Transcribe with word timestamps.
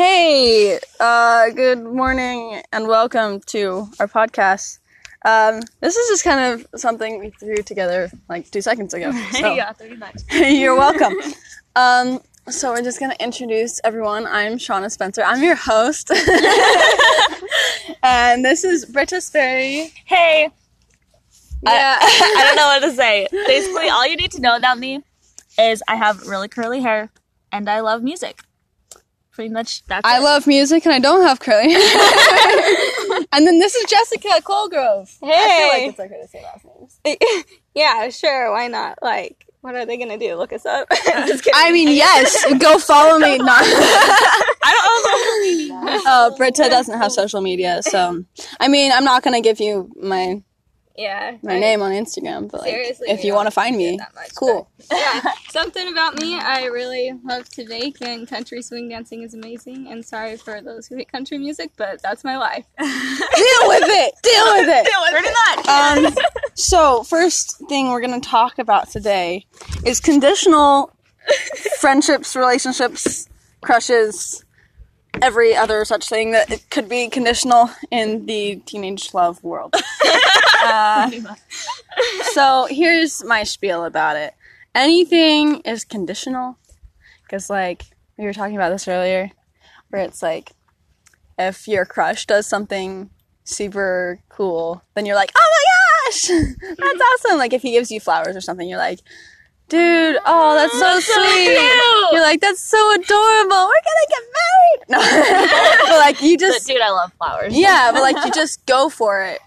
Hey, 0.00 0.78
uh, 1.00 1.48
good 1.52 1.82
morning 1.82 2.60
and 2.70 2.86
welcome 2.86 3.40
to 3.46 3.86
our 3.98 4.06
podcast. 4.06 4.78
Um, 5.24 5.62
this 5.80 5.96
is 5.96 6.08
just 6.10 6.22
kind 6.22 6.52
of 6.52 6.66
something 6.78 7.18
we 7.18 7.30
threw 7.30 7.62
together 7.62 8.10
like 8.28 8.50
two 8.50 8.60
seconds 8.60 8.92
ago. 8.92 9.10
So 9.32 9.54
yeah, 9.54 9.72
pretty 9.72 9.96
much. 9.96 10.16
you're 10.32 10.76
welcome. 10.76 11.14
Um, 11.76 12.20
so 12.46 12.72
we're 12.72 12.82
just 12.82 13.00
gonna 13.00 13.16
introduce 13.18 13.80
everyone. 13.84 14.26
I'm 14.26 14.58
Shauna 14.58 14.90
Spencer. 14.90 15.22
I'm 15.24 15.42
your 15.42 15.56
host, 15.56 16.10
and 18.02 18.44
this 18.44 18.64
is 18.64 18.84
Britta 18.84 19.22
Sperry. 19.22 19.94
Hey, 20.04 20.50
Yeah. 21.62 21.96
I 22.02 22.42
don't 22.44 22.56
know 22.56 22.66
what 22.66 22.82
to 22.90 22.92
say. 22.94 23.28
Basically, 23.46 23.88
all 23.88 24.06
you 24.06 24.16
need 24.18 24.32
to 24.32 24.42
know 24.42 24.56
about 24.58 24.78
me 24.78 25.02
is 25.58 25.82
I 25.88 25.96
have 25.96 26.26
really 26.26 26.48
curly 26.48 26.82
hair 26.82 27.08
and 27.50 27.70
I 27.70 27.80
love 27.80 28.02
music. 28.02 28.42
Pretty 29.36 29.50
much 29.52 29.84
that's 29.86 30.00
I 30.02 30.16
it. 30.18 30.22
love 30.22 30.46
music 30.46 30.86
and 30.86 30.94
I 30.94 30.98
don't 30.98 31.22
have 31.22 31.38
curly 31.40 31.70
hair. 31.70 31.80
and 33.32 33.46
then 33.46 33.58
this 33.58 33.74
is 33.74 33.84
Jessica 33.84 34.28
Colgrove. 34.42 35.14
I 35.22 35.26
feel 35.26 35.28
like 35.28 35.36
Hey. 35.36 35.86
it's 35.90 36.00
okay 36.00 36.20
to 36.22 36.26
say 36.28 36.42
last 36.42 36.64
names. 36.64 37.44
yeah, 37.74 38.08
sure. 38.08 38.50
Why 38.50 38.68
not? 38.68 38.98
Like, 39.02 39.44
what 39.60 39.74
are 39.74 39.84
they 39.84 39.98
gonna 39.98 40.16
do? 40.18 40.36
Look 40.36 40.54
us 40.54 40.64
up? 40.64 40.88
I 40.90 41.70
mean, 41.70 41.88
yes, 41.88 42.46
go 42.58 42.78
follow 42.78 43.18
me. 43.18 43.36
Not. 43.36 43.60
I 44.62 45.68
don't 45.68 45.68
know. 45.68 46.02
Uh, 46.06 46.36
Britta 46.36 46.68
doesn't 46.70 46.98
have 46.98 47.12
social 47.12 47.40
media, 47.42 47.82
so 47.82 48.24
I 48.58 48.68
mean, 48.68 48.90
I'm 48.90 49.04
not 49.04 49.22
gonna 49.22 49.42
give 49.42 49.60
you 49.60 49.90
my 50.00 50.42
yeah, 50.96 51.36
my 51.42 51.56
I- 51.56 51.60
name 51.60 51.82
on 51.82 51.92
Instagram, 51.92 52.50
but 52.50 52.62
like, 52.62 52.72
if 52.74 53.24
you 53.24 53.34
want 53.34 53.46
to 53.46 53.50
find 53.50 53.76
me, 53.76 53.96
much, 53.96 54.34
cool. 54.34 54.68
Yeah, 54.90 55.20
something 55.50 55.88
about 55.90 56.20
me. 56.20 56.38
I 56.38 56.66
really 56.66 57.12
love 57.24 57.48
to 57.50 57.64
bake, 57.66 58.00
and 58.00 58.28
country 58.28 58.62
swing 58.62 58.88
dancing 58.88 59.22
is 59.22 59.34
amazing. 59.34 59.88
And 59.90 60.04
sorry 60.04 60.36
for 60.36 60.60
those 60.60 60.86
who 60.86 60.96
hate 60.96 61.10
country 61.10 61.38
music, 61.38 61.72
but 61.76 62.00
that's 62.02 62.22
my 62.24 62.36
life. 62.36 62.64
Deal 62.78 62.88
with 62.88 63.82
it. 63.84 64.14
Deal 64.22 64.44
with 64.54 64.68
it. 64.68 64.86
Deal 64.86 65.00
with 65.02 65.10
Pretty 65.12 65.28
much. 65.56 65.66
Um, 65.66 66.14
so 66.54 67.02
first 67.02 67.58
thing 67.68 67.88
we're 67.90 68.00
gonna 68.00 68.20
talk 68.20 68.58
about 68.58 68.90
today 68.90 69.44
is 69.84 69.98
conditional 70.00 70.92
friendships, 71.80 72.36
relationships, 72.36 73.28
crushes, 73.60 74.44
every 75.22 75.56
other 75.56 75.84
such 75.84 76.08
thing 76.08 76.32
that 76.32 76.64
could 76.70 76.88
be 76.88 77.08
conditional 77.08 77.70
in 77.90 78.26
the 78.26 78.56
teenage 78.66 79.14
love 79.14 79.42
world. 79.42 79.74
Uh, 80.64 81.10
so 82.32 82.66
here's 82.68 83.22
my 83.22 83.44
spiel 83.44 83.84
about 83.84 84.16
it. 84.16 84.34
Anything 84.74 85.60
is 85.60 85.84
conditional 85.84 86.58
because, 87.22 87.48
like, 87.48 87.84
we 88.16 88.24
were 88.24 88.32
talking 88.32 88.56
about 88.56 88.70
this 88.70 88.88
earlier, 88.88 89.30
where 89.90 90.02
it's 90.02 90.22
like, 90.22 90.52
if 91.38 91.68
your 91.68 91.84
crush 91.84 92.26
does 92.26 92.48
something 92.48 93.10
super 93.44 94.18
cool, 94.28 94.82
then 94.94 95.06
you're 95.06 95.14
like, 95.14 95.30
oh 95.36 95.40
my 95.40 96.10
gosh, 96.10 96.28
that's 96.78 97.00
awesome. 97.00 97.38
Like, 97.38 97.52
if 97.52 97.62
he 97.62 97.70
gives 97.70 97.92
you 97.92 98.00
flowers 98.00 98.34
or 98.34 98.40
something, 98.40 98.68
you're 98.68 98.78
like, 98.78 99.00
dude, 99.68 100.18
oh, 100.26 100.54
that's 100.56 100.78
so 100.78 101.00
sweet. 101.00 102.12
You're 102.12 102.22
like, 102.22 102.40
that's 102.40 102.60
so 102.60 102.78
adorable. 102.94 103.68
We're 103.68 103.82
gonna 103.86 104.08
get 104.08 104.22
married. 104.38 104.80
No, 104.88 104.98
but 105.88 105.98
like, 105.98 106.22
you 106.22 106.36
But 106.36 106.40
just, 106.40 106.66
dude, 106.66 106.80
I 106.80 106.90
love 106.90 107.12
flowers. 107.14 107.56
yeah, 107.56 107.90
but 107.92 108.02
like, 108.02 108.16
you 108.24 108.30
just 108.34 108.64
go 108.66 108.88
for 108.88 109.22
it. 109.22 109.40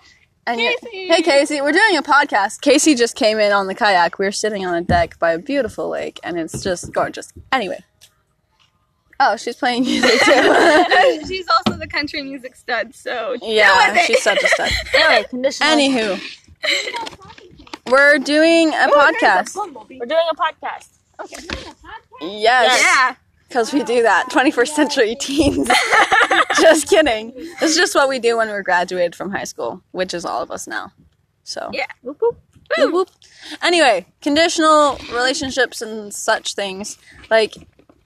And 0.47 0.59
Casey. 0.59 1.08
hey, 1.08 1.22
Casey, 1.22 1.62
we're 1.62 1.72
doing 1.72 1.95
a 1.97 2.02
podcast. 2.02 2.62
Casey 2.62 2.95
just 2.95 3.16
came 3.16 3.38
in 3.40 3.52
on 3.52 3.67
the 3.67 3.75
kayak. 3.75 4.17
We 4.17 4.25
are 4.25 4.31
sitting 4.31 4.66
on 4.66 4.73
a 4.73 4.81
deck 4.81 5.20
by 5.20 5.34
a 5.34 5.38
beautiful 5.38 5.90
lake, 5.90 6.20
and 6.23 6.40
it's 6.40 6.64
just 6.64 6.92
gorgeous. 6.92 7.31
Anyway. 7.52 7.84
Oh, 9.22 9.36
she's 9.36 9.58
playing 9.58 9.84
music 9.84 10.17
too. 10.22 10.31
She's 11.28 11.45
also 11.50 11.78
the 11.78 11.88
country 11.92 12.22
music 12.22 12.56
stud, 12.56 12.95
so 12.95 13.36
yeah, 13.42 13.94
she's 14.06 14.23
such 14.23 14.42
a 14.42 14.47
stud. 14.47 14.72
Anyway, 14.95 15.25
conditional. 15.30 15.70
Anywho, 15.70 16.22
we're 17.89 18.19
doing 18.19 18.69
a 18.69 18.88
podcast. 18.88 19.55
We're 19.55 20.05
doing 20.05 20.25
a 20.31 20.35
podcast. 20.35 20.89
Yes, 22.22 22.81
yeah. 22.81 23.16
because 23.47 23.73
we 23.73 23.83
do 23.83 24.03
that. 24.03 24.27
21st 24.29 24.67
century 24.67 25.16
teens. 25.16 25.69
just 26.59 26.89
kidding. 26.89 27.33
It's 27.35 27.75
just 27.75 27.95
what 27.95 28.09
we 28.09 28.19
do 28.19 28.38
when 28.38 28.50
we're 28.50 28.61
graduated 28.63 29.16
from 29.16 29.31
high 29.31 29.44
school, 29.44 29.81
which 29.91 30.13
is 30.13 30.25
all 30.25 30.41
of 30.41 30.51
us 30.51 30.67
now. 30.67 30.91
So 31.44 31.69
Yeah. 31.73 31.88
Whoop, 32.01 32.22
whoop. 32.22 32.39
Whoop, 32.77 32.94
whoop. 32.94 33.09
Anyway, 33.63 34.06
conditional 34.21 34.97
relationships 35.11 35.81
and 35.81 36.13
such 36.13 36.53
things. 36.53 36.97
Like, 37.29 37.56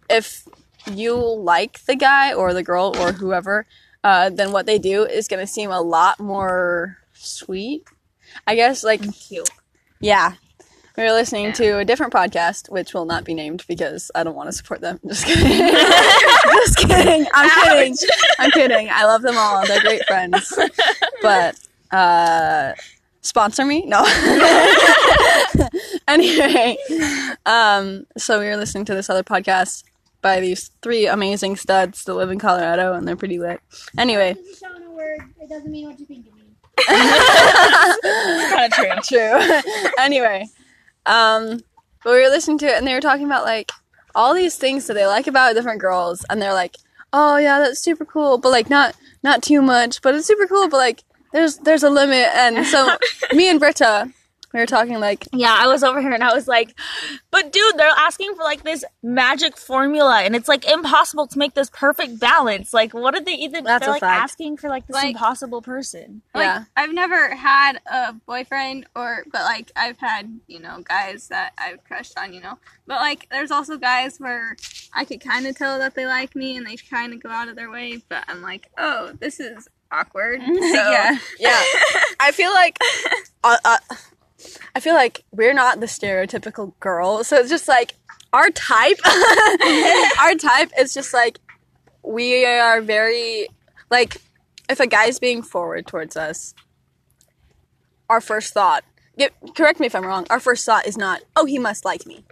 if 0.09 0.47
you 0.91 1.15
like 1.15 1.83
the 1.85 1.95
guy 1.95 2.33
or 2.33 2.53
the 2.53 2.63
girl 2.63 2.95
or 2.97 3.11
whoever, 3.11 3.65
uh, 4.03 4.29
then 4.29 4.51
what 4.51 4.65
they 4.65 4.79
do 4.79 5.03
is 5.05 5.27
going 5.27 5.39
to 5.39 5.51
seem 5.51 5.71
a 5.71 5.81
lot 5.81 6.19
more 6.19 6.97
sweet. 7.13 7.83
I 8.47 8.55
guess, 8.55 8.83
like, 8.83 9.01
Cute. 9.13 9.49
Yeah. 10.03 10.33
We 10.95 11.03
were 11.03 11.11
listening 11.11 11.53
to 11.53 11.79
a 11.79 11.85
different 11.85 12.13
podcast, 12.13 12.69
which 12.69 12.93
will 12.93 13.05
not 13.05 13.23
be 13.23 13.33
named 13.33 13.65
because 13.67 14.11
I 14.13 14.23
don't 14.23 14.35
want 14.35 14.49
to 14.49 14.53
support 14.53 14.81
them. 14.81 14.99
Just 15.07 15.25
kidding. 15.25 15.73
Just 15.73 16.77
kidding. 16.77 17.25
I'm 17.33 17.49
kidding. 17.63 17.95
I'm 18.37 18.51
kidding. 18.51 18.89
I 18.91 19.05
love 19.05 19.23
them 19.23 19.35
all. 19.35 19.65
They're 19.65 19.81
great 19.81 20.05
friends. 20.05 20.53
But 21.23 21.55
uh 21.91 22.73
sponsor 23.21 23.65
me? 23.65 23.85
No. 23.87 24.03
anyway, 26.07 26.77
um 27.47 28.05
so 28.15 28.39
we 28.39 28.45
were 28.45 28.57
listening 28.57 28.85
to 28.85 28.93
this 28.93 29.09
other 29.09 29.23
podcast 29.23 29.83
by 30.21 30.39
these 30.39 30.69
three 30.83 31.07
amazing 31.07 31.55
studs 31.55 32.03
that 32.03 32.13
live 32.13 32.29
in 32.29 32.37
Colorado 32.37 32.93
and 32.93 33.07
they're 33.07 33.15
pretty 33.15 33.39
lit. 33.39 33.61
Anyway, 33.97 34.33
doesn't 34.33 34.55
sound 34.55 34.83
a 34.83 34.91
word. 34.91 35.21
It 35.41 35.49
doesn't 35.49 35.71
mean 35.71 35.87
what 35.87 35.99
you 35.99 36.05
think 36.05 36.27
it 36.27 36.32
means. 36.32 36.32
Kind 36.77 38.65
of 38.65 38.71
true. 38.73 38.89
True. 39.03 39.61
anyway, 39.99 40.47
um, 41.05 41.61
but 42.03 42.13
we 42.13 42.21
were 42.21 42.29
listening 42.29 42.57
to 42.59 42.67
it, 42.67 42.77
and 42.77 42.87
they 42.87 42.93
were 42.93 43.01
talking 43.01 43.25
about 43.25 43.45
like 43.45 43.71
all 44.15 44.33
these 44.33 44.55
things 44.55 44.87
that 44.87 44.93
they 44.93 45.05
like 45.05 45.27
about 45.27 45.53
different 45.55 45.81
girls, 45.81 46.25
and 46.29 46.41
they're 46.41 46.53
like, 46.53 46.77
"Oh 47.11 47.37
yeah, 47.37 47.59
that's 47.59 47.79
super 47.79 48.05
cool," 48.05 48.37
but 48.37 48.49
like 48.49 48.69
not 48.69 48.95
not 49.23 49.43
too 49.43 49.61
much, 49.61 50.01
but 50.01 50.15
it's 50.15 50.27
super 50.27 50.47
cool, 50.47 50.67
but 50.69 50.77
like 50.77 51.03
there's 51.31 51.57
there's 51.57 51.83
a 51.83 51.89
limit, 51.89 52.27
and 52.33 52.65
so 52.65 52.97
me 53.33 53.49
and 53.49 53.59
Britta, 53.59 54.11
we 54.53 54.59
were 54.59 54.65
talking 54.65 54.99
like, 54.99 55.27
Yeah, 55.33 55.55
I 55.57 55.67
was 55.67 55.83
over 55.83 55.99
here 56.01 56.11
and 56.11 56.23
I 56.23 56.33
was 56.33 56.47
like, 56.47 56.77
but 57.31 57.51
dude, 57.51 57.77
they're 57.77 57.89
asking 57.97 58.35
for 58.35 58.43
like 58.43 58.63
this 58.63 58.85
magic 59.01 59.57
formula 59.57 60.21
and 60.21 60.35
it's 60.35 60.47
like 60.47 60.65
impossible 60.69 61.27
to 61.27 61.39
make 61.39 61.53
this 61.55 61.69
perfect 61.71 62.19
balance. 62.19 62.73
Like, 62.73 62.93
what 62.93 63.13
did 63.15 63.25
they 63.25 63.33
even, 63.33 63.63
That's 63.63 63.81
they're 63.81 63.89
a 63.89 63.93
like 63.93 64.01
fact. 64.01 64.23
asking 64.23 64.57
for 64.57 64.69
like 64.69 64.85
this 64.87 64.93
Like- 64.95 65.15
impossible 65.15 65.61
person. 65.61 66.21
Like, 66.35 66.43
Yeah. 66.45 66.63
I've 66.77 66.93
never 66.93 67.35
had 67.35 67.79
a 67.91 68.13
boyfriend 68.13 68.85
or 68.95 69.23
but 69.31 69.41
like 69.41 69.71
I've 69.75 69.97
had, 69.97 70.39
you 70.47 70.59
know, 70.59 70.81
guys 70.83 71.27
that 71.29 71.53
I've 71.57 71.83
crushed 71.83 72.17
on, 72.17 72.33
you 72.33 72.41
know. 72.41 72.59
But 72.85 72.99
like 73.01 73.27
there's 73.31 73.51
also 73.51 73.77
guys 73.77 74.17
where 74.19 74.55
I 74.93 75.05
could 75.05 75.21
kind 75.21 75.47
of 75.47 75.57
tell 75.57 75.79
that 75.79 75.95
they 75.95 76.05
like 76.05 76.35
me 76.35 76.57
and 76.57 76.67
they 76.67 76.75
kind 76.75 77.13
of 77.13 77.23
go 77.23 77.29
out 77.29 77.47
of 77.47 77.55
their 77.55 77.71
way, 77.71 78.03
but 78.09 78.23
I'm 78.27 78.41
like, 78.43 78.69
"Oh, 78.77 79.13
this 79.19 79.39
is 79.39 79.67
awkward." 79.91 80.41
So 80.45 80.51
yeah, 80.91 81.17
yeah. 81.39 81.61
I 82.19 82.31
feel 82.31 82.51
like, 82.53 82.77
uh, 83.43 83.57
uh, 83.65 83.77
I 84.75 84.79
feel 84.79 84.93
like 84.95 85.23
we're 85.31 85.53
not 85.53 85.79
the 85.79 85.85
stereotypical 85.85 86.73
girl, 86.79 87.23
so 87.23 87.37
it's 87.37 87.49
just 87.49 87.67
like 87.67 87.93
our 88.31 88.49
type. 88.49 88.97
our 90.19 90.35
type 90.35 90.71
is 90.79 90.93
just 90.93 91.13
like 91.13 91.39
we 92.03 92.45
are 92.45 92.81
very 92.81 93.47
like 93.89 94.17
if 94.69 94.79
a 94.79 94.87
guy's 94.87 95.19
being 95.19 95.41
forward 95.41 95.87
towards 95.87 96.15
us, 96.17 96.53
our 98.09 98.21
first 98.21 98.53
thought. 98.53 98.83
Get, 99.17 99.31
correct 99.55 99.79
me 99.79 99.85
if 99.85 99.93
I'm 99.95 100.05
wrong. 100.05 100.25
Our 100.31 100.39
first 100.39 100.65
thought 100.65 100.87
is 100.87 100.97
not, 100.97 101.21
"Oh, 101.35 101.45
he 101.45 101.59
must 101.59 101.85
like 101.85 102.05
me." 102.07 102.25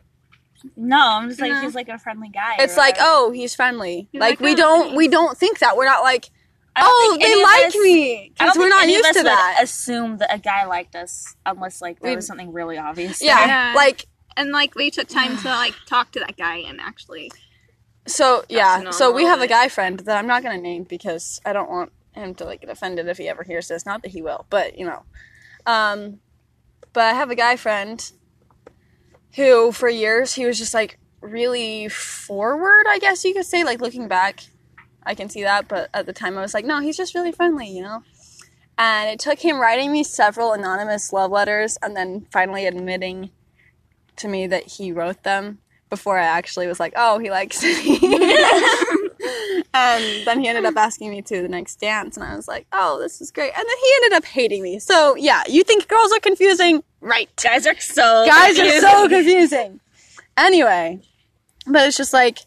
No, 0.76 0.98
I'm 0.98 1.30
just 1.30 1.42
like, 1.42 1.52
No. 1.52 1.62
he's 1.62 1.76
like 1.76 1.90
a 1.90 1.98
friendly 2.00 2.30
guy. 2.30 2.56
It's 2.60 2.78
like, 2.78 2.96
whatever. 2.96 3.10
"Oh, 3.12 3.32
he's 3.32 3.54
friendly." 3.54 4.08
You're 4.12 4.22
like 4.22 4.40
like, 4.40 4.40
we 4.40 4.54
"Oh, 4.54 4.56
don't 4.56 4.82
thanks." 4.86 4.98
we 4.98 5.08
don't 5.08 5.38
think 5.38 5.60
that. 5.60 5.78
We're 5.78 5.86
not 5.86 6.02
like, 6.02 6.26
I 6.26 6.30
don't 6.32 6.41
"Oh, 6.78 7.18
think 7.20 7.24
they 7.24 7.44
like 7.44 7.66
us- 7.68 7.76
me," 7.76 8.32
because 8.38 8.58
we're 8.58 8.70
not 8.70 8.84
any 8.84 8.94
of 8.96 8.98
used 9.00 9.10
us 9.10 9.16
to 9.18 9.20
would 9.24 9.28
that. 9.32 9.60
Assume 9.62 10.18
that 10.18 10.34
a 10.34 10.40
guy 10.40 10.66
liked 10.66 10.96
us 10.96 11.36
unless 11.46 11.82
like 11.82 12.00
there 12.00 12.16
was 12.16 12.26
something 12.28 12.52
really 12.54 12.78
obvious. 12.78 13.22
Yeah, 13.22 13.46
Yeah. 13.46 13.74
like 13.76 14.06
And 14.38 14.52
like 14.52 14.76
we 14.76 14.90
took 14.92 15.08
time 15.08 15.38
to 15.38 15.48
like 15.50 15.74
talk 15.88 16.12
to 16.14 16.20
that 16.20 16.38
guy 16.38 16.58
and 16.58 16.80
actually 16.80 17.32
so. 18.08 18.44
Yeah, 18.50 18.92
so 18.92 19.12
we 19.12 19.26
have 19.26 19.42
a 19.42 19.48
guy 19.48 19.68
friend 19.68 20.00
that 20.02 20.18
I'm 20.18 20.28
not 20.28 20.44
gonna 20.44 20.58
name 20.58 20.84
because 20.84 21.42
I 21.46 21.52
don't 21.54 21.70
want 21.70 21.92
him 22.14 22.36
to 22.36 22.46
like 22.46 22.62
get 22.62 22.70
offended 22.70 23.08
if 23.08 23.18
he 23.18 23.28
ever 23.28 23.44
hears 23.44 23.68
this. 23.68 23.86
Not 23.86 24.02
that 24.04 24.12
he 24.12 24.22
will, 24.22 24.46
but 24.50 24.78
you 24.78 24.86
know. 24.86 25.04
Um, 25.66 26.20
but 26.94 27.04
I 27.04 27.14
have 27.14 27.30
a 27.30 27.36
guy 27.36 27.56
friend 27.58 28.10
who, 29.36 29.72
for 29.72 29.88
years, 29.90 30.34
he 30.34 30.46
was 30.46 30.58
just 30.58 30.74
like 30.74 30.98
really 31.22 31.88
forward. 31.88 32.86
I 32.90 33.00
guess 33.00 33.24
you 33.24 33.34
could 33.34 33.46
say, 33.46 33.64
like 33.64 33.80
looking 33.82 34.08
back, 34.08 34.42
I 35.04 35.16
can 35.16 35.30
see 35.30 35.44
that. 35.44 35.68
But 35.68 35.90
at 35.94 36.06
the 36.06 36.14
time, 36.14 36.38
I 36.38 36.42
was 36.42 36.54
like, 36.54 36.66
no, 36.66 36.80
he's 36.80 36.98
just 36.98 37.16
really 37.16 37.32
friendly, 37.32 37.68
you 37.68 37.82
know. 37.82 38.04
And 38.78 39.10
it 39.10 39.20
took 39.20 39.40
him 39.40 39.60
writing 39.60 39.92
me 39.92 40.04
several 40.04 40.54
anonymous 40.54 41.14
love 41.14 41.32
letters 41.32 41.78
and 41.82 41.96
then 41.96 42.26
finally 42.32 42.66
admitting 42.66 43.30
to 44.18 44.28
me 44.28 44.48
that 44.48 44.64
he 44.64 44.92
wrote 44.92 45.24
them 45.24 45.60
before 45.90 46.18
I 46.18 46.24
actually 46.26 46.68
was 46.68 46.80
like, 46.80 46.94
oh, 46.96 47.20
he 47.20 47.30
likes 47.30 47.62
me. 47.62 48.00
and 49.74 50.26
then 50.26 50.40
he 50.40 50.48
ended 50.48 50.66
up 50.66 50.76
asking 50.76 51.12
me 51.12 51.22
to 51.22 51.42
the 51.42 51.48
next 51.48 51.80
dance, 51.80 52.18
and 52.18 52.26
I 52.26 52.36
was 52.36 52.48
like, 52.48 52.66
"Oh, 52.74 53.00
this 53.00 53.22
is 53.22 53.32
great." 53.32 53.52
And 53.56 53.66
then 53.68 53.78
he 53.78 53.94
ended 53.98 54.14
up 54.18 54.26
hating 54.26 54.64
me. 54.64 54.80
So 54.80 55.16
yeah, 55.16 55.44
you 55.48 55.64
think 55.64 55.88
girls 55.88 56.12
are 56.12 56.20
confusing, 56.20 56.84
right? 57.02 57.30
Guys 57.42 57.68
are 57.68 57.80
so 57.80 58.26
Guys 58.26 58.60
are 58.60 58.80
so 58.80 59.10
confusing. 59.10 59.80
Anyway, 60.38 61.02
but 61.68 61.88
it's 61.88 61.98
just 61.98 62.14
like 62.14 62.40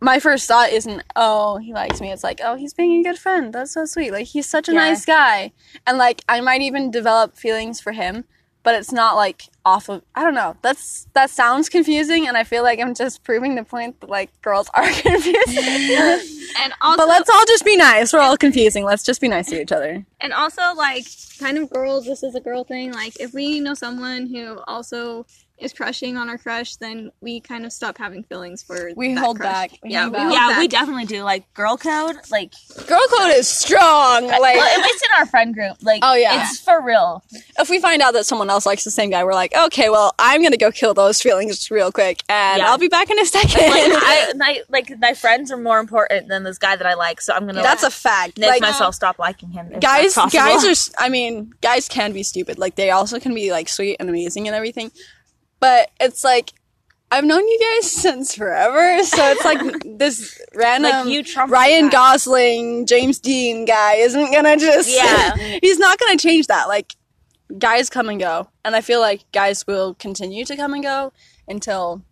my 0.00 0.18
first 0.20 0.46
thought 0.46 0.70
isn't, 0.70 1.02
"Oh, 1.16 1.56
he 1.58 1.72
likes 1.72 2.00
me." 2.00 2.12
It's 2.12 2.24
like, 2.24 2.40
"Oh, 2.42 2.54
he's 2.56 2.74
being 2.74 3.00
a 3.00 3.02
good 3.02 3.18
friend. 3.18 3.52
That's 3.52 3.72
so 3.72 3.84
sweet. 3.84 4.12
Like 4.12 4.26
he's 4.28 4.46
such 4.46 4.68
a 4.68 4.72
Yeah. 4.72 4.78
nice 4.80 5.04
guy." 5.04 5.52
And 5.86 5.98
like 5.98 6.22
I 6.28 6.40
might 6.40 6.60
even 6.62 6.90
develop 6.90 7.36
feelings 7.36 7.80
for 7.80 7.92
him, 7.92 8.24
but 8.62 8.74
it's 8.74 8.92
not 8.92 9.16
like 9.16 9.42
off 9.64 9.88
of 9.88 10.02
I 10.14 10.22
don't 10.24 10.34
know. 10.34 10.56
That's 10.62 11.06
that 11.14 11.30
sounds 11.30 11.68
confusing 11.68 12.26
and 12.28 12.36
I 12.36 12.44
feel 12.44 12.62
like 12.62 12.78
I'm 12.80 12.94
just 12.94 13.22
proving 13.24 13.54
the 13.54 13.64
point 13.64 14.00
that 14.00 14.08
like 14.08 14.30
girls 14.42 14.70
are 14.74 14.88
confusing. 14.90 16.34
And 16.60 16.72
also, 16.80 16.96
but 16.96 17.08
let's 17.08 17.28
all 17.28 17.44
just 17.46 17.64
be 17.64 17.76
nice. 17.76 18.12
We're 18.12 18.20
all 18.20 18.36
confusing. 18.38 18.84
Let's 18.84 19.02
just 19.04 19.20
be 19.20 19.28
nice 19.28 19.48
to 19.50 19.60
each 19.60 19.70
other. 19.70 20.04
and 20.20 20.32
also 20.32 20.62
like 20.74 21.04
kind 21.38 21.58
of 21.58 21.68
girls. 21.70 22.06
This 22.06 22.22
is 22.22 22.34
a 22.34 22.40
girl 22.40 22.64
thing. 22.64 22.90
Like 22.92 23.20
if 23.20 23.34
we 23.34 23.60
know 23.60 23.74
someone 23.74 24.26
who 24.28 24.58
also 24.66 25.26
is 25.60 25.72
crushing 25.72 26.16
on 26.16 26.28
our 26.28 26.38
crush, 26.38 26.76
then 26.76 27.10
we 27.20 27.40
kind 27.40 27.64
of 27.66 27.72
stop 27.72 27.98
having 27.98 28.22
feelings 28.24 28.62
for. 28.62 28.90
We 28.96 29.14
that 29.14 29.20
hold 29.20 29.38
crush. 29.38 29.52
back. 29.52 29.70
We 29.82 29.90
yeah, 29.90 30.02
hold 30.02 30.12
we 30.12 30.16
back. 30.18 30.22
hold 30.22 30.32
Yeah, 30.34 30.48
back. 30.50 30.58
we 30.60 30.68
definitely 30.68 31.04
do. 31.06 31.22
Like 31.22 31.52
girl 31.54 31.76
code, 31.76 32.16
like 32.30 32.52
Girl 32.86 33.00
code 33.18 33.32
is 33.34 33.48
strong. 33.48 34.26
Like 34.26 34.40
well, 34.56 34.78
at 34.78 34.82
least 34.82 35.04
in 35.04 35.18
our 35.18 35.26
friend 35.26 35.52
group, 35.54 35.76
like 35.82 36.00
Oh, 36.02 36.14
yeah. 36.14 36.42
it's 36.48 36.60
for 36.60 36.82
real. 36.82 37.22
if 37.58 37.68
we 37.70 37.80
find 37.80 38.02
out 38.02 38.12
that 38.14 38.24
someone 38.26 38.50
else 38.50 38.66
likes 38.66 38.84
the 38.84 38.90
same 38.90 39.10
guy, 39.10 39.24
we're 39.24 39.34
like, 39.34 39.54
okay, 39.56 39.88
well, 39.90 40.14
I'm 40.18 40.42
gonna 40.42 40.56
go 40.56 40.70
kill 40.70 40.94
those 40.94 41.20
feelings 41.20 41.70
real 41.70 41.90
quick, 41.92 42.22
and 42.28 42.58
Yeah. 42.58 42.70
I'll 42.70 42.78
be 42.78 42.88
back 42.88 43.10
in 43.10 43.18
a 43.18 43.26
second. 43.26 43.60
Like 43.70 43.92
I, 43.94 44.32
my, 44.36 44.62
like 44.68 44.92
my 45.00 45.14
friends 45.14 45.50
are 45.50 45.56
more 45.56 45.78
important 45.80 46.28
than 46.28 46.44
this 46.44 46.58
guy 46.58 46.76
that 46.76 46.86
I 46.86 46.94
like, 46.94 47.20
so 47.20 47.34
I'm 47.34 47.46
gonna 47.46 47.62
That's 47.62 47.82
a 47.82 47.90
fact. 47.90 48.38
make 48.38 48.48
Like 48.48 48.62
myself 48.62 48.94
stop 48.94 49.18
liking 49.18 49.50
him. 49.50 49.72
if 49.72 49.80
guys, 49.80 50.14
that's 50.14 50.32
guys 50.32 50.90
are. 50.90 50.94
I 50.98 51.08
mean, 51.08 51.52
guys 51.60 51.88
can 51.88 52.12
be 52.12 52.22
stupid. 52.22 52.58
Like 52.58 52.76
they 52.76 52.90
also 52.90 53.18
can 53.18 53.34
be 53.34 53.50
like 53.50 53.68
sweet 53.68 53.96
and 53.98 54.08
amazing 54.08 54.46
and 54.46 54.54
everything, 54.54 54.90
but 55.60 55.90
it's 56.00 56.24
like. 56.24 56.52
I've 57.10 57.24
known 57.24 57.40
you 57.48 57.58
guys 57.58 57.90
since 58.02 58.34
forever, 58.34 59.02
so 59.02 59.30
it's 59.30 59.42
like 59.42 59.58
this 59.98 60.38
random 60.54 61.08
Like, 61.08 61.26
Ryan. 61.48 61.88
Gosling, 61.88 62.84
James 62.84 63.18
Dean 63.18 63.64
guy 63.64 63.94
isn't 63.94 64.30
gonna 64.30 64.58
just 64.58 64.94
Yeah. 64.94 65.34
he's 65.62 65.78
not 65.78 65.98
gonna 65.98 66.18
change 66.18 66.48
that. 66.48 66.68
Like 66.68 66.94
guys 67.56 67.88
come 67.88 68.10
and 68.10 68.20
go, 68.20 68.50
and 68.62 68.76
I 68.76 68.82
feel 68.82 69.00
like 69.00 69.24
guys 69.32 69.66
will 69.66 69.94
continue 69.94 70.44
to 70.44 70.54
come 70.54 70.74
and 70.74 70.82
go 70.82 71.14
until 71.48 72.02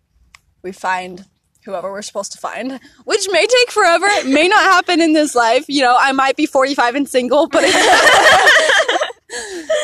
we 0.63 0.71
find 0.71 1.25
whoever 1.63 1.91
we're 1.91 2.01
supposed 2.01 2.31
to 2.31 2.39
find, 2.39 2.79
which 3.05 3.27
may 3.31 3.45
take 3.45 3.69
forever. 3.69 4.07
It 4.07 4.25
may 4.25 4.47
not 4.47 4.63
happen 4.63 4.99
in 4.99 5.13
this 5.13 5.35
life. 5.35 5.65
You 5.67 5.83
know, 5.83 5.95
I 5.99 6.11
might 6.11 6.37
be 6.37 6.47
45 6.47 6.95
and 6.95 7.07
single, 7.07 7.47
but 7.47 7.63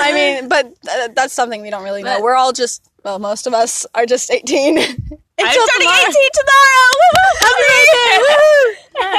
I 0.02 0.12
mean, 0.14 0.48
but 0.50 0.74
uh, 0.90 1.10
that's 1.16 1.34
something 1.34 1.62
we 1.62 1.70
don't 1.70 1.84
really 1.84 2.02
know. 2.04 2.16
But- 2.16 2.24
we're 2.24 2.34
all 2.36 2.52
just 2.52 2.90
well, 3.04 3.20
most 3.20 3.48
of 3.48 3.54
us 3.54 3.86
are 3.96 4.06
just 4.06 4.32
18. 4.32 4.78
I'm 4.78 4.88
turning 4.88 5.68
tomorrow. 5.80 6.10
18 6.10 6.30
tomorrow. 6.34 6.94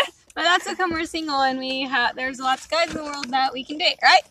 But 0.35 0.43
that's 0.43 0.69
because 0.69 0.91
we're 0.91 1.05
single 1.05 1.41
and 1.43 1.59
we 1.61 1.83
have. 1.83 2.17
There's 2.17 2.41
lots 2.41 2.65
of 2.65 2.71
guys 2.73 2.91
in 2.91 2.97
the 2.97 3.05
world 3.05 3.29
that 3.31 3.53
we 3.53 3.65
can 3.65 3.79
date, 3.79 3.99
right? 4.03 4.23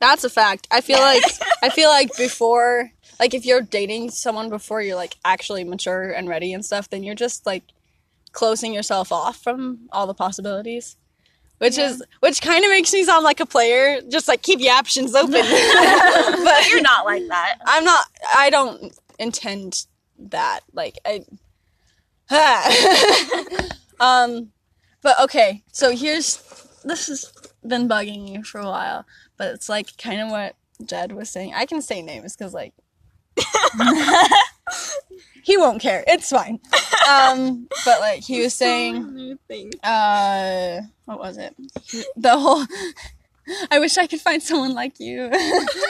That's 0.00 0.24
a 0.24 0.30
fact. 0.30 0.66
I 0.70 0.80
feel 0.80 0.98
like 0.98 1.22
I 1.62 1.68
feel 1.68 1.88
like 1.90 2.16
before 2.18 2.90
like 3.20 3.34
if 3.34 3.46
you're 3.46 3.60
dating 3.60 4.10
someone 4.10 4.50
before 4.50 4.82
you're 4.82 4.96
like 4.96 5.16
actually 5.24 5.62
mature 5.62 6.10
and 6.10 6.28
ready 6.28 6.52
and 6.52 6.64
stuff, 6.64 6.90
then 6.90 7.04
you're 7.04 7.14
just 7.14 7.46
like 7.46 7.62
closing 8.32 8.74
yourself 8.74 9.12
off 9.12 9.36
from 9.36 9.88
all 9.92 10.08
the 10.08 10.14
possibilities. 10.14 10.96
Which 11.64 11.78
is 11.78 12.02
which 12.20 12.42
kind 12.42 12.62
of 12.62 12.70
makes 12.70 12.92
me 12.92 13.04
sound 13.04 13.24
like 13.24 13.40
a 13.40 13.46
player, 13.46 14.02
just 14.10 14.28
like 14.28 14.42
keep 14.42 14.60
your 14.60 14.74
options 14.74 15.14
open. 15.14 15.32
but 15.32 16.68
You're 16.68 16.82
not 16.82 17.06
like 17.06 17.26
that. 17.28 17.56
I'm 17.64 17.84
not 17.84 18.04
I 18.36 18.50
don't 18.50 18.94
intend 19.18 19.86
that. 20.18 20.60
Like 20.74 20.98
I 21.06 21.24
Um 24.00 24.50
but 25.00 25.18
okay, 25.22 25.62
so 25.72 25.96
here's 25.96 26.36
this 26.84 27.06
has 27.06 27.32
been 27.66 27.88
bugging 27.88 28.28
you 28.28 28.44
for 28.44 28.60
a 28.60 28.66
while, 28.66 29.06
but 29.38 29.54
it's 29.54 29.70
like 29.70 29.96
kind 29.96 30.20
of 30.20 30.28
what 30.30 30.56
Jed 30.84 31.12
was 31.12 31.30
saying. 31.30 31.54
I 31.54 31.64
can 31.64 31.80
say 31.80 32.02
names 32.02 32.36
because 32.36 32.52
like 32.52 32.74
he 35.42 35.56
won't 35.56 35.80
care. 35.80 36.04
It's 36.06 36.30
fine. 36.30 36.60
Um, 37.10 37.68
but 37.84 38.00
like 38.00 38.22
he 38.24 38.40
was 38.40 38.54
saying, 38.54 39.38
uh, 39.82 40.80
what 41.04 41.18
was 41.18 41.36
it? 41.38 41.54
The 42.16 42.38
whole. 42.38 42.64
I 43.70 43.78
wish 43.78 43.98
I 43.98 44.06
could 44.06 44.22
find 44.22 44.42
someone 44.42 44.72
like 44.72 44.98
you. 44.98 45.30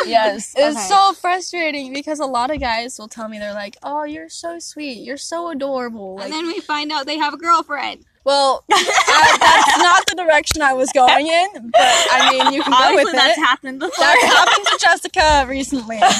Yes. 0.06 0.54
It's 0.56 0.88
so 0.88 1.12
frustrating 1.14 1.92
because 1.92 2.18
a 2.20 2.26
lot 2.26 2.50
of 2.50 2.60
guys 2.60 2.98
will 2.98 3.08
tell 3.08 3.26
me 3.28 3.38
they're 3.38 3.54
like, 3.54 3.76
"Oh, 3.82 4.04
you're 4.04 4.28
so 4.28 4.58
sweet. 4.58 4.98
You're 4.98 5.16
so 5.16 5.48
adorable." 5.50 6.16
Like, 6.16 6.24
and 6.26 6.32
then 6.32 6.46
we 6.46 6.60
find 6.60 6.92
out 6.92 7.06
they 7.06 7.16
have 7.16 7.32
a 7.32 7.38
girlfriend. 7.38 8.04
Well, 8.24 8.64
I, 8.72 9.36
that's 9.40 9.78
not 9.78 10.06
the 10.06 10.14
direction 10.16 10.62
I 10.62 10.72
was 10.72 10.90
going 10.92 11.26
in, 11.26 11.70
but 11.70 11.80
I 11.80 12.30
mean, 12.30 12.52
you 12.54 12.62
can 12.62 12.72
go 12.72 12.78
Obviously, 12.78 13.04
with 13.04 13.12
that's 13.14 13.38
it. 13.38 13.40
happened 13.44 13.80
before. 13.80 13.94
That's 13.98 14.22
happened 14.34 14.66
to 14.66 14.78
Jessica 14.80 15.46
recently. 15.48 16.00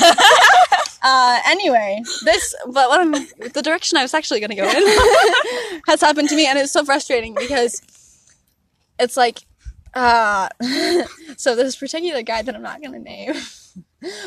Uh, 1.06 1.38
anyway, 1.44 2.00
this, 2.24 2.54
but 2.64 2.88
what 2.88 2.98
I'm, 2.98 3.12
the 3.52 3.60
direction 3.62 3.98
I 3.98 4.02
was 4.02 4.14
actually 4.14 4.40
going 4.40 4.48
to 4.48 4.56
go 4.56 4.64
in 4.66 5.82
has 5.86 6.00
happened 6.00 6.30
to 6.30 6.34
me, 6.34 6.46
and 6.46 6.58
it's 6.58 6.72
so 6.72 6.82
frustrating 6.82 7.34
because 7.34 7.82
it's 8.98 9.14
like, 9.14 9.40
uh, 9.92 10.48
so 11.36 11.54
this 11.54 11.76
particular 11.76 12.22
guy 12.22 12.40
that 12.40 12.54
I'm 12.54 12.62
not 12.62 12.80
going 12.80 12.92
to 12.94 12.98
name, 13.00 13.34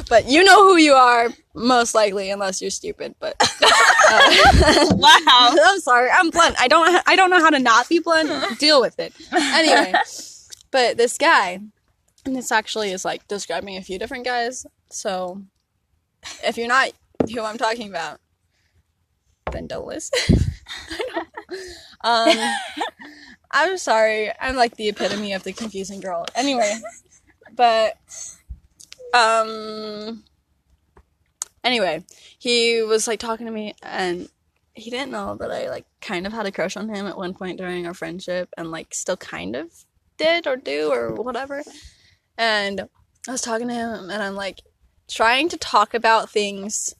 but 0.09 0.27
you 0.27 0.43
know 0.43 0.63
who 0.63 0.77
you 0.77 0.93
are, 0.93 1.29
most 1.53 1.95
likely, 1.95 2.29
unless 2.29 2.61
you're 2.61 2.71
stupid. 2.71 3.15
But 3.19 3.35
uh, 3.41 4.95
wow. 4.95 5.55
I'm 5.65 5.79
sorry, 5.79 6.09
I'm 6.09 6.29
blunt. 6.29 6.55
I 6.59 6.67
don't, 6.67 7.01
I 7.07 7.15
don't 7.15 7.29
know 7.29 7.39
how 7.39 7.49
to 7.49 7.59
not 7.59 7.89
be 7.89 7.99
blunt. 7.99 8.59
Deal 8.59 8.81
with 8.81 8.99
it. 8.99 9.13
Anyway, 9.33 9.93
but 10.71 10.97
this 10.97 11.17
guy, 11.17 11.59
and 12.25 12.35
this 12.35 12.51
actually 12.51 12.91
is 12.91 13.05
like 13.05 13.27
describing 13.27 13.77
a 13.77 13.81
few 13.81 13.99
different 13.99 14.25
guys. 14.25 14.65
So 14.89 15.41
if 16.43 16.57
you're 16.57 16.67
not 16.67 16.91
who 17.33 17.41
I'm 17.41 17.57
talking 17.57 17.89
about, 17.89 18.19
then 19.51 19.67
don't 19.67 19.87
listen. 19.87 20.37
Um, 22.01 22.37
I'm 23.51 23.77
sorry. 23.77 24.31
I'm 24.39 24.55
like 24.55 24.75
the 24.75 24.89
epitome 24.89 25.33
of 25.33 25.43
the 25.43 25.53
confusing 25.53 25.99
girl. 25.99 26.25
Anyway, 26.35 26.79
but 27.55 27.97
um, 29.13 30.23
anyway, 31.63 32.03
he 32.37 32.81
was 32.81 33.07
like 33.07 33.19
talking 33.19 33.45
to 33.45 33.51
me, 33.51 33.73
and 33.81 34.29
he 34.73 34.89
didn't 34.89 35.11
know 35.11 35.35
that 35.35 35.51
I 35.51 35.69
like 35.69 35.85
kind 36.01 36.27
of 36.27 36.33
had 36.33 36.45
a 36.45 36.51
crush 36.51 36.77
on 36.77 36.89
him 36.89 37.07
at 37.07 37.17
one 37.17 37.33
point 37.33 37.57
during 37.57 37.87
our 37.87 37.93
friendship, 37.93 38.49
and 38.57 38.71
like 38.71 38.93
still 38.93 39.17
kind 39.17 39.55
of 39.55 39.71
did 40.17 40.47
or 40.47 40.55
do 40.55 40.91
or 40.91 41.13
whatever. 41.13 41.63
And 42.37 42.81
I 43.27 43.31
was 43.31 43.41
talking 43.41 43.67
to 43.67 43.73
him, 43.73 44.09
and 44.09 44.23
I'm 44.23 44.35
like 44.35 44.61
trying 45.07 45.49
to 45.49 45.57
talk 45.57 45.93
about 45.93 46.29
things 46.29 46.93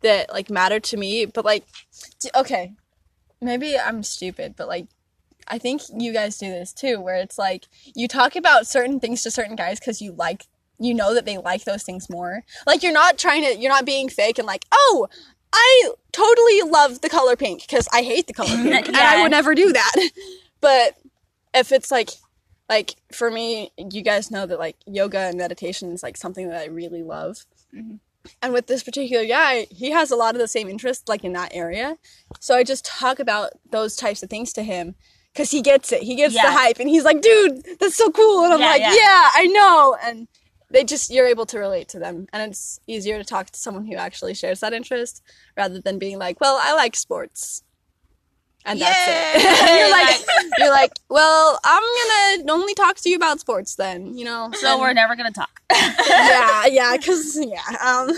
that 0.00 0.32
like 0.32 0.50
matter 0.50 0.80
to 0.80 0.96
me, 0.96 1.26
but 1.26 1.44
like, 1.44 1.64
okay, 2.34 2.72
maybe 3.40 3.78
I'm 3.78 4.02
stupid, 4.02 4.54
but 4.56 4.68
like. 4.68 4.86
I 5.50 5.56
think 5.56 5.80
you 5.96 6.12
guys 6.12 6.36
do 6.36 6.50
this 6.50 6.74
too, 6.74 7.00
where 7.00 7.16
it's 7.16 7.38
like 7.38 7.68
you 7.96 8.06
talk 8.06 8.36
about 8.36 8.66
certain 8.66 9.00
things 9.00 9.22
to 9.22 9.30
certain 9.30 9.56
guys 9.56 9.80
because 9.80 10.02
you 10.02 10.12
like, 10.12 10.44
you 10.78 10.94
know 10.94 11.14
that 11.14 11.24
they 11.26 11.38
like 11.38 11.64
those 11.64 11.82
things 11.82 12.08
more. 12.10 12.44
Like 12.66 12.82
you're 12.82 12.92
not 12.92 13.18
trying 13.18 13.42
to, 13.44 13.56
you're 13.58 13.72
not 13.72 13.86
being 13.86 14.08
fake 14.08 14.38
and 14.38 14.46
like, 14.46 14.64
oh, 14.72 15.08
I 15.52 15.90
totally 16.12 16.62
love 16.70 17.00
the 17.00 17.08
color 17.08 17.36
pink 17.36 17.62
because 17.62 17.88
I 17.92 18.02
hate 18.02 18.26
the 18.26 18.32
color 18.34 18.54
pink 18.56 18.88
and 18.88 18.96
I 18.96 19.22
would 19.22 19.30
never 19.38 19.54
do 19.54 19.72
that. 19.72 19.94
But 20.60 20.96
if 21.54 21.70
it's 21.70 21.92
like, 21.92 22.10
like 22.68 22.96
for 23.12 23.30
me, 23.30 23.70
you 23.78 24.02
guys 24.02 24.28
know 24.30 24.44
that 24.44 24.58
like 24.58 24.76
yoga 24.86 25.18
and 25.20 25.38
meditation 25.38 25.92
is 25.92 26.02
like 26.02 26.16
something 26.16 26.48
that 26.48 26.60
I 26.60 26.66
really 26.66 27.04
love. 27.04 27.46
Mm-hmm. 27.72 27.96
And 28.42 28.52
with 28.52 28.66
this 28.66 28.82
particular 28.82 29.24
guy, 29.24 29.68
he 29.70 29.92
has 29.92 30.10
a 30.10 30.16
lot 30.16 30.34
of 30.34 30.40
the 30.40 30.48
same 30.48 30.68
interests 30.68 31.08
like 31.08 31.22
in 31.22 31.32
that 31.34 31.54
area. 31.54 31.96
So 32.40 32.56
I 32.56 32.64
just 32.64 32.84
talk 32.84 33.20
about 33.20 33.50
those 33.70 33.94
types 33.94 34.22
of 34.24 34.30
things 34.30 34.52
to 34.54 34.64
him 34.64 34.96
because 35.32 35.52
he 35.52 35.62
gets 35.62 35.92
it. 35.92 36.02
He 36.02 36.16
gets 36.16 36.34
the 36.34 36.50
hype 36.50 36.80
and 36.80 36.88
he's 36.88 37.04
like, 37.04 37.22
dude, 37.22 37.62
that's 37.78 37.94
so 37.94 38.10
cool. 38.10 38.44
And 38.44 38.54
I'm 38.54 38.60
Yeah, 38.60 38.66
like, 38.66 38.80
yeah. 38.80 38.94
yeah, 38.94 39.30
I 39.34 39.46
know. 39.46 39.96
And 40.02 40.28
they 40.70 40.84
just, 40.84 41.10
you're 41.10 41.26
able 41.26 41.46
to 41.46 41.58
relate 41.58 41.88
to 41.90 41.98
them. 41.98 42.26
And 42.32 42.50
it's 42.50 42.80
easier 42.86 43.18
to 43.18 43.24
talk 43.24 43.50
to 43.50 43.58
someone 43.58 43.86
who 43.86 43.94
actually 43.96 44.34
shares 44.34 44.60
that 44.60 44.72
interest 44.72 45.22
rather 45.56 45.80
than 45.80 45.98
being 45.98 46.18
like, 46.18 46.40
well, 46.40 46.58
I 46.60 46.74
like 46.74 46.94
sports. 46.96 47.62
And 48.64 48.80
that's 48.80 48.98
it. 49.08 49.78
You're 49.78 49.90
like, 49.90 50.20
you're 50.58 50.70
like, 50.70 50.92
well, 51.08 51.58
I'm 51.64 51.82
gonna 52.42 52.52
only 52.52 52.74
talk 52.74 52.96
to 52.96 53.08
you 53.08 53.16
about 53.16 53.40
sports 53.40 53.76
then, 53.76 54.18
you 54.18 54.24
know. 54.26 54.50
So 54.52 54.72
And- 54.72 54.80
we're 54.80 54.92
never 54.92 55.16
gonna 55.16 55.30
talk. 55.30 55.62
yeah, 55.72 56.66
yeah, 56.66 56.96
because 56.96 57.38
yeah, 57.40 57.62
um, 57.80 58.10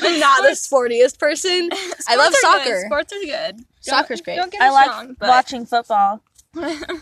I'm 0.00 0.20
not 0.20 0.42
the 0.42 0.54
sportiest 0.54 1.18
person. 1.18 1.68
I 2.08 2.16
love 2.16 2.32
soccer. 2.36 2.64
Good. 2.64 2.86
Sports 2.86 3.12
are 3.12 3.20
good. 3.24 3.64
Soccer's 3.80 4.20
great. 4.20 4.36
Don't 4.36 4.52
get 4.52 4.62
I 4.62 4.70
like 4.70 4.90
wrong, 4.90 5.16
but 5.18 5.28
watching 5.28 5.66
football. 5.66 6.22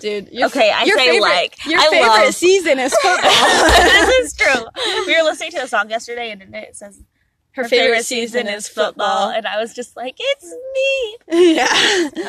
Dude, 0.01 0.29
your, 0.31 0.47
Okay, 0.47 0.71
I 0.71 0.85
your 0.85 0.97
say 0.99 1.07
favorite, 1.11 1.21
like. 1.29 1.67
Your 1.67 1.81
I 1.81 1.89
favorite 1.91 2.07
love- 2.07 2.35
season 2.35 2.79
is 2.79 2.95
football. 3.03 3.31
this 3.67 4.09
is 4.27 4.33
true. 4.35 4.65
We 5.07 5.17
were 5.17 5.23
listening 5.25 5.51
to 5.53 5.63
a 5.65 5.67
song 5.69 5.91
yesterday, 5.91 6.31
and 6.31 6.55
it, 6.55 6.77
says 6.77 7.03
Her 7.53 7.65
her 7.65 7.69
favorite, 7.69 8.05
season 8.05 8.47
is 8.47 8.69
football, 8.69 9.31
and 9.31 9.47
I 9.47 9.59
was 9.59 9.75
just 9.75 9.97
like, 9.97 10.15
it's 10.19 10.45
me. 11.33 11.55
yeah. 11.57 11.67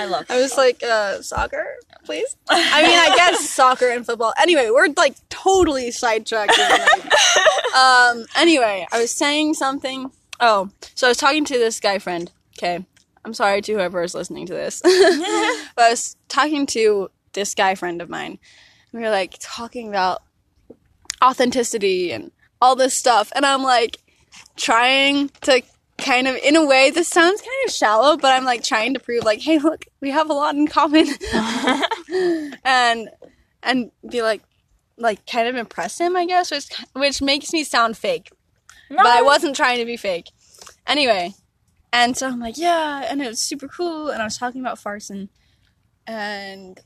I 0.02 0.06
love. 0.10 0.26
I 0.30 0.42
was 0.42 0.58
like, 0.58 0.82
uh, 0.84 1.22
soccer, 1.22 1.76
please. 2.06 2.36
I 2.50 2.82
mean, 2.82 2.98
I 2.98 3.16
guess 3.16 3.48
soccer 3.50 3.90
and 3.90 4.04
football. 4.06 4.34
Anyway, 4.42 4.70
we're 4.72 4.88
like 4.98 5.16
totally 5.30 5.92
sidetracked. 5.92 6.58
um. 7.78 8.26
Anyway, 8.36 8.88
I 8.92 9.00
was 9.00 9.12
saying 9.12 9.54
something. 9.54 10.12
Oh, 10.40 10.72
so 10.96 11.06
I 11.08 11.12
was 11.12 11.18
talking 11.18 11.46
to 11.46 11.54
this 11.60 11.80
guy 11.80 12.00
friend. 12.00 12.32
Okay, 12.58 12.84
I'm 13.24 13.34
sorry 13.34 13.62
to 13.62 13.74
whoever 13.74 14.04
is 14.04 14.16
listening 14.16 14.46
to 14.48 14.54
this, 14.54 14.82
but 14.84 14.92
I 14.92 15.90
was 15.90 16.16
talking 16.28 16.66
to 16.68 17.10
this 17.34 17.56
guy 17.56 17.76
friend 17.76 18.02
of 18.02 18.10
mine. 18.10 18.40
And 18.92 19.02
We 19.02 19.02
were 19.02 19.12
like 19.12 19.36
talking 19.40 19.90
about 19.90 20.22
authenticity 21.24 22.12
and 22.12 22.32
all 22.62 22.76
this 22.76 22.94
stuff, 22.94 23.32
and 23.36 23.46
I'm 23.46 23.64
like 23.64 23.98
trying 24.56 25.30
to 25.42 25.62
kind 25.98 26.28
of 26.28 26.36
in 26.38 26.56
a 26.56 26.66
way 26.66 26.90
this 26.90 27.08
sounds 27.08 27.42
kind 27.42 27.52
of 27.68 27.72
shallow 27.72 28.18
but 28.18 28.34
i'm 28.34 28.44
like 28.44 28.64
trying 28.64 28.94
to 28.94 29.00
prove 29.00 29.24
like 29.24 29.40
hey 29.40 29.60
look 29.60 29.86
we 30.00 30.10
have 30.10 30.30
a 30.30 30.34
lot 30.34 30.56
in 30.56 30.68
common. 30.68 31.08
And 32.66 33.10
and 33.64 33.92
be 34.10 34.22
like 34.22 34.42
like 34.98 35.26
kind 35.26 35.48
of 35.48 35.56
impress 35.56 36.00
him 36.00 36.16
i 36.18 36.26
guess 36.26 36.52
which 36.52 36.70
which 36.94 37.22
makes 37.22 37.54
me 37.54 37.64
sound 37.64 37.98
fake. 37.98 38.32
No, 38.90 38.98
but 38.98 39.06
i 39.06 39.22
wasn't 39.22 39.56
trying 39.56 39.80
to 39.80 39.86
be 39.86 39.96
fake. 39.96 40.30
Anyway 40.88 41.34
and 41.94 42.16
so 42.18 42.28
i'm 42.28 42.40
like 42.40 42.58
yeah 42.58 43.06
and 43.10 43.22
it 43.22 43.28
was 43.28 43.40
super 43.40 43.68
cool 43.68 44.10
and 44.10 44.22
i 44.22 44.26
was 44.26 44.38
talking 44.38 44.62
about 44.62 44.80
farson 44.80 45.30
and 46.08 46.82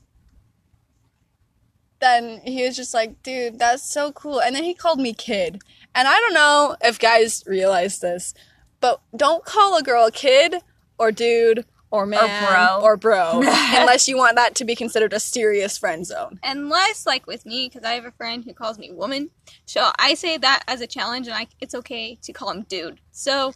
then 2.00 2.40
he 2.44 2.64
was 2.64 2.76
just 2.76 2.92
like 2.92 3.22
dude 3.22 3.58
that's 3.58 3.90
so 3.90 4.12
cool. 4.12 4.40
And 4.40 4.54
then 4.54 4.64
he 4.64 4.74
called 4.74 5.00
me 5.00 5.12
kid. 5.14 5.62
And 5.94 6.06
i 6.06 6.20
don't 6.20 6.34
know 6.34 6.76
if 6.82 6.98
guys 6.98 7.42
realize 7.46 8.00
this 8.00 8.34
but 8.80 9.00
don't 9.16 9.44
call 9.44 9.76
a 9.76 9.82
girl 9.82 10.06
a 10.06 10.12
kid 10.12 10.56
or 10.98 11.10
dude 11.10 11.64
or 11.90 12.04
man 12.04 12.46
bro. 12.46 12.80
or 12.82 12.96
bro 12.96 13.40
unless 13.44 14.08
you 14.08 14.16
want 14.16 14.36
that 14.36 14.54
to 14.56 14.64
be 14.64 14.74
considered 14.74 15.12
a 15.12 15.20
serious 15.20 15.78
friend 15.78 16.04
zone. 16.04 16.38
Unless, 16.42 17.06
like 17.06 17.26
with 17.26 17.46
me, 17.46 17.68
because 17.68 17.84
I 17.84 17.92
have 17.92 18.04
a 18.04 18.10
friend 18.10 18.44
who 18.44 18.52
calls 18.52 18.78
me 18.78 18.92
woman, 18.92 19.30
so 19.64 19.90
I 19.98 20.14
say 20.14 20.36
that 20.36 20.64
as 20.66 20.80
a 20.80 20.86
challenge, 20.86 21.26
and 21.26 21.36
I, 21.36 21.46
it's 21.60 21.74
okay 21.74 22.18
to 22.22 22.32
call 22.32 22.50
him 22.50 22.66
dude. 22.68 23.00
So, 23.12 23.54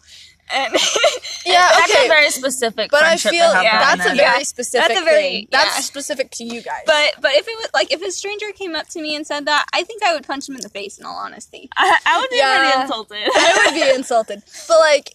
and 0.52 0.73
yeah 1.47 1.69
that's 1.73 1.95
a 1.95 2.09
very 2.09 2.30
specific. 2.30 2.90
but 2.90 3.02
i 3.02 3.16
feel 3.16 3.33
to 3.50 3.54
have 3.54 3.62
yeah, 3.64 3.78
that's 3.78 4.07
a 4.07 4.14
very 4.14 4.19
Yeah. 4.19 4.38
specific 4.42 4.88
That's 4.88 5.00
a 5.00 5.04
very- 5.04 5.23
thing. 5.23 5.49
that's 5.50 5.85
specific 5.85 6.30
to 6.33 6.45
you 6.45 6.61
guys 6.62 6.83
but 6.87 7.14
but 7.21 7.33
if 7.33 7.47
it 7.49 7.57
was 7.59 7.69
like 7.75 7.92
if 7.92 8.02
a 8.02 8.11
stranger 8.11 8.50
came 8.52 8.75
up 8.75 8.88
to 8.88 9.00
me 9.00 9.14
and 9.16 9.26
said 9.26 9.47
that, 9.47 9.66
I 9.73 9.83
think 9.85 10.02
I 10.02 10.12
would 10.14 10.26
punch 10.26 10.49
him 10.49 10.54
in 10.57 10.61
the 10.62 10.69
face. 10.69 10.99
In 10.99 11.04
all 11.07 11.16
honesty, 11.16 11.69
I, 11.76 11.99
I 12.07 12.21
would 12.21 12.30
be 12.30 12.37
Yeah. 12.37 12.59
pretty 12.59 12.83
insulted. 12.83 13.30
I 13.35 13.62
would 13.64 13.75
be 13.75 13.95
insulted. 13.95 14.42
But 14.69 14.78
like, 14.80 15.14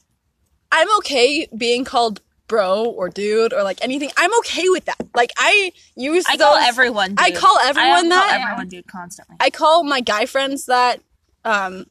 I'm 0.71 0.87
okay 0.97 1.47
being 1.55 1.83
called 1.85 2.21
bro 2.47 2.85
or 2.85 3.09
dude 3.09 3.53
or 3.53 3.63
like 3.63 3.79
anything. 3.83 4.09
I'm 4.17 4.35
okay 4.39 4.69
with 4.69 4.85
that. 4.85 4.97
Like, 5.15 5.31
I 5.37 5.71
use 5.95 6.25
I 6.27 6.37
those. 6.37 6.45
call 6.45 6.55
everyone. 6.57 7.09
Dude. 7.11 7.19
I 7.19 7.31
call 7.31 7.57
I 7.59 7.67
everyone 7.69 8.09
call 8.09 8.19
that. 8.21 8.41
everyone 8.41 8.67
dude 8.69 8.87
constantly. 8.87 9.35
I 9.39 9.49
call 9.49 9.83
my 9.83 10.01
guy 10.01 10.25
friends 10.25 10.65
that. 10.65 11.01
Um, 11.43 11.85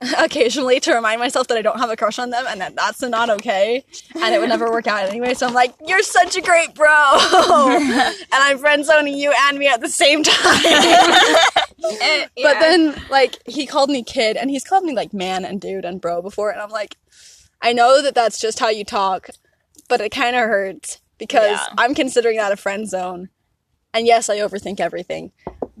occasionally 0.18 0.80
to 0.80 0.92
remind 0.94 1.20
myself 1.20 1.48
that 1.48 1.56
I 1.56 1.62
don't 1.62 1.78
have 1.78 1.90
a 1.90 1.96
crush 1.96 2.18
on 2.18 2.30
them 2.30 2.44
and 2.48 2.60
that 2.60 2.74
that's 2.76 3.00
not 3.02 3.30
okay 3.30 3.84
and 4.14 4.34
it 4.34 4.38
would 4.40 4.48
never 4.48 4.70
work 4.70 4.86
out 4.86 5.08
anyway. 5.08 5.34
So 5.34 5.46
I'm 5.46 5.54
like, 5.54 5.74
you're 5.86 6.02
such 6.02 6.36
a 6.36 6.40
great 6.42 6.74
bro, 6.74 6.88
and 6.90 8.14
I'm 8.32 8.58
friend 8.58 8.84
zoning 8.84 9.16
you 9.16 9.32
and 9.48 9.58
me 9.58 9.68
at 9.68 9.80
the 9.80 9.88
same 9.88 10.22
time. 10.22 10.62
Eh, 11.88 12.26
But 12.36 12.54
yeah. 12.56 12.60
then, 12.60 13.02
like, 13.10 13.36
he 13.46 13.64
called 13.66 13.90
me 13.90 14.02
kid, 14.02 14.36
and 14.36 14.50
he's 14.50 14.64
called 14.64 14.82
me 14.82 14.92
like 14.94 15.12
man 15.12 15.44
and 15.44 15.60
dude 15.60 15.84
and 15.84 16.00
bro 16.00 16.20
before, 16.20 16.50
and 16.50 16.60
I'm 16.60 16.70
like, 16.70 16.96
I 17.62 17.72
know 17.72 18.02
that 18.02 18.14
that's 18.14 18.40
just 18.40 18.58
how 18.58 18.70
you 18.70 18.82
talk, 18.84 19.28
but 19.88 20.00
it 20.00 20.10
kind 20.10 20.34
of 20.34 20.42
hurts 20.42 21.00
because 21.18 21.50
Yeah. 21.58 21.66
I'm 21.78 21.94
considering 21.94 22.38
that 22.38 22.50
a 22.50 22.56
friend 22.56 22.88
zone, 22.88 23.28
and 23.94 24.04
yes, 24.06 24.28
I 24.28 24.38
overthink 24.38 24.80
everything, 24.80 25.30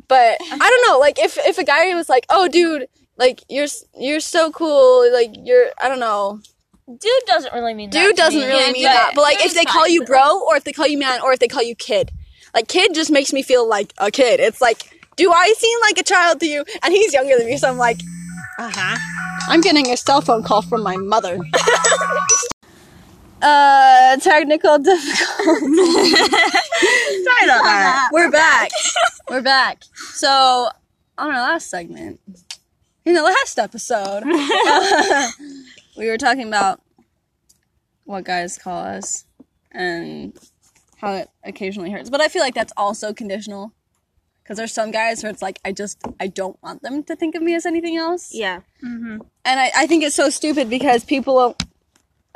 but 0.06 0.36
I 0.40 0.56
don't 0.58 0.86
know, 0.88 0.98
like 1.00 1.18
if 1.18 1.36
if 1.38 1.58
a 1.58 1.64
guy 1.64 1.92
was 1.94 2.08
like, 2.08 2.26
oh, 2.30 2.46
dude, 2.46 2.86
like 3.16 3.42
you're 3.48 3.66
you're 3.98 4.20
so 4.20 4.50
cool, 4.52 5.10
like 5.12 5.30
you're 5.42 5.66
I 5.80 5.88
don't 5.88 6.00
know, 6.00 6.40
Dude 6.86 7.10
doesn't 7.26 7.52
really 7.52 7.74
mean 7.74 7.90
that. 7.90 7.98
dude 8.00 8.16
to 8.16 8.22
doesn't 8.22 8.40
me. 8.40 8.46
really 8.46 8.66
Yeah, 8.66 8.72
mean 8.72 8.82
that, 8.84 9.12
but 9.14 9.22
like 9.22 9.38
if 9.44 9.54
they 9.54 9.64
call 9.64 9.88
you 9.88 10.04
bro 10.04 10.40
or 10.46 10.56
if 10.56 10.64
they 10.64 10.72
call 10.72 10.86
you 10.86 10.98
man 10.98 11.20
or 11.22 11.32
if 11.32 11.38
they 11.40 11.48
call 11.48 11.62
you 11.62 11.74
kid, 11.74 12.10
like 12.54 12.68
kid 12.68 12.94
just 12.94 13.10
makes 13.10 13.32
me 13.32 13.42
feel 13.42 13.68
like 13.68 13.92
a 13.98 14.10
kid. 14.10 14.38
It's 14.40 14.60
like, 14.60 14.82
do 15.16 15.32
I 15.32 15.52
seem 15.58 15.78
like 15.80 15.98
a 15.98 16.04
child 16.04 16.40
to 16.40 16.46
you? 16.46 16.64
And 16.82 16.92
he's 16.94 17.12
younger 17.12 17.36
than 17.36 17.46
me, 17.46 17.56
so 17.56 17.68
I'm 17.68 17.76
like, 17.78 17.98
uh 18.58 18.70
huh. 18.72 18.96
I'm 19.48 19.60
getting 19.60 19.90
a 19.90 19.96
cell 19.96 20.20
phone 20.20 20.42
call 20.44 20.62
from 20.62 20.82
my 20.82 20.96
mother. 20.96 21.38
uh, 23.42 24.16
technical 24.18 24.78
difficulty. 24.78 25.26
Sorry 26.16 27.44
about 27.44 27.62
that. 27.64 28.08
We're 28.12 28.30
back. 28.30 28.70
We're 29.28 29.42
back. 29.42 29.82
So 30.12 30.68
on 31.18 31.28
our 31.30 31.32
last 31.34 31.68
segment, 31.68 32.20
in 33.06 33.14
the 33.14 33.22
last 33.22 33.58
episode, 33.58 34.24
we 35.96 36.08
were 36.08 36.18
talking 36.18 36.48
about 36.48 36.82
what 38.04 38.24
guys 38.24 38.58
call 38.58 38.82
us 38.82 39.24
and 39.70 40.36
how 40.96 41.14
it 41.14 41.30
occasionally 41.44 41.90
hurts. 41.90 42.10
But 42.10 42.20
I 42.20 42.28
feel 42.28 42.42
like 42.42 42.54
that's 42.54 42.72
also 42.76 43.14
conditional. 43.14 43.72
Because 44.42 44.58
there's 44.58 44.72
some 44.72 44.92
guys 44.92 45.22
where 45.22 45.30
it's 45.32 45.42
like, 45.42 45.58
I 45.64 45.72
just, 45.72 45.98
I 46.20 46.28
don't 46.28 46.60
want 46.62 46.82
them 46.82 47.02
to 47.04 47.16
think 47.16 47.34
of 47.34 47.42
me 47.42 47.54
as 47.56 47.66
anything 47.66 47.96
else. 47.96 48.30
Yeah. 48.32 48.60
And 49.44 49.60
I, 49.60 49.72
I 49.76 49.86
think 49.88 50.04
it's 50.04 50.14
so 50.14 50.30
stupid 50.30 50.70
because 50.70 51.04
people 51.04 51.34
will, 51.34 51.56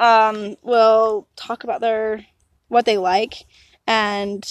um, 0.01 0.57
will 0.63 1.29
talk 1.37 1.63
about 1.63 1.81
their, 1.81 2.27
what 2.67 2.85
they 2.85 2.97
like 2.99 3.45
and, 3.87 4.45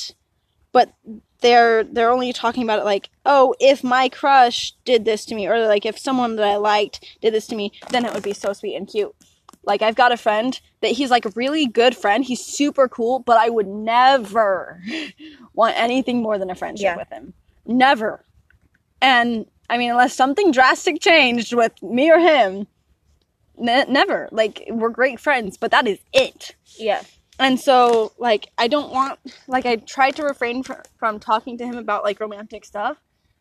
but 0.71 0.93
they're, 1.41 1.83
they're 1.83 2.11
only 2.11 2.33
talking 2.33 2.63
about 2.63 2.79
it 2.79 2.85
like, 2.85 3.09
oh, 3.25 3.55
if 3.59 3.83
my 3.83 4.09
crush 4.09 4.73
did 4.85 5.05
this 5.05 5.25
to 5.25 5.35
me 5.35 5.47
or 5.47 5.65
like 5.67 5.85
if 5.85 5.97
someone 5.97 6.35
that 6.35 6.47
I 6.47 6.57
liked 6.57 7.05
did 7.21 7.33
this 7.33 7.47
to 7.47 7.55
me, 7.55 7.71
then 7.91 8.05
it 8.05 8.13
would 8.13 8.23
be 8.23 8.33
so 8.33 8.53
sweet 8.53 8.75
and 8.75 8.87
cute. 8.87 9.15
Like 9.63 9.81
I've 9.81 9.95
got 9.95 10.11
a 10.11 10.17
friend 10.17 10.59
that 10.81 10.91
he's 10.91 11.11
like 11.11 11.25
a 11.25 11.31
really 11.35 11.65
good 11.67 11.95
friend. 11.95 12.23
He's 12.23 12.43
super 12.43 12.87
cool, 12.87 13.19
but 13.19 13.37
I 13.37 13.49
would 13.49 13.67
never 13.67 14.81
want 15.53 15.77
anything 15.77 16.21
more 16.21 16.37
than 16.37 16.49
a 16.49 16.55
friendship 16.55 16.83
Yeah. 16.85 16.97
with 16.97 17.09
him. 17.09 17.33
Never. 17.65 18.23
And 19.01 19.45
I 19.69 19.77
mean, 19.77 19.91
unless 19.91 20.15
something 20.15 20.51
drastic 20.51 20.99
changed 21.01 21.53
with 21.53 21.81
me 21.83 22.09
or 22.11 22.19
him, 22.19 22.67
ne- 23.57 23.85
never. 23.87 24.27
Like 24.31 24.63
we're 24.69 24.89
great 24.89 25.19
friends, 25.19 25.57
but 25.57 25.71
that 25.71 25.87
is 25.87 25.99
it. 26.13 26.55
Yeah. 26.77 27.03
And 27.39 27.57
so, 27.57 28.11
like, 28.17 28.49
I 28.57 28.67
don't 28.67 28.91
want, 28.91 29.17
like, 29.47 29.65
I 29.65 29.77
tried 29.77 30.17
to 30.17 30.23
refrain 30.23 30.61
fr- 30.61 30.73
from 30.97 31.19
talking 31.19 31.57
to 31.57 31.65
him 31.65 31.77
about, 31.77 32.03
like, 32.03 32.19
romantic 32.19 32.65
stuff 32.65 32.97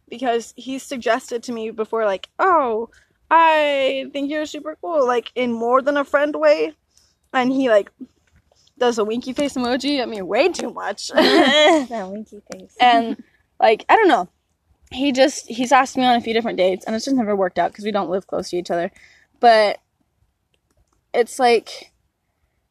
because 0.09 0.55
he 0.57 0.79
suggested 0.79 1.43
to 1.43 1.53
me 1.53 1.71
before, 1.73 2.05
like, 2.05 2.29
oh, 2.39 2.91
I 3.29 4.07
think 4.13 4.31
you're 4.31 4.47
super 4.47 4.79
cool, 4.81 5.05
like, 5.05 5.33
in 5.35 5.53
more 5.53 5.83
than 5.83 5.97
a 5.97 6.05
friend 6.05 6.35
way. 6.37 6.75
And 7.33 7.51
he, 7.51 7.69
like, 7.69 7.91
does 8.79 8.99
a 8.99 9.05
winky 9.05 9.33
face 9.33 9.55
emoji 9.55 9.99
at 9.99 10.09
me 10.09 10.23
way 10.23 10.49
too 10.49 10.73
much. 10.73 11.09
that 11.13 12.09
winky 12.11 12.41
face. 12.53 12.77
and, 12.81 13.21
like, 13.59 13.85
I 13.89 13.97
don't 13.97 14.09
know. 14.09 14.29
He 14.93 15.11
just, 15.11 15.49
he's 15.49 15.73
asked 15.73 15.97
me 15.97 16.05
on 16.05 16.15
a 16.15 16.21
few 16.21 16.33
different 16.33 16.57
dates, 16.57 16.85
and 16.87 16.95
it's 16.95 17.05
just 17.05 17.17
never 17.17 17.35
worked 17.35 17.59
out 17.59 17.73
because 17.73 17.85
we 17.85 17.91
don't 17.91 18.11
live 18.11 18.29
close 18.29 18.51
to 18.51 18.57
each 18.57 18.71
other. 18.71 18.93
But 19.41 19.81
it's 21.13 21.41
like, 21.41 21.93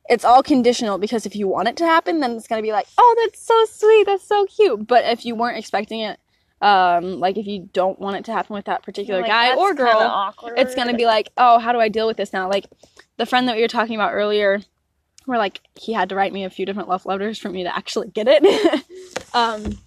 it's 0.09 0.25
all 0.25 0.43
conditional 0.43 0.97
because 0.97 1.25
if 1.25 1.35
you 1.35 1.47
want 1.47 1.67
it 1.67 1.77
to 1.77 1.85
happen, 1.85 2.19
then 2.19 2.31
it's 2.31 2.47
gonna 2.47 2.61
be 2.61 2.71
like, 2.71 2.87
oh, 2.97 3.15
that's 3.23 3.41
so 3.41 3.65
sweet, 3.65 4.05
that's 4.05 4.27
so 4.27 4.45
cute. 4.45 4.87
But 4.87 5.05
if 5.05 5.25
you 5.25 5.35
weren't 5.35 5.57
expecting 5.57 6.01
it, 6.01 6.19
um, 6.61 7.19
like 7.19 7.37
if 7.37 7.45
you 7.45 7.69
don't 7.73 7.99
want 7.99 8.17
it 8.17 8.25
to 8.25 8.31
happen 8.31 8.55
with 8.55 8.65
that 8.65 8.83
particular 8.83 9.21
Like, 9.21 9.29
guy 9.29 9.55
or 9.55 9.73
girl, 9.73 10.33
it's 10.55 10.75
gonna 10.75 10.95
be 10.95 11.05
like, 11.05 11.29
oh, 11.37 11.59
how 11.59 11.71
do 11.71 11.79
I 11.79 11.89
deal 11.89 12.07
with 12.07 12.17
this 12.17 12.33
now? 12.33 12.49
Like 12.49 12.65
the 13.17 13.25
friend 13.25 13.47
that 13.47 13.55
we 13.55 13.61
were 13.61 13.67
talking 13.67 13.95
about 13.95 14.13
earlier, 14.13 14.61
where 15.25 15.37
like 15.37 15.61
he 15.75 15.93
had 15.93 16.09
to 16.09 16.15
write 16.15 16.33
me 16.33 16.45
a 16.45 16.49
few 16.49 16.65
different 16.65 16.89
love 16.89 17.05
letters 17.05 17.37
for 17.37 17.49
me 17.49 17.63
to 17.63 17.75
actually 17.75 18.07
get 18.09 18.27
it. 18.29 18.83
um, 19.33 19.77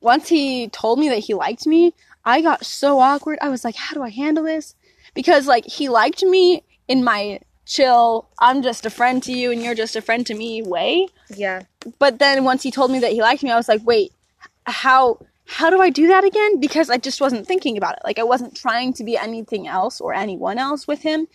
once 0.00 0.28
he 0.28 0.68
told 0.68 0.98
me 0.98 1.08
that 1.08 1.18
he 1.18 1.34
liked 1.34 1.66
me, 1.66 1.94
I 2.24 2.42
got 2.42 2.66
so 2.66 2.98
awkward. 2.98 3.38
I 3.40 3.48
was 3.48 3.64
like, 3.64 3.76
how 3.76 3.94
do 3.94 4.02
I 4.02 4.10
handle 4.10 4.44
this? 4.44 4.74
Because 5.14 5.46
like 5.46 5.64
he 5.64 5.88
liked 5.88 6.22
me 6.22 6.64
in 6.88 7.04
my 7.04 7.40
chill, 7.66 8.28
I'm 8.38 8.62
just 8.62 8.86
a 8.86 8.90
friend 8.90 9.22
to 9.24 9.32
you 9.32 9.50
and 9.50 9.60
you're 9.62 9.74
just 9.74 9.96
a 9.96 10.00
friend 10.00 10.24
to 10.26 10.34
me 10.34 10.62
way. 10.62 11.08
yeah. 11.34 11.62
But 11.98 12.18
then 12.18 12.42
once 12.44 12.62
he 12.62 12.70
told 12.70 12.90
me 12.90 12.98
that 13.00 13.12
he 13.12 13.20
liked 13.20 13.42
me, 13.42 13.50
I 13.50 13.56
was 13.56 13.68
like, 13.68 13.84
wait, 13.84 14.12
how 14.64 15.18
how 15.48 15.70
do 15.70 15.80
I 15.80 15.90
do 15.90 16.08
that 16.08 16.24
again? 16.24 16.58
Because 16.58 16.90
I 16.90 16.96
just 16.96 17.20
wasn't 17.20 17.46
thinking 17.46 17.76
about 17.76 17.92
it. 17.94 18.00
Like 18.04 18.18
I 18.18 18.24
wasn't 18.24 18.56
trying 18.56 18.92
to 18.94 19.04
be 19.04 19.16
anything 19.16 19.68
else 19.68 20.00
or 20.00 20.12
anyone 20.14 20.58
else 20.58 20.88
with 20.88 21.02
him. 21.02 21.28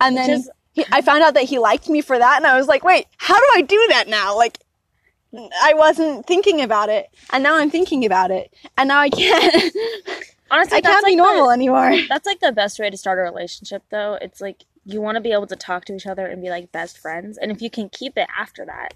And 0.00 0.16
then 0.16 0.28
Just- 0.28 0.50
he, 0.74 0.84
I 0.92 1.00
found 1.02 1.22
out 1.24 1.34
that 1.34 1.44
he 1.44 1.58
liked 1.58 1.88
me 1.88 2.02
for 2.02 2.18
that, 2.18 2.36
and 2.36 2.46
I 2.46 2.56
was 2.58 2.68
like, 2.68 2.84
wait, 2.84 3.06
how 3.16 3.34
do 3.36 3.46
I 3.54 3.62
do 3.62 3.86
that 3.90 4.08
now? 4.08 4.36
Like 4.36 4.58
I 5.62 5.72
wasn't 5.74 6.26
thinking 6.26 6.60
about 6.60 6.88
it, 6.88 7.08
and 7.32 7.42
now 7.42 7.56
I'm 7.56 7.70
thinking 7.70 8.04
about 8.04 8.30
it, 8.30 8.52
and 8.78 8.86
now 8.88 9.00
I 9.00 9.08
can't. 9.10 9.72
Honestly, 10.50 10.76
I 10.78 10.80
can't 10.80 11.02
like 11.02 11.12
be 11.12 11.16
normal 11.16 11.46
The, 11.48 11.52
anymore. 11.54 11.96
that's 12.08 12.26
like 12.26 12.38
the 12.40 12.52
best 12.52 12.78
way 12.78 12.88
to 12.90 12.96
start 12.96 13.18
a 13.18 13.22
relationship, 13.22 13.82
though. 13.90 14.16
It's 14.20 14.40
like 14.40 14.64
you 14.86 15.00
want 15.02 15.16
to 15.16 15.20
be 15.20 15.32
able 15.32 15.48
to 15.48 15.56
talk 15.56 15.84
to 15.86 15.94
each 15.96 16.06
other 16.06 16.26
and 16.26 16.42
be 16.42 16.50
like 16.50 16.72
best 16.72 16.98
friends, 16.98 17.38
and 17.38 17.52
if 17.52 17.60
you 17.60 17.70
can 17.70 17.90
keep 17.90 18.16
it 18.16 18.28
after 18.38 18.64
that, 18.66 18.94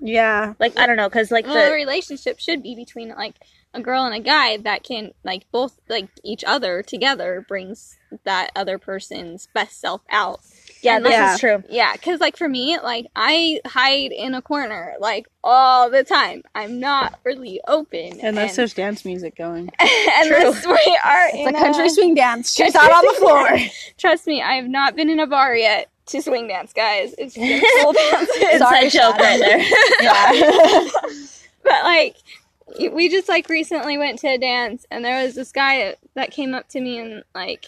Yeah. 0.00 0.54
like 0.60 0.78
I 0.78 0.86
don't 0.86 0.96
know, 0.96 1.08
because 1.08 1.30
like 1.30 1.46
well, 1.46 1.66
a 1.66 1.70
the 1.70 1.74
relationship 1.74 2.38
should 2.40 2.62
be 2.62 2.74
between 2.76 3.10
like 3.10 3.36
a 3.74 3.80
girl 3.80 4.04
and 4.04 4.14
a 4.14 4.20
guy 4.20 4.58
that 4.58 4.84
can 4.84 5.12
like 5.24 5.50
both 5.52 5.80
like 5.88 6.08
each 6.24 6.44
other 6.46 6.82
together 6.82 7.44
brings 7.48 7.96
that 8.24 8.50
other 8.56 8.78
person's 8.78 9.48
best 9.54 9.80
self 9.80 10.02
out. 10.10 10.40
Yeah, 10.82 10.96
and, 10.96 11.04
this 11.04 11.12
like- 11.12 11.34
is 11.34 11.40
true. 11.40 11.62
Yeah, 11.68 11.92
because 11.92 12.20
like 12.20 12.36
for 12.36 12.48
me, 12.48 12.78
like 12.78 13.06
I 13.16 13.60
hide 13.66 14.12
in 14.12 14.34
a 14.34 14.42
corner 14.42 14.94
like 15.00 15.26
all 15.42 15.90
the 15.90 16.04
time. 16.04 16.42
I'm 16.54 16.80
not 16.80 17.18
really 17.24 17.60
open. 17.66 18.18
Unless 18.22 18.50
and, 18.50 18.56
there's 18.58 18.74
dance 18.74 19.04
music 19.04 19.36
going. 19.36 19.70
unless 19.80 20.66
we 20.66 20.98
are 21.04 21.28
It's 21.28 21.48
in 21.48 21.54
a 21.54 21.58
country 21.58 21.86
a- 21.86 21.90
swing 21.90 22.14
dance. 22.14 22.54
She's 22.54 22.72
country 22.72 22.92
out 22.92 23.04
on 23.04 23.14
the 23.14 23.20
floor. 23.20 23.58
Trust 23.98 24.26
me, 24.26 24.42
I 24.42 24.54
have 24.54 24.68
not 24.68 24.96
been 24.96 25.10
in 25.10 25.18
a 25.20 25.26
bar 25.26 25.54
yet 25.56 25.88
to 26.06 26.22
swing 26.22 26.48
dance, 26.48 26.72
guys. 26.72 27.14
It's 27.18 27.34
just 27.36 27.82
full 27.82 27.92
dances. 27.92 28.36
Inside 28.52 28.88
joke 28.90 29.16
right 29.18 29.38
there. 29.38 29.58
yeah. 30.00 30.88
But 31.62 31.84
like, 31.84 32.16
we 32.92 33.08
just 33.08 33.28
like 33.28 33.48
recently 33.48 33.98
went 33.98 34.18
to 34.20 34.28
a 34.28 34.38
dance, 34.38 34.86
and 34.90 35.04
there 35.04 35.22
was 35.24 35.34
this 35.34 35.52
guy 35.52 35.96
that 36.14 36.30
came 36.30 36.54
up 36.54 36.68
to 36.70 36.80
me 36.80 36.98
and 36.98 37.24
like 37.34 37.66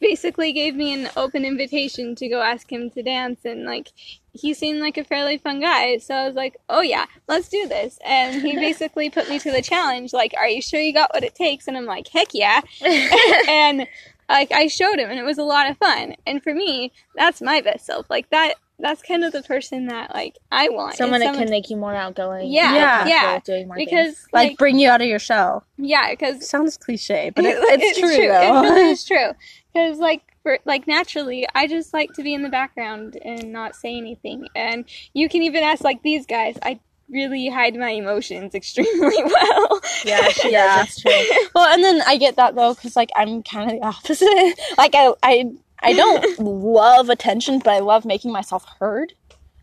basically 0.00 0.52
gave 0.52 0.74
me 0.74 0.92
an 0.92 1.10
open 1.16 1.44
invitation 1.44 2.14
to 2.16 2.28
go 2.28 2.40
ask 2.40 2.70
him 2.72 2.90
to 2.90 3.02
dance, 3.02 3.44
and 3.44 3.64
like 3.64 3.88
he 4.32 4.54
seemed 4.54 4.80
like 4.80 4.96
a 4.96 5.04
fairly 5.04 5.38
fun 5.38 5.60
guy. 5.60 5.98
So 5.98 6.14
I 6.14 6.26
was 6.26 6.34
like, 6.36 6.56
oh 6.68 6.80
yeah, 6.82 7.06
let's 7.28 7.48
do 7.48 7.66
this. 7.68 7.98
And 8.04 8.42
he 8.42 8.54
basically 8.56 9.10
put 9.10 9.28
me 9.28 9.38
to 9.40 9.50
the 9.50 9.62
challenge, 9.62 10.12
like, 10.12 10.34
are 10.38 10.48
you 10.48 10.62
sure 10.62 10.80
you 10.80 10.92
got 10.92 11.12
what 11.12 11.24
it 11.24 11.34
takes? 11.34 11.66
And 11.68 11.76
I'm 11.76 11.86
like, 11.86 12.08
heck 12.08 12.28
yeah. 12.32 12.60
and 13.48 13.86
like 14.28 14.52
I 14.52 14.68
showed 14.68 14.98
him, 14.98 15.10
and 15.10 15.18
it 15.18 15.24
was 15.24 15.38
a 15.38 15.42
lot 15.42 15.70
of 15.70 15.76
fun. 15.78 16.14
And 16.26 16.42
for 16.42 16.54
me, 16.54 16.92
that's 17.16 17.40
my 17.42 17.60
best 17.60 17.86
self. 17.86 18.08
Like 18.08 18.30
that. 18.30 18.54
That's 18.82 19.02
kind 19.02 19.24
of 19.24 19.32
the 19.32 19.42
person 19.42 19.88
that 19.88 20.14
like 20.14 20.38
I 20.50 20.70
want. 20.70 20.92
is 20.92 20.96
someone 20.96 21.20
that 21.20 21.34
can 21.34 21.50
make 21.50 21.68
you 21.68 21.76
more 21.76 21.94
outgoing. 21.94 22.50
Yeah, 22.50 22.74
Yeah. 22.74 23.06
yeah. 23.06 23.40
doing 23.44 23.66
more 23.68 23.76
things. 23.76 23.90
because 23.90 24.26
like, 24.32 24.50
like, 24.52 24.58
bring 24.58 24.78
you 24.78 24.88
out 24.88 25.02
of 25.02 25.06
your 25.06 25.18
shell. 25.18 25.66
yeah, 25.76 26.08
because 26.08 26.48
Sounds 26.48 26.78
cliche, 26.78 27.30
but 27.36 27.44
it, 27.46 27.58
it's, 27.58 27.98
true, 27.98 28.08
though. 28.08 28.40
It 28.40 28.70
really 28.70 28.90
is 28.92 29.04
true. 29.04 29.32
Because 29.72 29.98
like 29.98 30.22
for 30.42 30.58
like 30.64 30.86
naturally, 30.86 31.46
I 31.54 31.66
just 31.66 31.92
like 31.92 32.12
to 32.14 32.22
be 32.22 32.34
in 32.34 32.42
the 32.42 32.48
background 32.48 33.18
and 33.24 33.52
not 33.52 33.76
say 33.76 33.96
anything. 33.96 34.48
And 34.54 34.84
you 35.14 35.28
can 35.28 35.42
even 35.42 35.62
ask 35.62 35.84
like 35.84 36.02
these 36.02 36.26
guys. 36.26 36.58
I 36.62 36.80
really 37.10 37.48
hide 37.48 37.74
my 37.74 37.90
emotions 37.90 38.54
extremely 38.54 39.22
well. 39.22 39.80
yeah, 40.04 40.28
she 40.28 40.52
Yeah. 40.52 40.76
That's 40.76 41.00
true. 41.00 41.12
well, 41.54 41.72
and 41.72 41.82
then 41.82 42.02
I 42.06 42.16
get 42.16 42.36
that 42.36 42.54
though, 42.54 42.74
because 42.74 42.96
like 42.96 43.10
I'm 43.16 43.42
kind 43.42 43.70
of 43.70 43.78
the 43.78 43.86
opposite. 43.86 44.60
like 44.78 44.94
I, 44.94 45.12
I, 45.22 45.52
I 45.82 45.92
don't 45.92 46.38
love 46.38 47.08
attention, 47.08 47.58
but 47.58 47.70
I 47.70 47.78
love 47.80 48.04
making 48.04 48.32
myself 48.32 48.66
heard. 48.78 49.14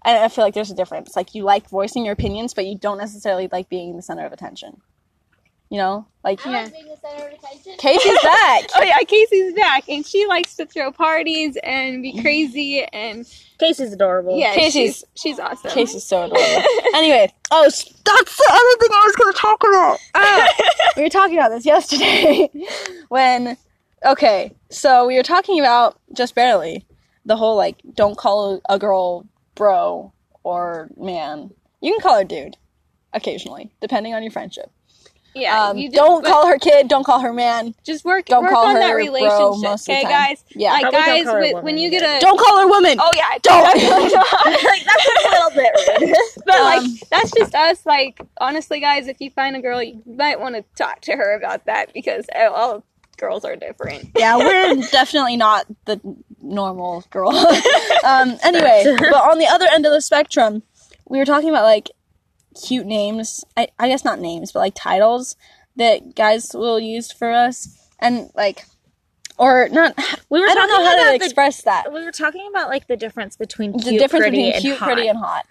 And 0.06 0.24
I 0.24 0.30
feel 0.30 0.44
like 0.44 0.54
there's 0.54 0.72
a 0.72 0.76
difference. 0.76 1.16
Like 1.16 1.36
you 1.36 1.44
like 1.44 1.70
voicing 1.70 2.06
your 2.06 2.14
opinions, 2.14 2.54
but 2.54 2.66
you 2.66 2.78
don't 2.78 2.98
necessarily 2.98 3.50
like 3.52 3.68
being 3.70 3.96
the 3.96 4.02
center 4.02 4.26
of 4.26 4.32
attention. 4.32 4.82
You 5.70 5.80
know, 5.80 6.08
like 6.24 6.46
I 6.48 6.52
Yeah. 6.52 6.64
like 6.64 6.72
being 6.72 6.88
the 6.88 6.96
center 6.98 7.28
of 7.28 7.34
attention. 7.34 7.74
Casey's 7.78 8.18
back. 8.24 8.64
oh 8.76 8.84
yeah, 8.84 8.98
Casey's 9.06 9.54
back, 9.54 9.90
and 9.90 10.06
she 10.06 10.26
likes 10.26 10.56
to 10.56 10.66
throw 10.66 10.92
parties 10.94 11.58
and 11.62 12.02
be 12.02 12.22
crazy. 12.22 12.84
And 12.86 13.26
Casey's 13.60 13.92
adorable. 13.92 14.38
yeah, 14.40 14.54
Casey's- 14.54 15.04
she's 15.16 15.34
she's 15.34 15.40
awesome. 15.40 15.70
Casey's 15.72 16.06
so 16.06 16.24
adorable. 16.24 16.64
anyway, 16.96 17.34
oh, 17.52 17.66
s- 17.66 17.84
that's 18.06 18.38
the 18.38 18.50
other 18.50 18.80
thing 18.80 18.90
I 18.94 19.04
was 19.08 19.16
going 19.18 19.34
to 19.34 19.40
talk 19.40 19.64
about. 19.68 20.00
Ah, 20.16 20.48
we 20.96 21.04
were 21.04 21.10
talking 21.10 21.38
about 21.38 21.50
this 21.50 21.66
yesterday 21.66 22.50
when, 23.10 23.58
okay, 24.06 24.54
so 24.70 25.06
we 25.06 25.18
were 25.18 25.24
talking 25.24 25.60
about 25.60 26.00
just 26.13 26.34
barely 26.34 26.86
the 27.26 27.36
whole 27.36 27.58
like, 27.58 27.76
don't 27.94 28.18
call 28.18 28.62
a 28.70 28.80
girl 28.80 29.26
bro 29.56 30.13
or 30.44 30.89
man. 30.96 31.52
You 31.82 31.91
can 31.91 32.00
call 32.00 32.15
her 32.18 32.24
dude 32.24 32.56
occasionally, 33.12 33.74
depending 33.82 34.13
on 34.13 34.24
your 34.24 34.32
friendship. 34.32 34.72
Yeah, 35.36 35.66
Um, 35.70 35.78
you 35.78 35.90
just, 35.90 35.96
don't 35.96 36.24
but 36.24 36.32
call 36.32 36.48
her 36.48 36.58
kid. 36.58 36.88
Don't 36.88 37.04
call 37.04 37.20
her 37.20 37.32
man. 37.32 37.76
just 37.84 38.04
work. 38.04 38.26
don't 38.26 38.44
work 38.44 38.54
call 38.54 38.66
on 38.68 38.74
that 38.76 38.84
her 38.90 38.96
bro 38.96 38.96
relationship, 38.98 39.62
most 39.62 39.82
of 39.82 39.86
the 39.86 39.92
okay, 39.94 40.02
time. 40.04 40.12
guys. 40.12 40.44
Yeah. 40.56 40.72
Like 40.72 40.82
Probably 40.82 41.00
guys, 41.00 41.26
call 41.26 41.40
when, 41.40 41.63
when 41.63 41.78
you 41.78 41.90
get 41.92 42.02
a 42.02 42.20
Don't 42.20 42.40
call 42.40 42.60
her 42.60 42.68
woman. 42.68 42.98
oh 43.00 43.12
yeah, 43.16 43.38
Don't. 43.44 43.63
definitely 43.76 44.13
like 44.66 44.86
that's 44.86 45.08
a 45.08 45.30
little 45.30 45.52
bit 45.52 46.02
rude. 46.02 46.18
But 46.46 46.62
like 46.63 46.80
Um, 46.82 46.96
that's 47.12 47.32
just 47.38 47.54
us. 47.54 47.86
Like 47.86 48.20
honestly, 48.42 48.80
guys, 48.80 49.08
if 49.08 49.18
you 49.22 49.30
find 49.30 49.56
a 49.56 49.62
girl, 49.62 49.84
you 49.84 50.02
might 50.08 50.40
want 50.40 50.56
to 50.56 50.63
talk 50.76 51.02
to 51.02 51.12
her 51.12 51.36
about 51.36 51.66
that 51.66 51.94
because 51.94 52.26
uh, 52.36 52.50
all 52.52 52.84
girls 53.18 53.46
are 53.46 53.56
different. 53.56 54.10
yeah, 54.18 54.38
we're 54.38 54.76
definitely 54.92 55.38
not 55.38 55.66
the 55.86 56.00
normal 56.42 57.04
girl. 57.12 57.30
um, 58.06 58.38
anyway, 58.44 58.84
but 59.00 59.13
on 59.13 59.38
the 59.38 59.48
other 59.48 59.68
end 59.72 59.86
of 59.86 59.92
the 59.92 60.02
spectrum, 60.02 60.63
we 61.10 61.18
were 61.20 61.26
talking 61.26 61.50
about 61.50 61.63
like 61.63 61.90
cute 62.65 62.86
names. 62.86 63.43
I, 63.56 63.67
I 63.80 63.88
guess 63.88 64.04
not 64.06 64.20
names, 64.20 64.52
but 64.52 64.60
like 64.60 64.76
titles 64.76 65.36
that 65.76 66.15
guys 66.15 66.52
will 66.54 66.80
use 66.80 67.12
for 67.12 67.32
us, 67.32 67.78
and 68.00 68.30
like, 68.36 68.65
or 69.38 69.70
not. 69.70 69.96
We 70.30 70.41
were 70.41 70.48
I 70.48 70.54
don't 70.56 70.67
know 70.67 70.84
how 70.86 70.96
to 71.12 71.17
the- 71.17 71.26
express 71.26 71.62
that. 71.63 71.93
We 71.93 72.04
were 72.04 72.12
talking 72.12 72.46
about 72.50 72.67
like 72.70 72.88
the 72.88 72.98
difference 72.98 73.38
between 73.38 73.72
cute, 73.74 73.86
the 73.86 73.98
difference 73.98 74.24
pretty, 74.24 74.38
between 74.38 74.54
and 74.54 74.62
cute, 74.62 74.78
hot. 74.78 74.86
pretty, 74.86 75.08
and 75.08 75.17
hot. 75.17 75.46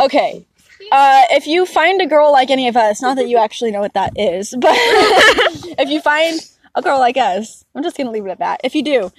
Okay. 0.00 0.44
Uh, 0.92 1.22
if 1.30 1.46
you 1.46 1.66
find 1.66 2.00
a 2.00 2.06
girl 2.06 2.32
like 2.32 2.50
any 2.50 2.68
of 2.68 2.76
us, 2.76 3.02
not 3.02 3.16
that 3.16 3.28
you 3.28 3.36
actually 3.36 3.70
know 3.70 3.80
what 3.80 3.94
that 3.94 4.12
is, 4.16 4.54
but 4.58 4.70
if 4.74 5.88
you 5.88 6.00
find 6.00 6.40
a 6.74 6.82
girl 6.82 6.98
like 6.98 7.16
us, 7.16 7.64
I'm 7.74 7.82
just 7.82 7.96
gonna 7.96 8.10
leave 8.10 8.26
it 8.26 8.30
at 8.30 8.38
that. 8.38 8.60
If 8.64 8.74
you 8.74 8.82
do, 8.84 9.12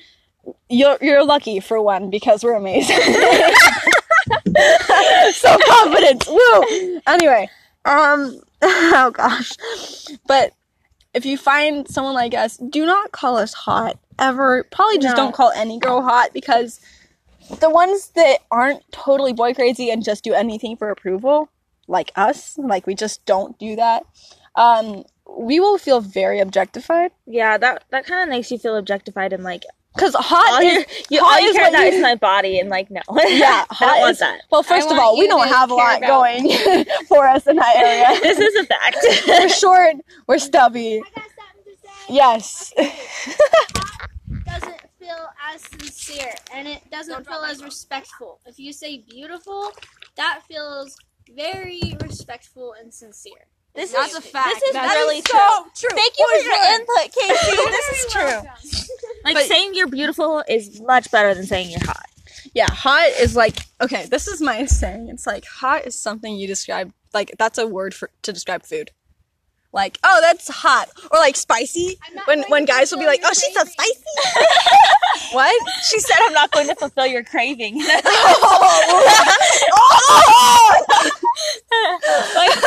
you're 0.70 0.98
you're 1.02 1.24
lucky 1.24 1.60
for 1.60 1.82
one 1.82 2.10
because 2.10 2.44
we're 2.44 2.56
amazing. 2.56 2.98
so 5.34 5.58
confident. 5.68 6.26
Woo. 6.28 7.02
Anyway, 7.08 7.50
um, 7.86 8.40
oh 8.62 9.12
gosh, 9.14 9.54
but 10.28 10.54
if 11.14 11.26
you 11.26 11.38
find 11.38 11.88
someone 11.88 12.14
like 12.14 12.34
us, 12.34 12.58
do 12.58 12.86
not 12.86 13.12
call 13.12 13.38
us 13.38 13.54
hot 13.54 13.98
ever. 14.20 14.64
Probably 14.72 14.98
just 14.98 15.16
No. 15.18 15.24
don't 15.24 15.36
call 15.36 15.52
any 15.56 15.80
girl 15.80 16.02
hot 16.02 16.32
because 16.34 16.80
the 17.60 17.70
ones 17.70 18.10
that 18.16 18.40
aren't 18.52 18.84
totally 18.92 19.34
boy 19.34 19.54
crazy 19.54 19.90
and 19.90 20.04
just 20.04 20.24
do 20.24 20.34
anything 20.34 20.78
for 20.78 20.92
approval, 20.92 21.50
like 21.88 22.12
us, 22.16 22.58
like 22.58 22.86
we 22.86 22.94
just 22.96 23.26
don't 23.26 23.58
do 23.58 23.76
that. 23.76 24.04
Um, 24.56 25.04
we 25.38 25.60
will 25.60 25.78
feel 25.78 26.02
very 26.02 26.40
objectified 26.40 27.12
Yeah, 27.28 27.58
that 27.58 27.84
that 27.92 28.06
kind 28.06 28.24
of 28.24 28.30
makes 28.30 28.52
you 28.52 28.58
feel 28.58 28.76
objectified 28.76 29.32
and 29.32 29.44
like 29.44 29.64
because 30.00 30.16
hot 30.16 30.54
all 30.54 30.60
is 30.62 30.74
you, 30.74 30.86
you 31.10 31.20
hot 31.24 31.34
all 31.34 31.42
you 31.42 31.48
is 31.50 31.56
care 31.56 31.64
what 31.66 31.74
about 31.74 31.86
you- 31.86 31.92
is 31.98 32.02
my 32.02 32.16
body 32.16 32.60
and 32.60 32.70
like 32.70 32.90
no. 32.90 33.02
yeah, 33.28 33.66
I 33.70 33.74
hot 33.74 33.86
don't 33.88 34.00
want 34.02 34.12
is- 34.12 34.20
that. 34.20 34.42
Well, 34.52 34.64
first 34.64 34.90
I 34.90 34.94
of 34.94 35.00
all, 35.00 35.18
we 35.18 35.28
don't 35.28 35.48
have 35.48 35.70
a 35.72 35.74
lot 35.76 35.98
about- 35.98 36.08
going 36.08 36.86
for 37.08 37.28
us 37.28 37.46
in 37.48 37.56
that 37.58 37.76
area. 37.76 38.20
This 38.22 38.40
is 38.40 38.56
a 38.56 38.66
fact. 38.66 38.98
we're 39.28 39.50
short, 39.50 39.96
we're 40.28 40.40
stubby. 40.40 40.98
I 40.98 41.20
got 41.20 41.26
something 41.38 41.64
to 41.66 41.88
say. 41.88 42.14
Yes. 42.14 42.74
Hot 42.78 44.10
doesn't 44.46 44.82
feel 45.00 45.30
as 45.54 45.62
sincere 45.62 46.34
and 46.54 46.68
it 46.68 46.82
doesn't 46.92 47.28
feel 47.28 47.44
as 47.44 47.64
respectful. 47.64 48.40
If 48.46 48.60
you 48.60 48.74
say 48.74 49.00
beautiful, 49.10 49.72
that 50.16 50.42
feels 50.48 50.98
very 51.36 51.82
respectful 52.02 52.74
and 52.82 52.94
sincere. 52.94 53.46
This 53.76 53.92
That's 53.92 54.12
is 54.12 54.18
a 54.18 54.22
fact. 54.22 54.50
This 54.56 54.64
is 54.64 54.74
That's 54.74 54.94
really 54.96 55.22
so 55.22 55.38
true. 55.38 55.72
true. 55.90 55.96
Thank 55.98 56.14
you 56.18 56.28
for 56.28 56.44
your 56.44 56.76
input, 56.76 57.14
Casey. 57.14 57.56
this 57.72 58.06
is 58.06 58.12
true. 58.12 58.92
Like 59.24 59.36
But- 59.36 59.44
saying 59.46 59.72
you're 59.74 59.88
beautiful 59.88 60.44
is 60.48 60.82
much 60.82 61.12
better 61.12 61.34
than 61.34 61.46
saying 61.46 61.70
you're 61.72 61.86
hot. 61.86 62.06
Yeah, 62.54 62.70
hot 62.70 63.08
is 63.20 63.36
like 63.36 63.58
okay. 63.80 64.06
This 64.08 64.28
is 64.28 64.42
my 64.42 64.66
saying. 64.66 65.10
It's 65.10 65.28
like 65.28 65.46
hot 65.46 65.86
is 65.86 65.96
something 65.96 66.36
you 66.36 66.48
describe 66.48 66.92
like 67.14 67.32
that's 67.38 67.58
a 67.58 67.68
word 67.68 67.94
for 67.94 68.10
to 68.24 68.34
describe 68.34 68.64
food. 68.66 68.92
Like 69.72 70.00
oh, 70.04 70.20
that's 70.22 70.50
hot, 70.50 70.90
or 71.12 71.20
like 71.20 71.36
spicy. 71.36 72.00
When 72.26 72.44
when 72.50 72.66
guys 72.66 72.92
will 72.92 72.98
be 72.98 73.06
like, 73.06 73.22
oh, 73.24 73.34
she's 73.34 73.54
so 73.54 73.64
spicy. 73.64 74.04
what? 75.32 75.70
She 75.92 76.00
said 76.00 76.18
I'm 76.22 76.34
not 76.34 76.50
going 76.52 76.68
to 76.70 76.76
fulfill 76.76 77.06
your 77.06 77.24
craving. 77.24 77.76
oh! 77.82 78.00
Like, 82.36 82.58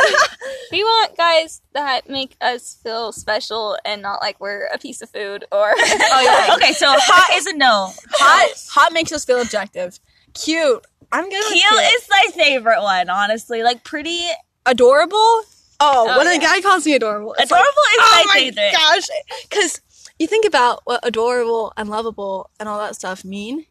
we 0.71 0.83
want 0.83 1.17
guys 1.17 1.61
that 1.73 2.09
make 2.09 2.37
us 2.39 2.79
feel 2.81 3.11
special 3.11 3.77
and 3.83 4.01
not 4.01 4.21
like 4.21 4.39
we're 4.39 4.67
a 4.73 4.77
piece 4.77 5.01
of 5.01 5.09
food 5.09 5.43
or. 5.51 5.73
oh 5.77 6.21
yeah. 6.47 6.55
okay, 6.55 6.71
so 6.71 6.87
hot 6.87 7.35
is 7.35 7.47
a 7.47 7.57
no. 7.57 7.91
Hot 8.11 8.49
hot 8.69 8.93
makes 8.93 9.11
us 9.11 9.25
feel 9.25 9.41
objective. 9.41 9.99
Cute. 10.33 10.85
I'm 11.11 11.29
good. 11.29 11.43
with 11.49 11.53
Cute 11.53 11.83
is 11.95 12.07
my 12.09 12.25
favorite 12.33 12.81
one, 12.81 13.09
honestly. 13.09 13.61
Like 13.61 13.83
pretty 13.83 14.25
adorable. 14.65 15.43
Oh, 15.85 16.07
Oh, 16.09 16.17
when 16.17 16.27
yeah. 16.27 16.33
a 16.33 16.39
guy 16.39 16.61
calls 16.61 16.85
me 16.85 16.93
adorable, 16.93 17.33
it's 17.37 17.51
adorable 17.51 17.65
like, 17.65 17.93
is 17.93 17.99
oh 17.99 18.23
my, 18.27 18.33
my 18.33 18.39
favorite. 18.39 18.71
gosh, 18.73 19.07
because 19.49 19.81
you 20.19 20.27
think 20.27 20.45
about 20.45 20.81
what 20.85 20.99
adorable 21.03 21.73
and 21.77 21.89
lovable 21.89 22.49
and 22.59 22.69
all 22.69 22.79
that 22.79 22.95
stuff 22.95 23.25
mean, 23.25 23.65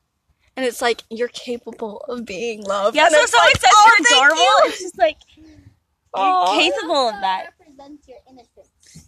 and 0.56 0.66
it's 0.66 0.82
like 0.82 1.02
you're 1.08 1.28
capable 1.28 1.98
of 2.08 2.24
being 2.26 2.62
loved. 2.64 2.94
Yeah, 2.96 3.06
and 3.06 3.14
so 3.14 3.20
it's 3.22 3.30
someone 3.30 3.48
like, 3.48 3.60
says 3.60 3.70
"Oh, 3.74 3.84
you're 3.98 4.06
thank 4.06 4.16
adorable. 4.22 4.42
you." 4.42 4.58
It's 4.64 4.80
just 4.82 4.98
like 4.98 5.16
you're 5.36 6.24
Aw. 6.24 6.58
capable 6.58 7.08
of 7.08 7.20
that. 7.22 7.54
represents 7.58 8.06
your 8.06 8.18
innocence. 8.28 8.50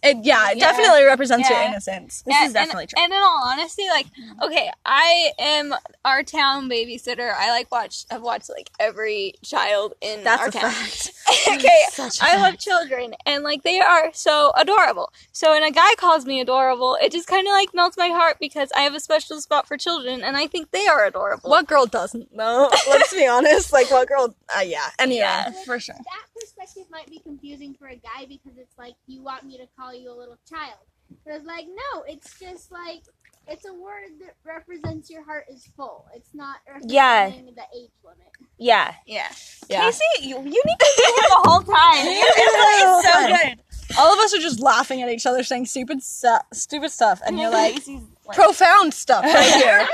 It, 0.03 0.17
yeah, 0.23 0.51
it 0.51 0.57
Yeah. 0.57 0.71
definitely 0.71 1.03
represents 1.03 1.49
your 1.49 1.59
innocence. 1.59 2.21
This 2.25 2.35
and, 2.35 2.47
is 2.47 2.53
definitely 2.53 2.83
and, 2.83 2.89
true. 2.89 3.03
And 3.03 3.13
in 3.13 3.19
all 3.19 3.41
honesty, 3.45 3.87
like, 3.89 4.07
okay, 4.41 4.71
I 4.85 5.31
am 5.39 5.73
our 6.03 6.23
town 6.23 6.69
babysitter. 6.69 7.33
I 7.35 7.49
like 7.51 7.71
watch. 7.71 8.05
I've 8.11 8.21
watched 8.21 8.49
like 8.49 8.69
every 8.79 9.33
child 9.43 9.93
in 10.01 10.23
That's 10.23 10.41
our 10.41 10.47
a 10.49 10.51
town. 10.51 10.71
fact. 10.71 11.11
okay, 11.49 11.81
Such 11.91 12.19
a 12.21 12.25
I 12.25 12.37
love 12.37 12.57
children, 12.57 13.13
and 13.25 13.43
like 13.43 13.63
they 13.63 13.79
are 13.79 14.11
so 14.13 14.51
adorable. 14.57 15.11
So 15.31 15.51
when 15.51 15.63
a 15.63 15.71
guy 15.71 15.93
calls 15.97 16.25
me 16.25 16.39
adorable, 16.41 16.97
it 17.01 17.11
just 17.11 17.27
kind 17.27 17.47
of 17.47 17.51
like 17.51 17.73
melts 17.73 17.97
my 17.97 18.09
heart 18.09 18.37
because 18.39 18.71
I 18.75 18.81
have 18.81 18.93
a 18.95 18.99
special 18.99 19.39
spot 19.41 19.67
for 19.67 19.77
children, 19.77 20.23
and 20.23 20.37
I 20.37 20.47
think 20.47 20.71
they 20.71 20.87
are 20.87 21.05
adorable. 21.05 21.49
What 21.49 21.67
girl 21.67 21.85
doesn't? 21.85 22.33
No, 22.33 22.69
let's 22.89 23.13
be 23.13 23.25
honest. 23.27 23.73
Like, 23.73 23.89
what 23.91 24.07
girl? 24.07 24.35
Uh, 24.55 24.61
yeah. 24.61 24.89
Anyway, 24.99 25.19
Yeah, 25.19 25.51
for 25.65 25.79
sure. 25.79 25.95
That 25.95 26.25
perspective 26.39 26.83
might 26.91 27.07
be 27.09 27.19
confusing 27.19 27.73
for 27.73 27.87
a 27.87 27.95
guy 27.95 28.25
because 28.27 28.57
it's 28.57 28.77
like 28.77 28.95
you 29.07 29.21
want 29.23 29.43
me 29.45 29.57
to 29.57 29.65
call 29.77 29.93
you 29.93 30.11
a 30.11 30.17
little 30.17 30.37
child. 30.49 30.79
But 31.25 31.35
it's 31.35 31.45
like 31.45 31.65
no, 31.67 32.03
it's 32.07 32.39
just 32.39 32.71
like 32.71 33.03
it's 33.47 33.65
a 33.65 33.73
word 33.73 34.09
that 34.21 34.33
represents 34.43 35.09
your 35.09 35.23
heart 35.23 35.45
is 35.51 35.67
full. 35.77 36.07
It's 36.15 36.33
not 36.33 36.57
Yeah. 36.83 37.29
the 37.29 37.35
age 37.77 37.91
limit. 38.03 38.27
Yeah. 38.57 38.95
yeah, 39.05 39.27
yeah. 39.69 39.81
Casey, 39.81 40.01
you, 40.21 40.37
you 40.37 40.43
need 40.43 40.53
to 40.53 40.93
do 40.97 41.03
here 41.03 41.29
the 41.29 41.41
whole 41.43 41.61
time. 41.61 42.05
It's 42.07 43.07
so 43.07 43.27
good. 43.27 43.59
All 43.99 44.11
of 44.13 44.19
us 44.19 44.33
are 44.33 44.39
just 44.39 44.59
laughing 44.59 45.03
at 45.03 45.09
each 45.09 45.27
other, 45.27 45.43
saying 45.43 45.67
stupid, 45.67 46.01
stu- 46.01 46.37
stupid 46.53 46.89
stuff, 46.89 47.21
and 47.25 47.37
you're 47.39 47.51
like 47.51 47.79
like, 48.25 48.35
profound 48.35 48.93
stuff 48.95 49.23
right 49.23 49.53
here. 49.63 49.87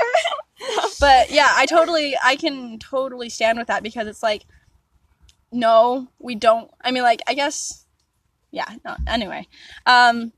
but 0.98 1.30
yeah, 1.30 1.48
I 1.54 1.66
totally, 1.66 2.16
I 2.24 2.36
can 2.36 2.78
totally 2.78 3.28
stand 3.28 3.58
with 3.58 3.66
that 3.68 3.82
because 3.82 4.06
it's 4.06 4.22
like, 4.22 4.46
no, 5.50 6.08
we 6.18 6.34
don't. 6.34 6.70
I 6.82 6.90
mean, 6.90 7.02
like, 7.02 7.20
I 7.26 7.34
guess, 7.34 7.81
yeah. 8.52 8.68
No. 8.84 8.94
Anyway, 9.08 9.48
um, 9.86 10.32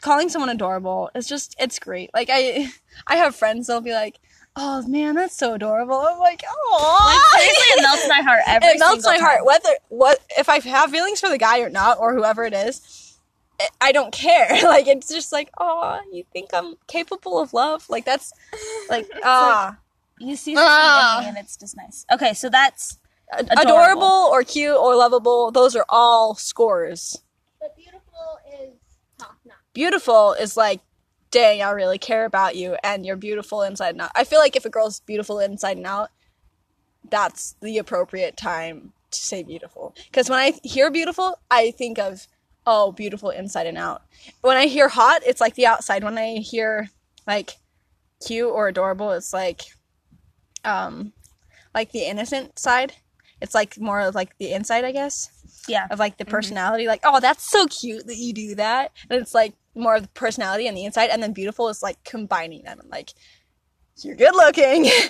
calling 0.00 0.28
someone 0.30 0.48
adorable 0.48 1.10
is 1.14 1.26
just, 1.26 1.54
it's 1.58 1.78
great. 1.78 2.10
Like, 2.14 2.28
I, 2.32 2.68
I 3.06 3.16
have 3.16 3.34
friends 3.36 3.66
that'll 3.66 3.82
be 3.82 3.92
like, 3.92 4.18
oh 4.56 4.86
man, 4.88 5.14
that's 5.14 5.36
so 5.36 5.54
adorable. 5.54 5.94
I'm 6.00 6.18
like, 6.18 6.42
oh, 6.48 7.30
seriously, 7.36 7.64
it 7.78 7.82
melts 7.82 8.08
my 8.08 8.22
heart 8.22 8.40
every 8.46 8.68
it 8.70 8.78
melts 8.78 9.04
my 9.04 9.12
single 9.16 9.26
heart 9.28 9.44
whether 9.46 9.68
what 9.88 10.18
if 10.36 10.48
i 10.48 10.58
have 10.60 10.90
feelings 10.90 11.20
for 11.20 11.28
the 11.28 11.38
guy 11.38 11.60
or 11.60 11.70
not 11.70 11.98
or 11.98 12.14
whoever 12.14 12.44
it 12.44 12.52
is 12.52 13.16
I- 13.80 13.92
don't 13.92 14.12
care 14.12 14.48
like 14.64 14.86
it's 14.88 15.08
just 15.08 15.32
like 15.32 15.50
oh 15.58 16.00
you 16.12 16.24
think 16.32 16.50
i'm 16.52 16.74
capable 16.88 17.38
of 17.38 17.52
love 17.52 17.88
like 17.88 18.04
that's 18.04 18.32
like 18.88 19.06
ah 19.24 19.76
You 20.18 20.36
see 20.36 20.54
something 20.54 21.18
in 21.18 21.24
me 21.24 21.28
and 21.30 21.38
it's 21.38 21.56
just 21.56 21.76
nice. 21.76 22.04
Okay, 22.12 22.34
so 22.34 22.50
that's 22.50 22.98
adorable. 23.32 23.60
Adorable. 23.62 24.28
or 24.30 24.42
cute 24.42 24.76
or 24.76 24.96
lovable 24.96 25.50
those 25.50 25.76
are 25.76 25.84
all 25.88 26.34
scores 26.34 27.22
But 27.60 27.76
beautiful 27.76 28.38
is 28.60 28.70
top 29.18 29.36
notch. 29.44 29.56
beautiful 29.72 30.32
is 30.34 30.56
like 30.56 30.80
dang 31.30 31.62
i 31.62 31.70
really 31.70 31.98
care 31.98 32.24
about 32.24 32.56
you 32.56 32.76
and 32.82 33.06
you're 33.06 33.16
beautiful 33.16 33.62
inside 33.62 33.90
and 33.90 34.00
out 34.02 34.10
i 34.16 34.24
feel 34.24 34.40
like 34.40 34.56
if 34.56 34.64
a 34.64 34.70
girl's 34.70 35.00
beautiful 35.00 35.38
inside 35.38 35.76
and 35.76 35.86
out 35.86 36.10
that's 37.08 37.54
the 37.62 37.78
appropriate 37.78 38.36
time 38.36 38.92
to 39.10 39.18
say 39.20 39.42
beautiful 39.42 39.94
because 40.10 40.28
when 40.28 40.38
i 40.38 40.52
hear 40.62 40.90
beautiful 40.90 41.38
i 41.50 41.70
think 41.70 41.98
of 41.98 42.26
oh 42.66 42.92
beautiful 42.92 43.30
inside 43.30 43.66
and 43.66 43.78
out 43.78 44.02
when 44.42 44.56
i 44.56 44.66
hear 44.66 44.88
hot 44.88 45.22
it's 45.24 45.40
like 45.40 45.54
the 45.54 45.66
outside 45.66 46.04
when 46.04 46.18
i 46.18 46.34
hear 46.36 46.90
like 47.26 47.58
cute 48.26 48.50
or 48.50 48.68
adorable 48.68 49.12
it's 49.12 49.32
like 49.32 49.62
um 50.64 51.12
like 51.74 51.90
the 51.92 52.04
innocent 52.04 52.58
side 52.58 52.92
it's 53.40 53.54
like 53.54 53.78
more 53.78 54.00
of 54.00 54.14
like 54.14 54.36
the 54.38 54.52
inside 54.52 54.84
i 54.84 54.92
guess. 54.92 55.30
Yeah. 55.68 55.86
of 55.90 55.98
like 55.98 56.16
the 56.16 56.24
mm-hmm. 56.24 56.30
personality. 56.30 56.86
Like 56.86 57.00
oh 57.04 57.20
that's 57.20 57.48
so 57.50 57.66
cute 57.66 58.06
that 58.06 58.16
you 58.16 58.32
do 58.32 58.54
that. 58.56 58.92
And 59.08 59.20
it's 59.20 59.34
like 59.34 59.54
more 59.74 59.96
of 59.96 60.02
the 60.02 60.08
personality 60.08 60.66
and 60.66 60.76
the 60.76 60.84
inside. 60.84 61.10
And 61.10 61.22
then 61.22 61.32
beautiful 61.32 61.68
is 61.68 61.82
like 61.82 62.02
combining 62.04 62.62
them. 62.62 62.80
And 62.80 62.90
like 62.90 63.10
you're 64.02 64.16
good 64.16 64.34
looking. 64.34 64.86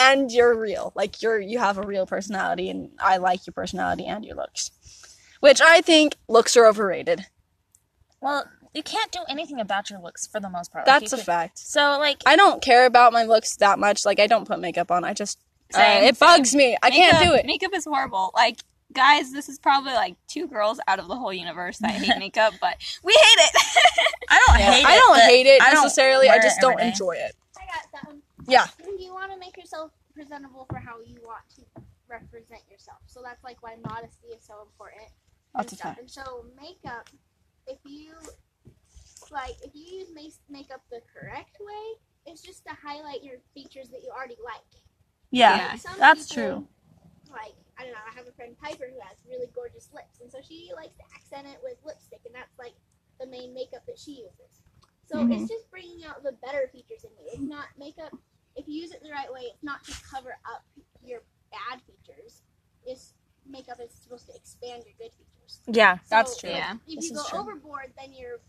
And 0.00 0.30
you're 0.30 0.56
real. 0.56 0.92
Like 0.94 1.22
you're 1.22 1.40
you 1.40 1.58
have 1.58 1.76
a 1.76 1.82
real 1.82 2.06
personality. 2.06 2.70
And 2.70 2.90
i 3.00 3.16
like 3.16 3.48
your 3.48 3.52
personality 3.52 4.06
and 4.06 4.24
your 4.24 4.36
looks. 4.36 4.70
Which 5.40 5.60
i 5.60 5.80
think 5.80 6.14
looks 6.28 6.56
are 6.56 6.66
overrated. 6.66 7.26
Well, 8.20 8.44
you 8.74 8.84
can't 8.84 9.10
do 9.10 9.20
anything 9.28 9.58
about 9.58 9.90
your 9.90 10.00
looks 10.00 10.24
for 10.26 10.38
the 10.38 10.48
most 10.48 10.72
part. 10.72 10.86
That's 10.86 11.10
you 11.10 11.16
a 11.16 11.18
could- 11.18 11.26
fact. 11.26 11.58
So 11.58 11.96
like 11.98 12.22
i 12.26 12.36
don't 12.36 12.62
care 12.62 12.86
about 12.86 13.12
my 13.12 13.24
looks 13.24 13.56
that 13.56 13.80
much. 13.80 14.06
Like 14.06 14.20
i 14.20 14.28
don't 14.28 14.46
put 14.46 14.60
makeup 14.60 14.92
on. 14.92 15.02
I 15.02 15.14
just 15.14 15.40
uh, 15.74 15.76
Same, 15.76 16.04
it 16.04 16.18
bugs 16.18 16.54
me 16.54 16.76
i 16.82 16.90
can't 16.90 17.22
do 17.22 17.34
it 17.34 17.44
Makeup 17.46 17.72
is 17.74 17.84
horrible. 17.84 18.30
Like. 18.34 18.58
Guys, 18.94 19.30
this 19.34 19.50
is 19.50 19.58
probably 19.58 19.92
like 19.92 20.16
two 20.28 20.48
girls 20.48 20.80
out 20.88 20.98
of 20.98 21.08
the 21.08 21.14
whole 21.14 21.30
universe 21.30 21.76
that 21.76 21.90
hate 21.90 22.18
makeup, 22.18 22.54
but 22.58 22.74
we 23.04 23.12
hate 23.12 23.44
it. 23.44 23.52
I 24.30 24.42
don't 24.46 24.58
Yeah, 24.58 24.72
hate 24.72 24.80
it. 24.80 24.86
i 24.86 24.96
don't 24.96 25.20
hate 25.20 25.46
it 25.46 25.60
I 25.60 25.70
don't 25.74 25.82
necessarily 25.82 26.26
i 26.30 26.36
wear 26.36 26.42
just 26.42 26.58
don't 26.62 26.80
enjoy 26.80 27.12
it 27.12 27.36
I 27.58 27.66
got 27.66 27.84
that 27.92 28.06
one. 28.06 28.22
yeah 28.46 28.66
You 28.98 29.12
want 29.12 29.30
to 29.30 29.38
make 29.38 29.58
yourself 29.58 29.90
presentable 30.14 30.64
for 30.70 30.78
how 30.78 31.00
you 31.04 31.16
want 31.22 31.42
to 31.56 31.82
represent 32.08 32.62
yourself. 32.70 32.96
So 33.08 33.20
that's 33.22 33.44
like 33.44 33.62
why 33.62 33.76
modesty 33.84 34.28
is 34.28 34.42
so 34.42 34.54
important. 34.62 35.02
and 35.54 35.60
That's 35.60 35.72
a 35.74 35.76
stuff. 35.76 35.98
And 35.98 36.10
so 36.10 36.46
makeup, 36.58 37.10
if 37.66 37.76
you 37.84 38.14
like, 39.30 39.56
if 39.62 39.72
you 39.74 39.98
use 39.98 40.08
ma- 40.14 40.58
makeup 40.58 40.80
the 40.90 41.00
correct 41.12 41.58
way, 41.60 42.00
it's 42.24 42.40
just 42.40 42.64
to 42.64 42.70
highlight 42.82 43.22
your 43.22 43.36
features 43.52 43.90
that 43.90 44.00
you 44.02 44.10
already 44.16 44.36
like. 44.42 44.64
Yeah, 45.30 45.56
Yeah. 45.56 45.76
That's 45.98 46.28
people, 46.28 46.34
true. 46.34 46.68
Like 47.30 47.54
I 47.78 47.84
don't 47.84 47.92
know, 47.92 48.04
I 48.10 48.14
have 48.16 48.26
a 48.26 48.32
friend 48.32 48.56
Piper 48.58 48.86
who 48.92 49.00
has 49.00 49.18
really 49.28 49.48
gorgeous 49.54 49.90
lips, 49.92 50.20
and 50.20 50.30
so 50.30 50.38
she 50.42 50.70
likes 50.76 50.96
to 50.96 51.04
accent 51.14 51.46
it 51.46 51.60
with 51.62 51.76
lipstick, 51.84 52.20
and 52.26 52.34
that's 52.34 52.58
like 52.58 52.74
the 53.20 53.26
main 53.26 53.54
makeup 53.54 53.84
that 53.86 53.98
she 53.98 54.12
uses. 54.24 54.62
So 55.06 55.24
Mhm. 55.24 55.32
it's 55.32 55.48
just 55.48 55.70
bringing 55.70 56.04
out 56.04 56.22
the 56.22 56.32
better 56.44 56.68
features 56.72 57.04
in 57.04 57.10
you. 57.18 57.30
It's 57.32 57.40
not 57.48 57.66
makeup. 57.78 58.12
If 58.56 58.68
you 58.68 58.80
use 58.82 58.92
it 58.92 59.02
the 59.02 59.10
right 59.10 59.32
way, 59.32 59.42
it's 59.52 59.62
not 59.62 59.84
to 59.84 59.92
cover 60.02 60.36
up 60.44 60.64
your 61.04 61.22
bad 61.50 61.80
features. 61.82 62.42
It's 62.84 63.14
makeup 63.46 63.78
is 63.80 63.92
supposed 63.92 64.26
to 64.28 64.34
expand 64.34 64.84
your 64.84 64.94
good 64.98 65.12
features. 65.16 65.60
Yeah, 65.66 65.98
So 66.04 66.16
That's 66.16 66.36
true. 66.36 66.50
Yeah. 66.50 66.74
If 66.86 67.02
you 67.04 67.14
go 67.14 67.24
true. 67.30 67.40
overboard, 67.40 67.92
then 67.98 68.12
you're. 68.12 68.40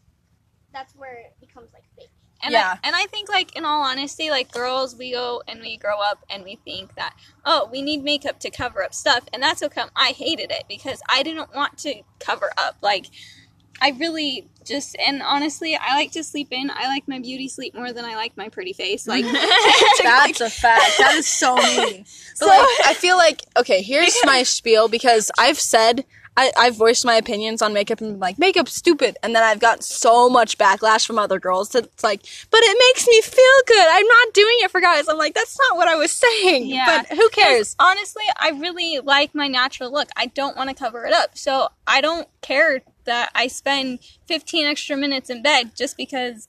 That's 0.73 0.95
where 0.95 1.15
it 1.19 1.35
becomes 1.39 1.73
like 1.73 1.83
fake. 1.97 2.11
And 2.41 2.53
Yeah. 2.53 2.75
I, 2.81 2.87
and 2.87 2.95
I 2.95 3.05
think 3.07 3.29
like 3.29 3.55
in 3.55 3.65
all 3.65 3.81
honesty, 3.81 4.29
like 4.29 4.51
girls, 4.51 4.95
we 4.95 5.11
go 5.11 5.41
and 5.47 5.61
we 5.61 5.77
grow 5.77 5.99
up 6.01 6.23
and 6.29 6.43
we 6.43 6.55
think 6.63 6.95
that 6.95 7.13
oh, 7.45 7.67
we 7.71 7.81
need 7.81 8.03
makeup 8.03 8.39
to 8.41 8.49
cover 8.49 8.83
up 8.83 8.93
stuff, 8.93 9.23
and 9.33 9.41
that's 9.41 9.61
how 9.61 9.69
come 9.69 9.89
I 9.95 10.09
hated 10.09 10.51
it 10.51 10.63
because 10.69 11.01
I 11.09 11.23
didn't 11.23 11.53
want 11.53 11.77
to 11.79 12.01
cover 12.19 12.51
up. 12.57 12.77
Like 12.81 13.07
I 13.81 13.91
really 13.91 14.47
just 14.65 14.95
and 15.05 15.21
honestly, 15.21 15.75
I 15.75 15.95
like 15.95 16.11
to 16.11 16.23
sleep 16.23 16.49
in. 16.51 16.69
I 16.69 16.87
like 16.87 17.07
my 17.07 17.19
beauty 17.19 17.47
sleep 17.47 17.73
more 17.73 17.91
than 17.91 18.05
I 18.05 18.15
like 18.15 18.35
my 18.37 18.49
pretty 18.49 18.73
face. 18.73 19.07
Like 19.07 19.25
That's 20.03 20.41
a 20.41 20.49
fact. 20.49 20.97
That 20.99 21.13
is 21.15 21.27
so 21.27 21.55
mean. 21.55 22.05
But 22.39 22.47
like, 22.47 22.67
I 22.85 22.93
feel 22.93 23.17
like 23.17 23.41
okay. 23.57 23.81
Here's 23.81 24.15
my 24.25 24.43
spiel 24.43 24.87
because 24.87 25.29
I've 25.37 25.59
said 25.59 26.05
I, 26.37 26.51
I've 26.57 26.75
voiced 26.77 27.05
my 27.05 27.15
opinions 27.15 27.61
on 27.61 27.73
makeup 27.73 27.99
and 28.01 28.11
been 28.13 28.19
like 28.19 28.37
makeup's 28.37 28.73
stupid, 28.73 29.17
and 29.23 29.35
then 29.35 29.43
I've 29.43 29.59
got 29.59 29.83
so 29.83 30.29
much 30.29 30.57
backlash 30.57 31.05
from 31.05 31.19
other 31.19 31.39
girls 31.39 31.69
that's 31.69 32.03
like, 32.03 32.21
but 32.49 32.59
it 32.63 32.77
makes 32.79 33.07
me 33.07 33.21
feel 33.21 33.61
good. 33.67 33.85
I'm 33.89 34.07
not 34.07 34.33
doing 34.33 34.55
it 34.61 34.71
for 34.71 34.79
guys. 34.79 35.07
I'm 35.09 35.17
like, 35.17 35.33
that's 35.33 35.57
not 35.69 35.77
what 35.77 35.87
I 35.87 35.95
was 35.95 36.11
saying. 36.11 36.67
Yeah. 36.67 37.03
But 37.07 37.17
who 37.17 37.27
cares? 37.29 37.75
honestly, 37.79 38.23
I 38.39 38.51
really 38.51 38.99
like 38.99 39.35
my 39.35 39.47
natural 39.47 39.91
look. 39.91 40.09
I 40.15 40.27
don't 40.27 40.55
want 40.55 40.69
to 40.69 40.75
cover 40.75 41.05
it 41.05 41.13
up. 41.13 41.37
So 41.37 41.69
I 41.85 42.01
don't 42.01 42.27
care 42.41 42.81
that 43.05 43.31
I 43.35 43.47
spend 43.47 43.99
15 44.27 44.65
extra 44.65 44.95
minutes 44.95 45.29
in 45.29 45.41
bed 45.41 45.71
just 45.75 45.97
because 45.97 46.47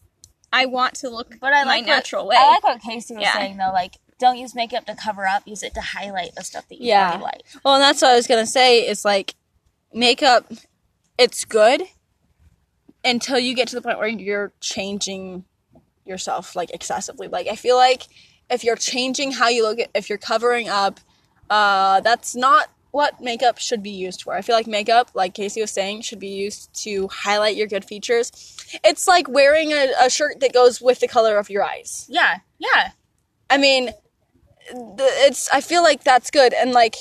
I 0.52 0.66
want 0.66 0.94
to 0.96 1.08
look 1.08 1.34
But 1.40 1.52
I 1.52 1.64
my 1.64 1.76
like 1.76 1.86
natural 1.86 2.26
what, 2.26 2.36
way. 2.36 2.42
I 2.44 2.50
like 2.50 2.62
what 2.64 2.80
Casey 2.82 3.14
was 3.14 3.22
Yeah. 3.22 3.32
saying 3.34 3.56
though. 3.56 3.70
Like, 3.72 3.96
don't 4.18 4.36
use 4.36 4.54
makeup 4.54 4.84
to 4.86 4.94
cover 4.94 5.26
up. 5.26 5.42
Use 5.46 5.62
it 5.62 5.72
to 5.74 5.80
highlight 5.80 6.34
the 6.34 6.44
stuff 6.44 6.68
that 6.68 6.80
you 6.80 6.88
Yeah. 6.88 7.08
already 7.08 7.22
like. 7.22 7.42
Well, 7.64 7.74
and 7.76 7.82
that's 7.82 8.02
what 8.02 8.10
I 8.10 8.16
was 8.16 8.26
gonna 8.26 8.46
say. 8.46 8.86
Is 8.86 9.04
like 9.04 9.34
makeup. 9.92 10.52
It's 11.18 11.44
good 11.44 11.82
until 13.04 13.38
you 13.38 13.54
get 13.54 13.68
to 13.68 13.74
the 13.74 13.82
point 13.82 13.98
where 13.98 14.08
you're 14.08 14.52
changing 14.60 15.44
yourself 16.04 16.56
like 16.56 16.70
excessively. 16.70 17.28
Like 17.28 17.46
I 17.48 17.56
feel 17.56 17.76
like 17.76 18.04
if 18.50 18.64
you're 18.64 18.76
changing 18.76 19.32
how 19.32 19.48
you 19.48 19.62
look, 19.62 19.78
at, 19.78 19.90
if 19.94 20.08
you're 20.08 20.18
covering 20.18 20.68
up, 20.68 21.00
uh, 21.48 22.00
that's 22.00 22.34
not 22.34 22.68
what 22.90 23.20
makeup 23.20 23.58
should 23.58 23.82
be 23.82 23.90
used 23.90 24.22
for. 24.22 24.34
I 24.34 24.42
feel 24.42 24.56
like 24.56 24.66
makeup, 24.66 25.10
like 25.14 25.34
Casey 25.34 25.60
was 25.60 25.70
saying, 25.70 26.02
should 26.02 26.18
be 26.18 26.28
used 26.28 26.72
to 26.82 27.08
highlight 27.08 27.56
your 27.56 27.68
good 27.68 27.84
features. 27.84 28.32
It's 28.84 29.06
like 29.06 29.28
wearing 29.28 29.72
a, 29.72 29.92
a 30.00 30.10
shirt 30.10 30.40
that 30.40 30.52
goes 30.52 30.80
with 30.80 31.00
the 31.00 31.08
color 31.08 31.38
of 31.38 31.50
your 31.50 31.62
eyes. 31.62 32.06
Yeah, 32.08 32.38
yeah. 32.58 32.90
I 33.48 33.58
mean, 33.58 33.90
the, 34.72 35.06
it's. 35.26 35.48
I 35.52 35.60
feel 35.60 35.82
like 35.82 36.04
that's 36.04 36.30
good, 36.30 36.52
and 36.52 36.72
like, 36.72 36.96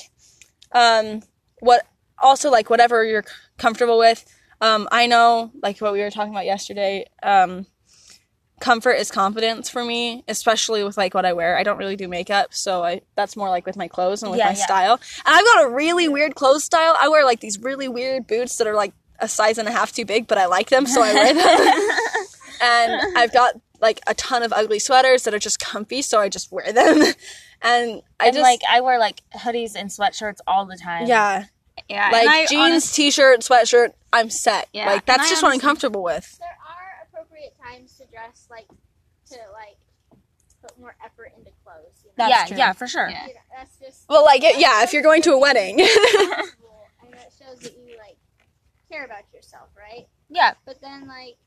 um, 0.72 1.22
what 1.60 1.86
also 2.22 2.50
like 2.50 2.70
whatever 2.70 3.04
you're 3.04 3.26
comfortable 3.58 3.98
with. 3.98 4.26
Um, 4.62 4.88
I 4.92 5.08
know 5.08 5.52
like 5.64 5.80
what 5.80 5.94
we 5.94 6.02
were 6.02 6.12
talking 6.12 6.34
about 6.34 6.46
yesterday. 6.46 7.06
Um, 7.24 7.66
comfort 8.60 8.94
is 8.94 9.10
confidence 9.10 9.70
for 9.70 9.86
me, 9.86 10.24
especially 10.28 10.84
with 10.84 10.98
like 10.98 11.14
what 11.14 11.26
I 11.26 11.32
wear. 11.34 11.58
I 11.58 11.64
don't 11.64 11.78
really 11.78 11.96
do 11.96 12.08
makeup, 12.10 12.54
so 12.54 12.84
I 12.84 13.02
that's 13.16 13.38
more 13.38 13.50
like 13.50 13.66
with 13.66 13.78
my 13.78 13.88
clothes 13.88 14.22
and 14.22 14.32
with 14.32 14.40
Yeah, 14.40 14.48
my 14.48 14.52
yeah. 14.58 14.66
style. 14.66 14.94
And 15.26 15.34
I've 15.36 15.46
got 15.46 15.66
a 15.66 15.70
really 15.70 16.10
weird 16.10 16.36
clothes 16.36 16.64
style. 16.66 16.96
I 17.00 17.08
wear 17.08 17.24
like 17.24 17.40
these 17.40 17.58
really 17.60 17.88
weird 17.88 18.28
boots 18.28 18.58
that 18.58 18.68
are 18.68 18.76
like 18.76 18.94
a 19.20 19.28
size 19.30 19.58
and 19.58 19.68
a 19.68 19.72
half 19.72 19.92
too 19.94 20.06
big, 20.06 20.28
but 20.28 20.38
I 20.38 20.46
like 20.48 20.70
them, 20.70 20.86
so 20.86 21.02
I 21.02 21.14
wear 21.14 21.34
them. 21.34 21.90
and 22.62 23.18
I've 23.18 23.32
got 23.34 23.56
like 23.82 24.02
a 24.08 24.14
ton 24.14 24.44
of 24.44 24.52
ugly 24.52 24.80
sweaters 24.80 25.24
that 25.24 25.34
are 25.34 25.40
just 25.40 25.60
comfy, 25.60 26.02
so 26.02 26.20
I 26.20 26.28
just 26.28 26.52
wear 26.52 26.72
them. 26.74 27.02
and 27.62 28.02
I 28.20 28.26
and 28.28 28.34
just 28.34 28.44
like 28.44 28.60
I 28.70 28.82
wear 28.82 29.00
like 29.00 29.22
hoodies 29.38 29.76
and 29.76 29.90
sweatshirts 29.90 30.40
all 30.48 30.66
the 30.66 30.76
time. 30.78 31.08
yeah, 31.08 31.46
Yeah, 31.88 32.10
like 32.12 32.28
I 32.28 32.46
jeans, 32.48 32.62
honest- 32.62 32.96
t-shirt, 32.96 33.42
sweatshirt. 33.42 33.94
I'm 34.12 34.30
set. 34.30 34.68
Yeah, 34.74 34.88
like 34.88 35.06
that's 35.06 35.24
I 35.24 35.30
just 35.30 35.44
what 35.44 35.54
I'm 35.54 35.60
comfortable 35.60 36.04
with. 36.04 36.38
There 36.40 36.48
are 36.48 37.08
appropriate 37.08 37.54
times 37.62 37.96
to 37.98 38.06
dress 38.06 38.48
like 38.50 38.68
to 38.68 39.38
like 39.54 39.78
put 40.62 40.78
more 40.80 40.96
effort 41.04 41.32
into 41.38 41.52
clothes. 41.64 42.02
You 42.04 42.10
know? 42.10 42.14
That's 42.18 42.30
yeah, 42.30 42.46
true. 42.46 42.58
yeah, 42.58 42.74
for 42.74 42.88
sure. 42.88 43.10
Yeah. 43.10 43.28
You 43.28 43.34
know, 43.34 43.40
that's 43.58 43.78
just 43.78 44.10
Well, 44.10 44.26
like 44.26 44.42
yeah, 44.44 44.84
if 44.84 44.94
you're 44.94 45.04
going 45.04 45.22
to 45.24 45.32
a 45.32 45.40
wedding. 45.40 45.80
you're 45.80 45.88
and 47.04 47.14
that 47.14 47.32
shows 47.38 47.60
that 47.60 47.74
you 47.78 47.98
like 47.98 48.18
care 48.92 49.06
about 49.06 49.24
yourself, 49.34 49.70
right? 49.78 50.08
Yeah. 50.30 50.54
But 50.66 50.82
then 50.82 51.08
like 51.08 51.38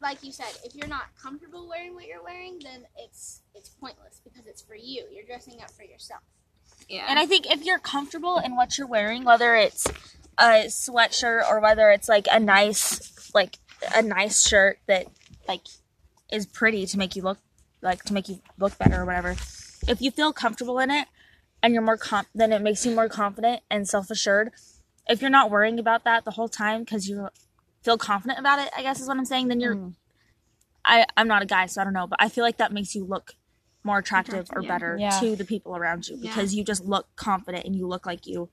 like 0.00 0.22
you 0.22 0.32
said, 0.32 0.52
if 0.64 0.74
you're 0.74 0.88
not 0.88 1.06
comfortable 1.20 1.68
wearing 1.68 1.94
what 1.94 2.06
you're 2.06 2.22
wearing, 2.22 2.60
then 2.62 2.84
it's 2.98 3.42
it's 3.54 3.68
pointless 3.68 4.20
because 4.24 4.46
it's 4.46 4.62
for 4.62 4.74
you. 4.76 5.04
You're 5.10 5.24
dressing 5.24 5.60
up 5.62 5.70
for 5.70 5.84
yourself. 5.84 6.22
Yeah, 6.88 7.06
And 7.08 7.18
I 7.18 7.26
think 7.26 7.50
if 7.50 7.64
you're 7.64 7.78
comfortable 7.78 8.38
in 8.38 8.54
what 8.56 8.78
you're 8.78 8.86
wearing, 8.86 9.24
whether 9.24 9.54
it's 9.54 9.86
a 10.38 10.66
sweatshirt 10.66 11.48
or 11.50 11.60
whether 11.60 11.90
it's 11.90 12.08
like 12.08 12.26
a 12.30 12.38
nice 12.38 13.34
like 13.34 13.58
a 13.94 14.02
nice 14.02 14.46
shirt 14.46 14.78
that 14.86 15.06
like 15.48 15.62
is 16.30 16.46
pretty 16.46 16.86
to 16.86 16.98
make 16.98 17.16
you 17.16 17.22
look 17.22 17.38
like 17.82 18.02
to 18.04 18.12
make 18.12 18.28
you 18.28 18.40
look 18.58 18.76
better 18.78 19.02
or 19.02 19.04
whatever. 19.04 19.36
If 19.88 20.00
you 20.00 20.10
feel 20.10 20.32
comfortable 20.32 20.78
in 20.78 20.90
it 20.90 21.08
and 21.62 21.72
you're 21.72 21.82
more 21.82 21.96
com- 21.96 22.26
then 22.34 22.52
it 22.52 22.62
makes 22.62 22.84
you 22.84 22.94
more 22.94 23.08
confident 23.08 23.62
and 23.70 23.88
self-assured. 23.88 24.52
If 25.08 25.20
you're 25.20 25.30
not 25.30 25.50
worrying 25.50 25.78
about 25.78 26.04
that 26.04 26.24
the 26.24 26.32
whole 26.32 26.48
time 26.48 26.84
cuz 26.84 27.08
you 27.08 27.28
feel 27.82 27.98
confident 27.98 28.38
about 28.38 28.58
it, 28.58 28.70
I 28.76 28.82
guess 28.82 29.00
is 29.00 29.08
what 29.08 29.16
I'm 29.16 29.24
saying, 29.24 29.48
then 29.48 29.60
you're 29.60 29.76
Mm. 29.76 29.94
I 30.84 31.06
I'm 31.16 31.28
not 31.28 31.42
a 31.42 31.46
guy, 31.46 31.66
so 31.66 31.80
I 31.80 31.84
don't 31.84 31.92
know, 31.94 32.06
but 32.06 32.22
I 32.22 32.28
feel 32.28 32.44
like 32.44 32.58
that 32.58 32.72
makes 32.72 32.94
you 32.94 33.04
look 33.04 33.34
more 33.86 33.98
attractive 33.98 34.48
or 34.52 34.62
Yeah. 34.62 34.68
better 34.68 34.96
Yeah. 34.98 35.20
to 35.20 35.36
the 35.36 35.44
people 35.44 35.76
around 35.76 36.08
you 36.08 36.16
Yeah. 36.16 36.30
because 36.34 36.54
you 36.54 36.64
just 36.64 36.84
look 36.84 37.06
confident 37.16 37.64
and 37.64 37.74
you 37.74 37.86
look 37.86 38.04
like 38.04 38.26
you 38.26 38.50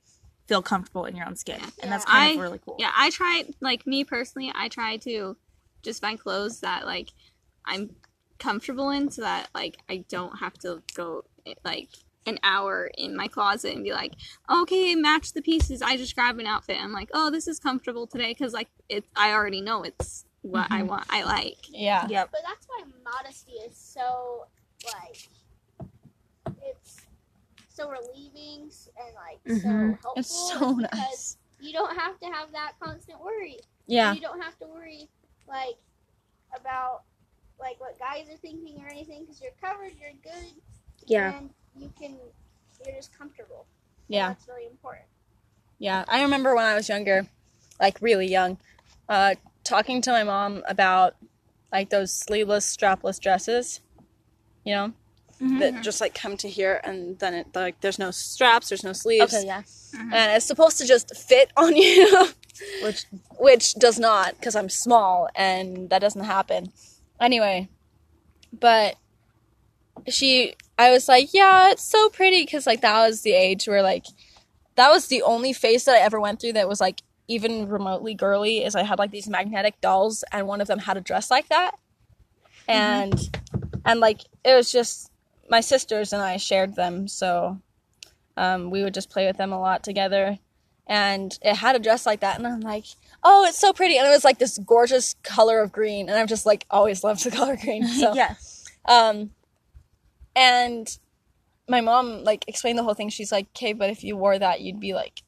feel 0.47 0.61
comfortable 0.61 1.05
in 1.05 1.15
your 1.15 1.25
own 1.25 1.35
skin, 1.35 1.59
and 1.81 1.91
that's 1.91 2.05
Yeah. 2.05 2.11
kind 2.11 2.35
of 2.37 2.41
really 2.41 2.59
cool. 2.59 2.75
yeah. 2.79 2.91
I 2.95 3.09
try 3.09 3.45
like 3.59 3.85
me 3.87 4.03
personally. 4.03 4.51
I 4.53 4.69
try 4.69 4.97
to 4.97 5.35
just 5.81 5.99
find 6.01 6.19
clothes 6.19 6.59
that 6.61 6.85
like 6.85 7.11
I'm 7.65 7.95
comfortable 8.39 8.89
in, 8.89 9.09
so 9.09 9.21
that 9.21 9.49
like 9.53 9.77
I 9.89 10.05
don't 10.09 10.37
have 10.39 10.53
to 10.59 10.83
go 10.93 11.23
eh, 11.45 11.53
like 11.63 11.89
an 12.25 12.39
hour 12.43 12.89
in 12.97 13.15
my 13.17 13.27
closet 13.27 13.73
and 13.73 13.83
be 13.83 13.91
like, 13.91 14.13
okay, 14.49 14.95
match 14.95 15.33
the 15.33 15.41
pieces. 15.41 15.81
I 15.81 15.97
just 15.97 16.15
grab 16.15 16.39
an 16.39 16.45
outfit. 16.47 16.77
I'm 16.81 16.93
like, 16.93 17.09
oh, 17.13 17.29
this 17.31 17.47
is 17.47 17.59
comfortable 17.59 18.07
today 18.07 18.31
because 18.31 18.53
like 18.53 18.69
it. 18.89 19.03
I 19.15 19.31
already 19.33 19.61
know 19.61 19.83
it's 19.83 20.25
what 20.41 20.67
I 20.71 20.79
mm-hmm. 20.79 20.87
want. 20.87 21.05
I 21.09 21.23
like. 21.23 21.57
yeah. 21.69 22.05
Yep. 22.07 22.29
But 22.31 22.41
that's 22.45 22.67
why 22.67 22.83
modesty 23.03 23.53
is 23.53 23.77
so 23.77 24.47
like 24.85 25.29
it's 26.61 27.01
so 27.69 27.89
relieving 27.89 28.69
and 28.97 29.15
like 29.15 29.43
Mhm. 29.45 29.61
so 29.61 29.99
helpful. 30.01 30.13
It's 30.17 30.49
so 30.51 30.75
because 30.75 30.91
nice. 30.93 31.37
You 31.59 31.71
don't 31.73 31.97
have 31.97 32.19
to 32.19 32.25
have 32.27 32.51
that 32.51 32.73
constant 32.79 33.21
worry. 33.21 33.59
Yeah. 33.87 34.13
You 34.13 34.21
don't 34.21 34.41
have 34.41 34.57
to 34.59 34.67
worry 34.67 35.09
like 35.47 35.77
about 36.55 37.03
like 37.59 37.79
what 37.79 37.97
guys 37.99 38.27
are 38.29 38.37
thinking 38.37 38.83
or 38.83 38.89
anything 38.89 39.21
because 39.21 39.41
you're 39.41 39.53
covered. 39.61 39.93
You're 39.99 40.11
good. 40.23 40.53
Yeah. 41.05 41.37
And 41.37 41.49
you 41.75 41.91
can. 41.99 42.17
You're 42.85 42.95
just 42.95 43.17
comfortable. 43.17 43.65
Yeah. 44.09 44.29
That's 44.29 44.47
really 44.47 44.65
important. 44.67 45.05
Yeah. 45.79 46.03
I 46.09 46.21
remember 46.23 46.53
when 46.53 46.65
I 46.65 46.75
was 46.75 46.89
younger, 46.89 47.25
like 47.79 47.97
really 48.01 48.27
young, 48.27 48.57
uh, 49.07 49.35
talking 49.63 50.01
to 50.01 50.11
my 50.11 50.23
mom 50.23 50.63
about 50.67 51.15
like 51.71 51.89
those 51.89 52.11
sleeveless, 52.11 52.75
strapless 52.75 53.19
dresses, 53.21 53.79
you 54.63 54.73
know, 54.73 54.93
Mhm. 55.41 55.59
that 55.59 55.73
mm-hmm. 55.73 55.81
just 55.81 55.99
like 55.99 56.13
come 56.13 56.37
to 56.37 56.49
here 56.49 56.79
and 56.83 57.17
then 57.19 57.33
it 57.33 57.47
like 57.55 57.81
there's 57.81 57.99
no 57.99 58.11
straps, 58.11 58.69
there's 58.69 58.83
no 58.83 58.93
sleeves, 58.93 59.33
Okay, 59.33 59.45
yeah. 59.45 59.61
Mm-hmm. 59.61 60.13
and 60.13 60.31
it's 60.31 60.45
supposed 60.45 60.77
to 60.77 60.85
just 60.85 61.15
fit 61.15 61.51
on 61.57 61.75
you, 61.75 62.29
Which 62.83 63.05
which 63.37 63.73
does 63.75 63.99
not 63.99 64.35
because 64.35 64.55
I'm 64.55 64.69
small 64.69 65.27
and 65.35 65.89
that 65.89 65.99
doesn't 65.99 66.23
happen. 66.23 66.71
Anyway, 67.19 67.67
but 68.57 68.95
she, 70.07 70.55
I 70.77 70.91
was 70.91 71.07
like, 71.07 71.33
yeah, 71.33 71.71
it's 71.71 71.83
so 71.83 72.09
pretty 72.09 72.43
because 72.43 72.67
like 72.67 72.81
that 72.81 73.05
was 73.07 73.21
the 73.21 73.33
age 73.33 73.67
where 73.67 73.81
like 73.81 74.05
that 74.75 74.89
was 74.89 75.07
the 75.07 75.21
only 75.23 75.53
phase 75.53 75.85
that 75.85 75.95
I 75.95 75.99
ever 75.99 76.19
went 76.19 76.39
through 76.41 76.53
that 76.53 76.69
was 76.69 76.79
like 76.79 77.01
even 77.27 77.67
remotely 77.67 78.13
girly. 78.13 78.63
Is 78.63 78.75
I 78.75 78.83
had 78.83 78.99
like 78.99 79.11
these 79.11 79.27
magnetic 79.27 79.81
dolls 79.81 80.23
and 80.31 80.47
one 80.47 80.61
of 80.61 80.67
them 80.67 80.79
had 80.79 80.97
a 80.97 81.01
dress 81.01 81.31
like 81.31 81.49
that, 81.49 81.71
mm-hmm. 82.67 82.71
and 82.71 83.37
and 83.85 83.99
like 83.99 84.21
it 84.43 84.55
was 84.55 84.71
just 84.71 85.11
my 85.49 85.61
sisters 85.61 86.13
and 86.13 86.21
I 86.21 86.37
shared 86.37 86.75
them, 86.75 87.07
so 87.07 87.59
um, 88.37 88.71
we 88.71 88.83
would 88.83 88.93
just 88.93 89.09
play 89.09 89.27
with 89.27 89.37
them 89.37 89.51
a 89.51 89.59
lot 89.59 89.83
together. 89.83 90.39
And 90.85 91.37
it 91.41 91.55
had 91.55 91.75
a 91.77 91.79
dress 91.79 92.05
like 92.05 92.19
that, 92.19 92.37
and 92.37 92.45
I'm 92.45 92.59
like, 92.59 92.85
oh, 93.23 93.45
it's 93.45 93.57
so 93.57 93.71
pretty. 93.71 93.97
And 93.97 94.05
it 94.05 94.09
was 94.11 94.25
like 94.25 94.37
this 94.37 94.57
gorgeous 94.57 95.15
color 95.23 95.61
of 95.61 95.71
green, 95.71 96.09
and 96.09 96.17
I've 96.17 96.27
just 96.27 96.45
like 96.45 96.65
always 96.69 97.03
loved 97.03 97.23
the 97.23 97.31
color 97.39 97.55
green. 97.55 97.87
So 97.87 98.13
yeah. 98.13 98.35
um, 98.85 99.31
and 100.35 100.97
my 101.69 101.81
mom 101.81 102.23
like 102.23 102.43
explained 102.47 102.77
the 102.77 102.83
whole 102.83 102.93
thing. 102.93 103.09
She's 103.09 103.31
like, 103.31 103.47
"Okay, 103.55 103.73
but 103.73 103.89
if 103.89 104.03
you 104.03 104.17
wore 104.17 104.37
that, 104.37 104.61
you'd 104.61 104.79
be 104.79 104.93
like 104.93 105.21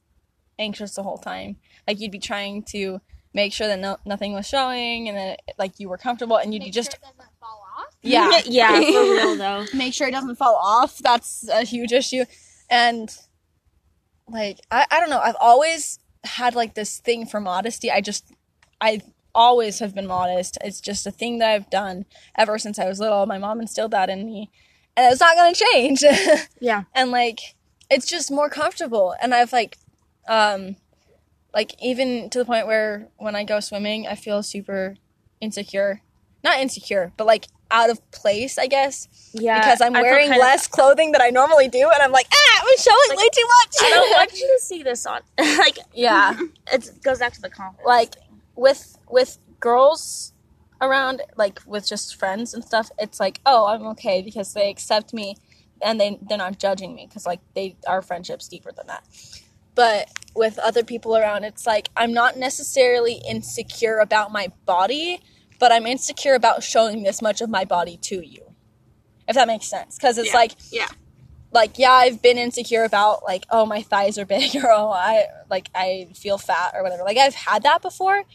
anxious 0.59 0.95
the 0.95 1.03
whole 1.03 1.17
time. 1.17 1.57
Like 1.87 1.99
you'd 1.99 2.11
be 2.11 2.19
trying 2.19 2.63
to 2.63 3.01
make 3.33 3.53
sure 3.53 3.67
that 3.67 3.79
no 3.79 3.97
nothing 4.05 4.33
was 4.33 4.47
showing, 4.47 5.07
and 5.07 5.17
that 5.17 5.41
like 5.57 5.79
you 5.79 5.87
were 5.87 5.97
comfortable, 5.97 6.37
and 6.37 6.53
you'd 6.53 6.63
be 6.63 6.71
just 6.71 6.91
sure 6.91 6.99
it 7.01 7.17
doesn't 7.17 7.33
fall 7.39 7.65
off. 7.77 7.94
Yeah, 8.05 8.41
yeah, 8.45 8.71
for 8.71 8.81
real 9.13 9.35
though. 9.35 9.65
make 9.73 9.93
sure 9.93 10.07
it 10.07 10.11
doesn't 10.11 10.35
fall 10.37 10.55
off. 10.55 10.97
That's 10.99 11.47
a 11.49 11.63
huge 11.63 11.91
issue. 11.91 12.25
And 12.69 13.15
like 14.27 14.59
I, 14.71 14.85
I 14.89 14.99
don't 14.99 15.09
know, 15.09 15.19
I've 15.19 15.35
always 15.39 15.99
had 16.23 16.55
like 16.55 16.73
this 16.73 16.99
thing 16.99 17.25
for 17.25 17.39
modesty. 17.39 17.91
I 17.91 18.01
just 18.01 18.25
I 18.81 19.01
always 19.33 19.79
have 19.79 19.93
been 19.93 20.07
modest. 20.07 20.57
It's 20.63 20.79
just 20.81 21.05
a 21.05 21.11
thing 21.11 21.39
that 21.39 21.49
I've 21.51 21.69
done 21.69 22.05
ever 22.37 22.57
since 22.57 22.79
I 22.79 22.87
was 22.87 22.99
little. 22.99 23.25
My 23.25 23.37
mom 23.37 23.59
instilled 23.59 23.91
that 23.91 24.09
in 24.09 24.25
me. 24.25 24.49
And 24.97 25.11
it's 25.11 25.21
not 25.21 25.35
gonna 25.35 25.53
change. 25.53 26.03
Yeah. 26.61 26.83
and 26.93 27.11
like 27.11 27.39
it's 27.89 28.07
just 28.07 28.31
more 28.31 28.49
comfortable. 28.49 29.13
And 29.21 29.33
I've 29.33 29.53
like 29.53 29.77
um 30.27 30.77
like 31.53 31.75
even 31.81 32.29
to 32.31 32.39
the 32.39 32.45
point 32.45 32.67
where 32.67 33.09
when 33.17 33.35
I 33.35 33.43
go 33.43 33.59
swimming 33.59 34.07
I 34.07 34.15
feel 34.15 34.41
super 34.43 34.95
insecure. 35.41 36.01
Not 36.43 36.59
insecure, 36.59 37.11
but 37.17 37.25
like 37.27 37.47
out 37.71 37.89
of 37.89 37.99
place, 38.11 38.57
I 38.57 38.67
guess 38.67 39.07
Yeah. 39.33 39.59
because 39.59 39.81
I'm 39.81 39.93
wearing 39.93 40.29
kind 40.29 40.39
of- 40.41 40.45
less 40.45 40.67
clothing 40.75 41.11
than 41.11 41.21
I 41.21 41.29
normally 41.29 41.67
do, 41.67 41.89
and 41.93 42.01
I'm 42.01 42.11
like, 42.11 42.27
ah, 42.31 42.59
I'm 42.61 42.77
showing 42.77 42.97
Like, 43.09 43.17
way 43.19 43.29
too 43.33 43.47
much. 43.47 43.75
I 43.81 43.89
don't 43.89 44.09
want 44.11 44.33
you 44.33 44.55
to 44.57 44.63
see 44.63 44.83
this 44.83 45.05
on. 45.05 45.21
like 45.57 45.77
yeah, 45.93 46.37
it 46.71 46.89
goes 47.03 47.19
back 47.19 47.33
to 47.33 47.41
the 47.41 47.49
confidence. 47.49 47.85
like 47.87 48.15
thing. 48.15 48.41
with 48.55 48.97
with 49.09 49.37
girls 49.59 50.33
around, 50.81 51.21
like 51.37 51.61
with 51.65 51.87
just 51.87 52.15
friends 52.15 52.53
and 52.53 52.63
stuff, 52.63 52.89
it's 52.99 53.19
like, 53.19 53.39
oh, 53.45 53.65
I'm 53.67 53.85
okay 53.87 54.21
because 54.21 54.53
they 54.53 54.69
accept 54.69 55.13
me, 55.13 55.35
and 55.81 55.99
they 55.99 56.19
they're 56.27 56.37
not 56.37 56.59
judging 56.59 56.93
me 56.95 57.07
because 57.07 57.25
like 57.25 57.39
they 57.55 57.75
our 57.87 58.01
friendship's 58.01 58.47
deeper 58.47 58.71
than 58.71 58.87
that. 58.87 59.03
But 59.73 60.09
with 60.35 60.57
other 60.59 60.83
people 60.83 61.17
around, 61.17 61.43
it's 61.43 61.65
like 61.65 61.89
I'm 61.97 62.13
not 62.13 62.37
necessarily 62.37 63.21
insecure 63.27 63.97
about 63.99 64.31
my 64.31 64.47
body, 64.65 65.21
but 65.65 65.71
I'm 65.71 65.87
insecure 65.87 66.35
about 66.35 66.61
showing 66.61 67.01
this 67.01 67.23
much 67.23 67.41
of 67.41 67.49
my 67.49 67.65
body 67.65 67.97
to 67.97 68.23
you. 68.23 68.53
If 69.27 69.33
that 69.33 69.47
makes 69.47 69.65
sense, 69.65 69.97
because 69.97 70.19
it's 70.19 70.29
Yeah. 70.29 70.35
like 70.35 70.51
Yeah. 70.69 70.87
like 71.51 71.79
yeah 71.79 71.91
i've 71.91 72.21
been 72.21 72.37
insecure 72.37 72.83
about 72.83 73.23
like 73.23 73.45
oh 73.49 73.65
my 73.65 73.81
thighs 73.81 74.19
are 74.19 74.25
big 74.35 74.55
or 74.57 74.69
oh 74.71 74.91
i 74.91 75.23
like 75.49 75.69
i 75.73 76.07
feel 76.13 76.37
fat 76.37 76.73
or 76.75 76.83
whatever 76.83 77.01
like 77.03 77.17
i've 77.17 77.33
had 77.33 77.63
that 77.63 77.81
before 77.81 78.25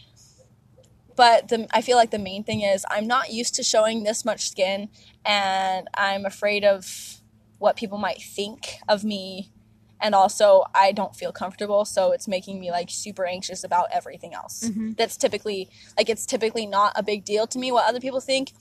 but 1.15 1.47
the 1.49 1.69
i 1.73 1.81
feel 1.83 1.97
like 1.97 2.11
the 2.11 2.19
main 2.19 2.43
thing 2.43 2.63
is 2.63 2.85
i'm 2.91 3.07
not 3.07 3.31
used 3.33 3.55
to 3.55 3.63
showing 3.63 4.03
this 4.03 4.25
much 4.25 4.49
skin 4.49 4.89
and 5.25 5.87
i'm 5.95 6.25
afraid 6.25 6.65
of 6.65 7.21
what 7.59 7.77
people 7.77 7.99
might 7.99 8.21
think 8.23 8.79
of 8.89 9.05
me 9.05 9.53
and 10.01 10.15
also 10.15 10.65
i 10.75 10.93
don't 10.93 11.15
feel 11.17 11.33
comfortable 11.33 11.85
so 11.85 12.13
it's 12.13 12.27
making 12.29 12.59
me 12.61 12.71
like 12.71 12.89
super 12.91 13.25
anxious 13.27 13.63
about 13.65 13.87
everything 13.93 14.33
else 14.35 14.65
Mhm. 14.65 14.97
that's 14.97 15.17
typically 15.17 15.69
like 15.97 16.09
it's 16.09 16.27
typically 16.27 16.67
not 16.67 16.93
a 16.97 17.03
big 17.03 17.25
deal 17.25 17.47
to 17.49 17.59
me 17.59 17.71
what 17.73 17.87
other 17.89 18.01
people 18.01 18.21
think 18.21 18.53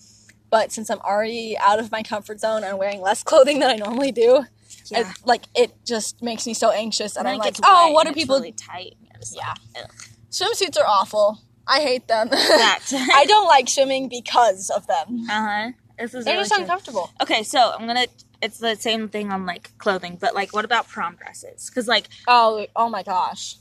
but 0.49 0.71
since 0.71 0.89
i'm 0.89 0.99
already 1.01 1.57
out 1.57 1.79
of 1.79 1.91
my 1.91 2.03
comfort 2.03 2.39
zone 2.39 2.63
and 2.63 2.77
wearing 2.77 3.01
less 3.01 3.23
clothing 3.29 3.59
than 3.59 3.69
i 3.69 3.75
normally 3.75 4.11
do 4.11 4.45
Yeah. 4.85 4.99
it, 5.01 5.07
like 5.25 5.43
it 5.55 5.71
just 5.85 6.21
makes 6.21 6.45
me 6.47 6.53
so 6.53 6.71
anxious 6.71 7.15
and, 7.15 7.25
then 7.25 7.33
i'm 7.35 7.39
like 7.39 7.55
oh 7.63 7.91
what 7.91 8.07
and 8.07 8.15
are 8.15 8.19
people 8.19 8.35
really 8.37 8.51
tight? 8.53 8.95
and 9.13 9.23
yeah 9.35 9.53
like, 9.75 9.85
swimsuits 10.31 10.77
are 10.79 10.85
awful 10.87 11.39
I 11.71 11.81
hate 11.81 12.07
them. 12.07 12.29
I 12.33 13.25
don't 13.27 13.45
like 13.45 13.69
swimming 13.69 14.09
because 14.09 14.71
of 14.71 14.87
them. 14.87 15.27
Uh 15.29 15.47
huh. 15.47 15.71
This 15.99 16.15
is 16.15 16.25
They're 16.25 16.33
really 16.33 16.45
just 16.45 16.51
true. 16.55 16.63
uncomfortable. 16.63 17.11
Okay, 17.21 17.43
so 17.43 17.59
I'm 17.77 17.85
gonna. 17.85 18.07
It's 18.41 18.57
the 18.57 18.75
same 18.75 19.09
thing 19.09 19.31
on 19.31 19.45
like 19.45 19.77
clothing, 19.77 20.17
but 20.19 20.33
like, 20.33 20.53
what 20.53 20.63
about 20.65 20.87
prom 20.87 21.15
dresses? 21.15 21.69
Because 21.69 21.87
like, 21.87 22.07
Oh, 22.27 22.65
oh 22.75 22.89
my 22.89 23.03
gosh. 23.03 23.57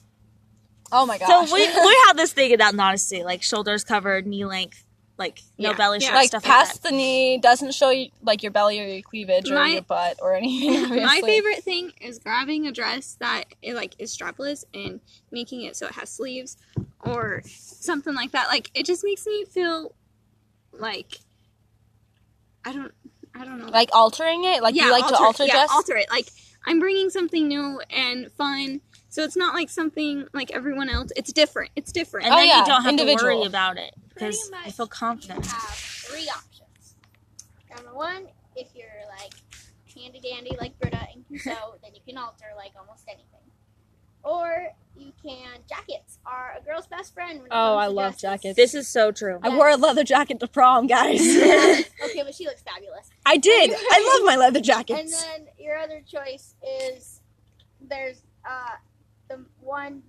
Oh 0.92 1.04
my 1.04 1.18
gosh. 1.18 1.28
so 1.28 1.54
we 1.54 1.60
we 1.84 2.02
have 2.06 2.16
this 2.16 2.32
thing 2.32 2.52
about 2.54 2.74
modesty, 2.74 3.22
like 3.24 3.42
shoulders 3.42 3.84
covered, 3.84 4.26
knee 4.26 4.44
length, 4.44 4.84
like 5.18 5.42
no 5.58 5.70
Yeah. 5.70 5.76
belly 5.76 5.98
Yeah. 6.00 6.06
shirt, 6.08 6.14
like 6.14 6.28
stuff 6.28 6.44
past 6.44 6.84
like 6.84 6.92
the 6.92 6.96
knee 6.96 7.38
doesn't 7.38 7.74
show 7.74 7.90
you 7.90 8.10
like 8.22 8.42
your 8.42 8.52
belly 8.52 8.80
or 8.80 8.86
your 8.86 9.02
cleavage 9.02 9.50
or 9.50 9.66
your 9.66 9.82
butt 9.82 10.18
or 10.22 10.34
anything. 10.34 10.88
My 11.04 11.20
favorite 11.20 11.64
thing 11.64 11.92
is 12.00 12.18
grabbing 12.20 12.66
a 12.68 12.72
dress 12.72 13.16
that 13.20 13.44
it, 13.60 13.74
like 13.74 13.96
is 13.98 14.16
strapless 14.16 14.64
and 14.72 15.00
making 15.32 15.62
it 15.62 15.76
so 15.76 15.86
it 15.86 15.92
has 15.92 16.08
sleeves 16.08 16.56
or 17.00 17.42
something 17.44 18.14
like 18.14 18.30
that. 18.32 18.46
Like 18.46 18.70
it 18.74 18.86
just 18.86 19.04
makes 19.04 19.26
me 19.26 19.44
feel 19.44 19.92
like 20.72 21.18
I 22.64 22.72
don't 22.72 22.92
I 23.38 23.44
don't 23.44 23.58
know. 23.58 23.66
like 23.68 23.90
altering 23.92 24.44
it. 24.44 24.62
Like 24.62 24.74
you 24.74 24.90
like 24.90 25.06
to 25.08 25.16
alter 25.16 25.44
yeah, 25.44 25.52
dress. 25.54 25.70
alter 25.72 25.96
it. 25.96 26.06
Like 26.10 26.28
I'm 26.66 26.78
bringing 26.80 27.10
something 27.10 27.46
new 27.48 27.80
and 27.90 28.30
fun. 28.32 28.80
So 29.10 29.22
it's 29.22 29.36
not 29.36 29.54
like 29.54 29.70
something 29.70 30.26
like 30.34 30.50
everyone 30.50 30.88
else. 30.90 31.10
It's 31.16 31.32
different. 31.32 31.70
It's 31.76 31.92
different. 31.92 32.24
that. 32.24 32.32
And 32.32 32.34
Oh, 32.34 32.38
then 32.40 32.48
yeah, 32.48 32.60
you 32.60 32.66
don't 32.66 32.82
have 32.82 32.96
to 32.96 33.02
individual. 33.02 33.38
worry 33.38 33.46
about 33.46 33.78
it 33.78 33.94
because 34.14 34.50
I 34.64 34.70
feel 34.70 34.86
confident. 34.86 35.44
You 35.44 35.50
have 35.50 35.70
three 35.70 36.28
options. 36.28 36.94
Number 37.74 37.94
one, 37.96 38.26
if 38.56 38.68
you're 38.74 38.86
like 39.18 39.32
handy 39.96 40.20
dandy 40.20 40.56
like 40.60 40.78
Britta 40.78 41.06
and 41.14 41.26
can 41.26 41.38
sew, 41.38 41.76
then 41.82 41.94
you 41.94 42.00
can 42.06 42.18
alter 42.18 42.46
like 42.56 42.72
almost 42.78 43.04
anything. 43.08 43.24
Or 44.28 44.68
you 44.96 45.12
can 45.22 45.60
jackets 45.68 46.18
are 46.26 46.56
a 46.60 46.62
girl's 46.64 46.86
best 46.86 47.14
friend. 47.14 47.40
When 47.40 47.48
Oh, 47.50 47.76
I 47.76 47.86
love 47.86 48.12
dresses. 48.18 48.20
jackets. 48.20 48.56
This 48.56 48.74
is 48.74 48.86
so 48.88 49.10
true. 49.10 49.38
I 49.42 49.48
wore 49.48 49.68
a 49.70 49.76
leather 49.76 50.04
jacket 50.04 50.38
to 50.40 50.48
prom, 50.48 50.86
guys. 50.86 51.20
okay, 51.36 52.22
but 52.22 52.34
she 52.34 52.44
looks 52.44 52.62
fabulous. 52.62 53.08
I 53.24 53.36
did. 53.38 53.70
I 53.74 54.16
love 54.18 54.26
my 54.26 54.36
leather 54.36 54.60
jackets. 54.60 55.00
And 55.00 55.46
then 55.46 55.48
your 55.58 55.78
other 55.78 56.02
choice 56.06 56.54
is 56.86 57.20
there's 57.80 58.22
uh 58.44 58.76
the 59.28 59.44
one 59.60 60.02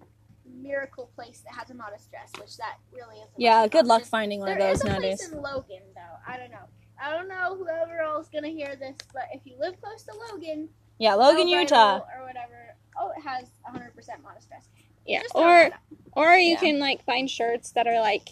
miracle 0.61 1.09
place 1.15 1.41
that 1.45 1.53
has 1.57 1.69
a 1.69 1.73
modest 1.73 2.09
dress, 2.09 2.31
which 2.39 2.57
that 2.57 2.77
really 2.91 3.15
is. 3.19 3.27
yeah, 3.37 3.61
most 3.61 3.71
good 3.71 3.85
luck 3.87 3.99
option. 4.01 4.09
finding 4.09 4.39
one 4.41 4.49
of 4.51 4.57
There 4.57 4.67
those 4.69 4.77
is 4.79 4.83
a 4.83 4.87
nowadays. 4.89 5.19
place 5.19 5.31
in 5.31 5.41
Logan, 5.41 5.81
though. 5.95 6.15
I 6.27 6.37
don't 6.37 6.51
know. 6.51 6.65
I 7.01 7.11
don't 7.11 7.29
know 7.29 7.55
whoever 7.57 7.99
else 8.01 8.25
is 8.25 8.29
gonna 8.33 8.49
hear 8.49 8.75
this, 8.75 8.95
but 9.13 9.23
if 9.33 9.41
you 9.45 9.55
live 9.59 9.79
close 9.81 10.03
to 10.03 10.11
Logan, 10.31 10.67
Yeah, 10.97 11.13
Logan, 11.15 11.47
Utah. 11.47 11.99
or 11.99 12.25
whatever, 12.25 12.75
oh, 12.99 13.11
it 13.17 13.21
has 13.21 13.49
100% 13.67 14.23
modest 14.23 14.49
dress. 14.49 14.67
yeah. 15.05 15.21
Or 15.33 15.69
or 16.13 16.33
you 16.35 16.51
Yeah. 16.53 16.59
can 16.59 16.79
like 16.79 17.03
find 17.05 17.29
shirts 17.29 17.71
that 17.71 17.87
are 17.87 17.99
like 18.01 18.29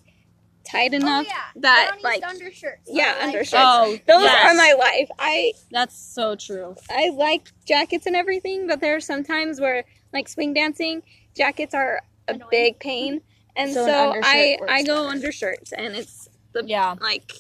tight 0.69 0.91
oh 0.93 0.97
enough 0.97 1.25
yeah, 1.27 1.33
that 1.61 1.87
brownies 2.01 2.03
like 2.03 2.23
undershirts. 2.23 2.89
yeah, 2.91 3.13
like 3.19 3.23
undershirts. 3.27 3.53
Oh, 3.55 3.91
those 4.07 4.23
yes. 4.23 4.51
are 4.51 4.55
my 4.55 4.73
life. 4.77 5.09
I 5.17 5.53
that's 5.71 5.97
so 5.97 6.35
true. 6.35 6.75
I 6.89 7.09
like 7.09 7.49
jackets 7.65 8.05
and 8.05 8.15
everything, 8.15 8.67
but 8.67 8.81
there 8.81 8.95
are 8.95 8.99
some 8.99 9.23
times 9.23 9.59
where, 9.61 9.85
like 10.13 10.27
swing 10.27 10.53
dancing, 10.53 11.03
jackets 11.35 11.73
are 11.73 12.01
a 12.27 12.33
Annoying. 12.33 12.49
big 12.51 12.79
pain, 12.79 13.21
and 13.55 13.71
So 13.71 13.85
so, 13.85 14.11
an 14.13 14.21
I 14.25 14.57
I 14.67 14.83
go 14.83 15.03
better. 15.03 15.09
undershirts, 15.09 15.71
and 15.71 15.95
it's 15.95 16.27
the 16.51 16.63
Yeah. 16.65 16.95
like 16.99 17.31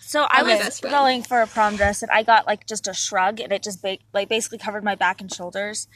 So 0.00 0.26
I 0.28 0.42
my 0.42 0.50
was 0.54 0.58
best 0.58 0.82
going 0.82 1.22
for 1.22 1.42
a 1.42 1.46
prom 1.46 1.76
dress 1.76 2.02
and 2.02 2.10
I 2.10 2.22
got 2.24 2.46
like 2.48 2.66
just 2.66 2.88
a 2.88 2.94
shrug 2.94 3.38
and 3.40 3.52
it 3.52 3.62
just 3.62 3.80
ba- 3.82 3.98
like 4.12 4.28
basically 4.28 4.58
covered 4.58 4.82
my 4.84 4.94
back 4.96 5.20
and 5.20 5.32
shoulders 5.32 5.86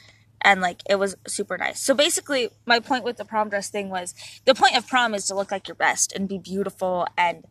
and 0.43 0.61
like 0.61 0.81
it 0.89 0.95
was 0.95 1.15
super 1.27 1.57
nice. 1.57 1.79
So 1.79 1.93
basically 1.93 2.49
my 2.65 2.79
point 2.79 3.03
with 3.03 3.17
the 3.17 3.25
prom 3.25 3.49
dress 3.49 3.69
thing 3.69 3.89
was 3.89 4.13
the 4.45 4.55
point 4.55 4.77
of 4.77 4.87
prom 4.87 5.13
is 5.13 5.25
to 5.27 5.35
look 5.35 5.51
like 5.51 5.67
your 5.67 5.75
best 5.75 6.13
and 6.13 6.27
be 6.27 6.37
beautiful 6.37 7.07
and 7.17 7.45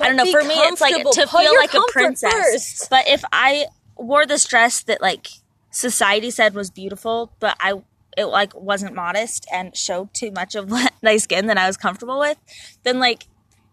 I 0.00 0.06
don't 0.08 0.16
know 0.16 0.26
for 0.26 0.44
me 0.44 0.54
it's 0.54 0.80
like 0.80 0.94
to 0.94 1.26
feel 1.26 1.56
like 1.56 1.74
a 1.74 1.80
princess. 1.90 2.32
first. 2.32 2.90
But 2.90 3.08
if 3.08 3.24
I 3.32 3.66
wore 3.96 4.26
this 4.26 4.44
dress 4.44 4.82
that 4.84 5.00
like 5.00 5.28
society 5.70 6.30
said 6.30 6.54
was 6.54 6.70
beautiful 6.70 7.32
but 7.40 7.56
I 7.60 7.82
it 8.18 8.26
like 8.26 8.54
wasn't 8.54 8.94
modest 8.94 9.46
and 9.52 9.76
showed 9.76 10.12
too 10.12 10.32
much 10.32 10.54
of 10.56 10.70
my 11.02 11.16
skin 11.16 11.46
that 11.46 11.56
I 11.56 11.66
was 11.66 11.76
comfortable 11.76 12.18
with, 12.18 12.36
then 12.82 12.98
like 12.98 13.26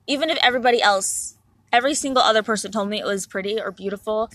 even 0.07 0.29
if 0.29 0.37
everybody 0.43 0.81
else, 0.81 1.37
every 1.73 1.95
single 1.95 2.21
other 2.21 2.43
person 2.43 2.71
told 2.71 2.89
me 2.89 2.99
it 2.99 3.05
was 3.05 3.25
pretty 3.25 3.59
or 3.59 3.71
beautiful, 3.71 4.29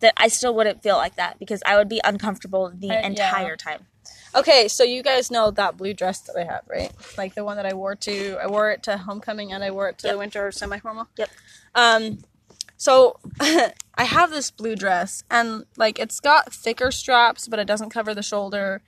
that 0.00 0.14
I 0.16 0.28
still 0.28 0.54
wouldn't 0.54 0.82
feel 0.82 0.96
like 0.96 1.16
that 1.16 1.38
because 1.38 1.62
I 1.66 1.76
would 1.76 1.88
be 1.88 2.00
uncomfortable 2.04 2.70
the 2.74 2.90
Uh, 2.90 2.92
yeah. 2.94 3.06
entire 3.06 3.56
time. 3.56 3.86
Okay, 4.34 4.68
so 4.68 4.84
you 4.84 5.02
guys 5.02 5.30
know 5.30 5.50
that 5.50 5.76
blue 5.76 5.94
dress 5.94 6.20
that 6.20 6.36
I 6.36 6.44
have, 6.44 6.62
right? 6.68 6.92
Like 7.16 7.34
the 7.34 7.44
one 7.44 7.56
that 7.56 7.66
I 7.66 7.72
wore 7.74 7.96
to 7.96 8.36
I 8.40 8.46
wore 8.46 8.70
it 8.70 8.82
to 8.84 8.98
homecoming 8.98 9.52
and 9.52 9.64
I 9.64 9.70
wore 9.70 9.88
it 9.88 9.98
to 9.98 10.08
Yep. 10.08 10.18
winter 10.18 10.52
semi 10.52 10.78
formal. 10.78 11.08
Yep. 11.16 11.30
Um 11.74 12.18
so 12.76 13.18
I 13.40 14.04
have 14.04 14.30
this 14.30 14.50
blue 14.50 14.76
dress 14.76 15.24
and 15.30 15.64
like 15.76 15.98
it's 15.98 16.20
got 16.20 16.52
thicker 16.52 16.90
straps 16.92 17.48
but 17.48 17.58
it 17.58 17.66
doesn't 17.66 17.90
cover 17.90 18.14
the 18.14 18.22
shoulder. 18.22 18.82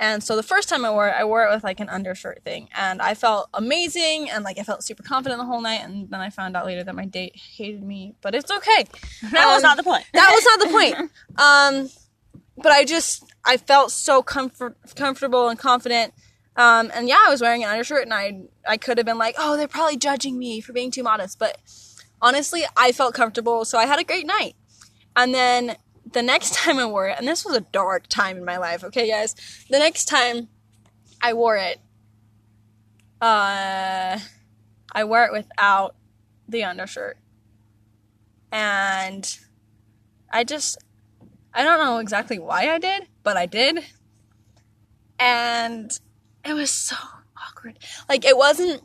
And 0.00 0.22
so 0.22 0.36
the 0.36 0.42
first 0.44 0.68
time 0.68 0.84
I 0.84 0.90
wore 0.90 1.08
it, 1.08 1.14
I 1.16 1.24
wore 1.24 1.44
it 1.44 1.52
with 1.52 1.64
like 1.64 1.80
an 1.80 1.88
undershirt 1.88 2.42
thing 2.44 2.68
and 2.76 3.02
I 3.02 3.14
felt 3.14 3.48
amazing 3.52 4.30
and 4.30 4.44
like 4.44 4.58
I 4.58 4.62
felt 4.62 4.84
super 4.84 5.02
confident 5.02 5.40
the 5.40 5.44
whole 5.46 5.60
night 5.60 5.80
and 5.82 6.08
then 6.08 6.20
I 6.20 6.30
found 6.30 6.56
out 6.56 6.66
later 6.66 6.84
that 6.84 6.94
my 6.94 7.04
date 7.04 7.34
hated 7.34 7.82
me, 7.82 8.14
but 8.20 8.34
it's 8.34 8.50
okay. 8.50 8.84
That 9.32 9.46
was 9.46 9.56
Um, 9.56 9.62
not 9.62 9.76
the 9.76 9.82
point. 9.82 10.04
that 10.12 10.30
was 10.32 10.44
not 10.44 10.60
the 10.60 10.72
point. 10.72 11.10
Um, 11.38 11.90
but 12.56 12.72
I 12.72 12.84
just 12.84 13.24
I 13.44 13.56
felt 13.56 13.90
so 13.92 14.22
comfort 14.22 14.76
comfortable 14.94 15.48
and 15.48 15.58
confident. 15.58 16.12
Um, 16.56 16.90
and 16.92 17.08
yeah, 17.08 17.18
I 17.24 17.30
was 17.30 17.40
wearing 17.40 17.62
an 17.62 17.70
undershirt, 17.70 18.02
and 18.02 18.12
I 18.12 18.40
I 18.68 18.76
could 18.76 18.98
have 18.98 19.06
been 19.06 19.18
like, 19.18 19.36
oh, 19.38 19.56
they're 19.56 19.68
probably 19.68 19.96
judging 19.96 20.38
me 20.38 20.60
for 20.60 20.72
being 20.72 20.90
too 20.90 21.04
modest. 21.04 21.38
But 21.38 21.56
honestly, 22.20 22.62
I 22.76 22.90
felt 22.90 23.14
comfortable, 23.14 23.64
so 23.64 23.78
I 23.78 23.86
had 23.86 24.00
a 24.00 24.04
great 24.04 24.26
night. 24.26 24.56
And 25.14 25.32
then 25.32 25.76
the 26.12 26.22
next 26.22 26.54
time 26.54 26.78
I 26.78 26.86
wore 26.86 27.08
it, 27.08 27.18
and 27.18 27.26
this 27.26 27.44
was 27.44 27.56
a 27.56 27.60
dark 27.60 28.06
time 28.08 28.36
in 28.36 28.44
my 28.44 28.56
life. 28.58 28.84
Okay, 28.84 29.08
guys, 29.08 29.34
the 29.70 29.78
next 29.78 30.06
time 30.06 30.48
I 31.22 31.32
wore 31.32 31.56
it, 31.56 31.78
uh, 33.20 34.18
I 34.92 35.04
wore 35.04 35.24
it 35.24 35.32
without 35.32 35.94
the 36.48 36.64
undershirt, 36.64 37.18
and 38.52 39.38
I 40.30 40.44
just 40.44 40.78
I 41.54 41.64
don't 41.64 41.84
know 41.84 41.98
exactly 41.98 42.38
why 42.38 42.70
I 42.70 42.78
did, 42.78 43.08
but 43.22 43.36
I 43.36 43.46
did. 43.46 43.84
And 45.18 45.90
it 46.44 46.54
was 46.54 46.70
so 46.70 46.96
awkward. 47.36 47.78
Like 48.08 48.24
it 48.24 48.36
wasn't 48.36 48.82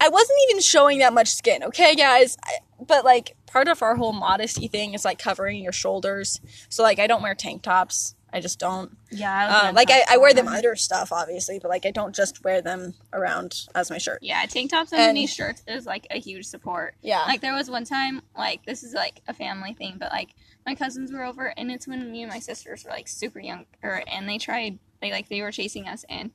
I 0.00 0.08
wasn't 0.08 0.38
even 0.48 0.62
showing 0.62 0.98
that 1.00 1.12
much 1.12 1.28
skin, 1.28 1.62
okay 1.64 1.94
guys? 1.94 2.36
I, 2.44 2.58
but 2.80 3.04
like 3.04 3.36
part 3.54 3.68
of 3.68 3.82
our 3.82 3.94
whole 3.96 4.12
modesty 4.12 4.66
thing 4.68 4.94
is 4.94 5.04
like 5.04 5.18
covering 5.18 5.62
your 5.62 5.72
shoulders. 5.72 6.40
So 6.68 6.82
like 6.82 6.98
I 6.98 7.06
don't 7.06 7.22
wear 7.22 7.34
tank 7.36 7.62
tops. 7.62 8.14
I 8.32 8.40
just 8.40 8.58
don't. 8.58 8.96
Yeah, 9.12 9.68
Uh, 9.68 9.72
like 9.72 9.90
I, 9.92 10.02
I 10.10 10.16
wear 10.16 10.34
them 10.34 10.48
under 10.48 10.74
stuff 10.74 11.12
obviously, 11.12 11.60
but 11.60 11.68
like 11.68 11.86
I 11.86 11.92
don't 11.92 12.12
just 12.14 12.42
wear 12.42 12.60
them 12.60 12.94
around 13.12 13.68
as 13.76 13.90
my 13.90 13.98
shirt. 13.98 14.18
yeah, 14.22 14.44
tank 14.46 14.72
tops 14.72 14.92
And- 14.92 15.00
underneath 15.00 15.30
shirts 15.30 15.62
is 15.68 15.86
like 15.86 16.08
a 16.10 16.18
huge 16.18 16.46
support. 16.46 16.96
Yeah. 17.00 17.22
Like 17.28 17.40
there 17.42 17.54
was 17.54 17.70
one 17.70 17.84
time, 17.84 18.22
like 18.36 18.66
this 18.66 18.82
is 18.82 18.92
like 18.92 19.22
a 19.28 19.32
family 19.34 19.72
thing, 19.72 19.96
but 20.00 20.10
like 20.10 20.30
my 20.66 20.74
cousins 20.74 21.12
were 21.12 21.22
over, 21.22 21.54
and 21.56 21.70
it's 21.70 21.86
when 21.86 22.10
me 22.10 22.22
and 22.24 22.32
my 22.32 22.40
sisters 22.40 22.84
were 22.84 22.90
like 22.90 23.06
super 23.06 23.38
young, 23.38 23.66
or 23.84 24.02
and 24.08 24.28
they 24.28 24.38
tried, 24.38 24.80
they 25.00 25.12
like 25.12 25.28
they 25.28 25.40
were 25.42 25.52
chasing 25.52 25.86
us, 25.86 26.04
and 26.08 26.32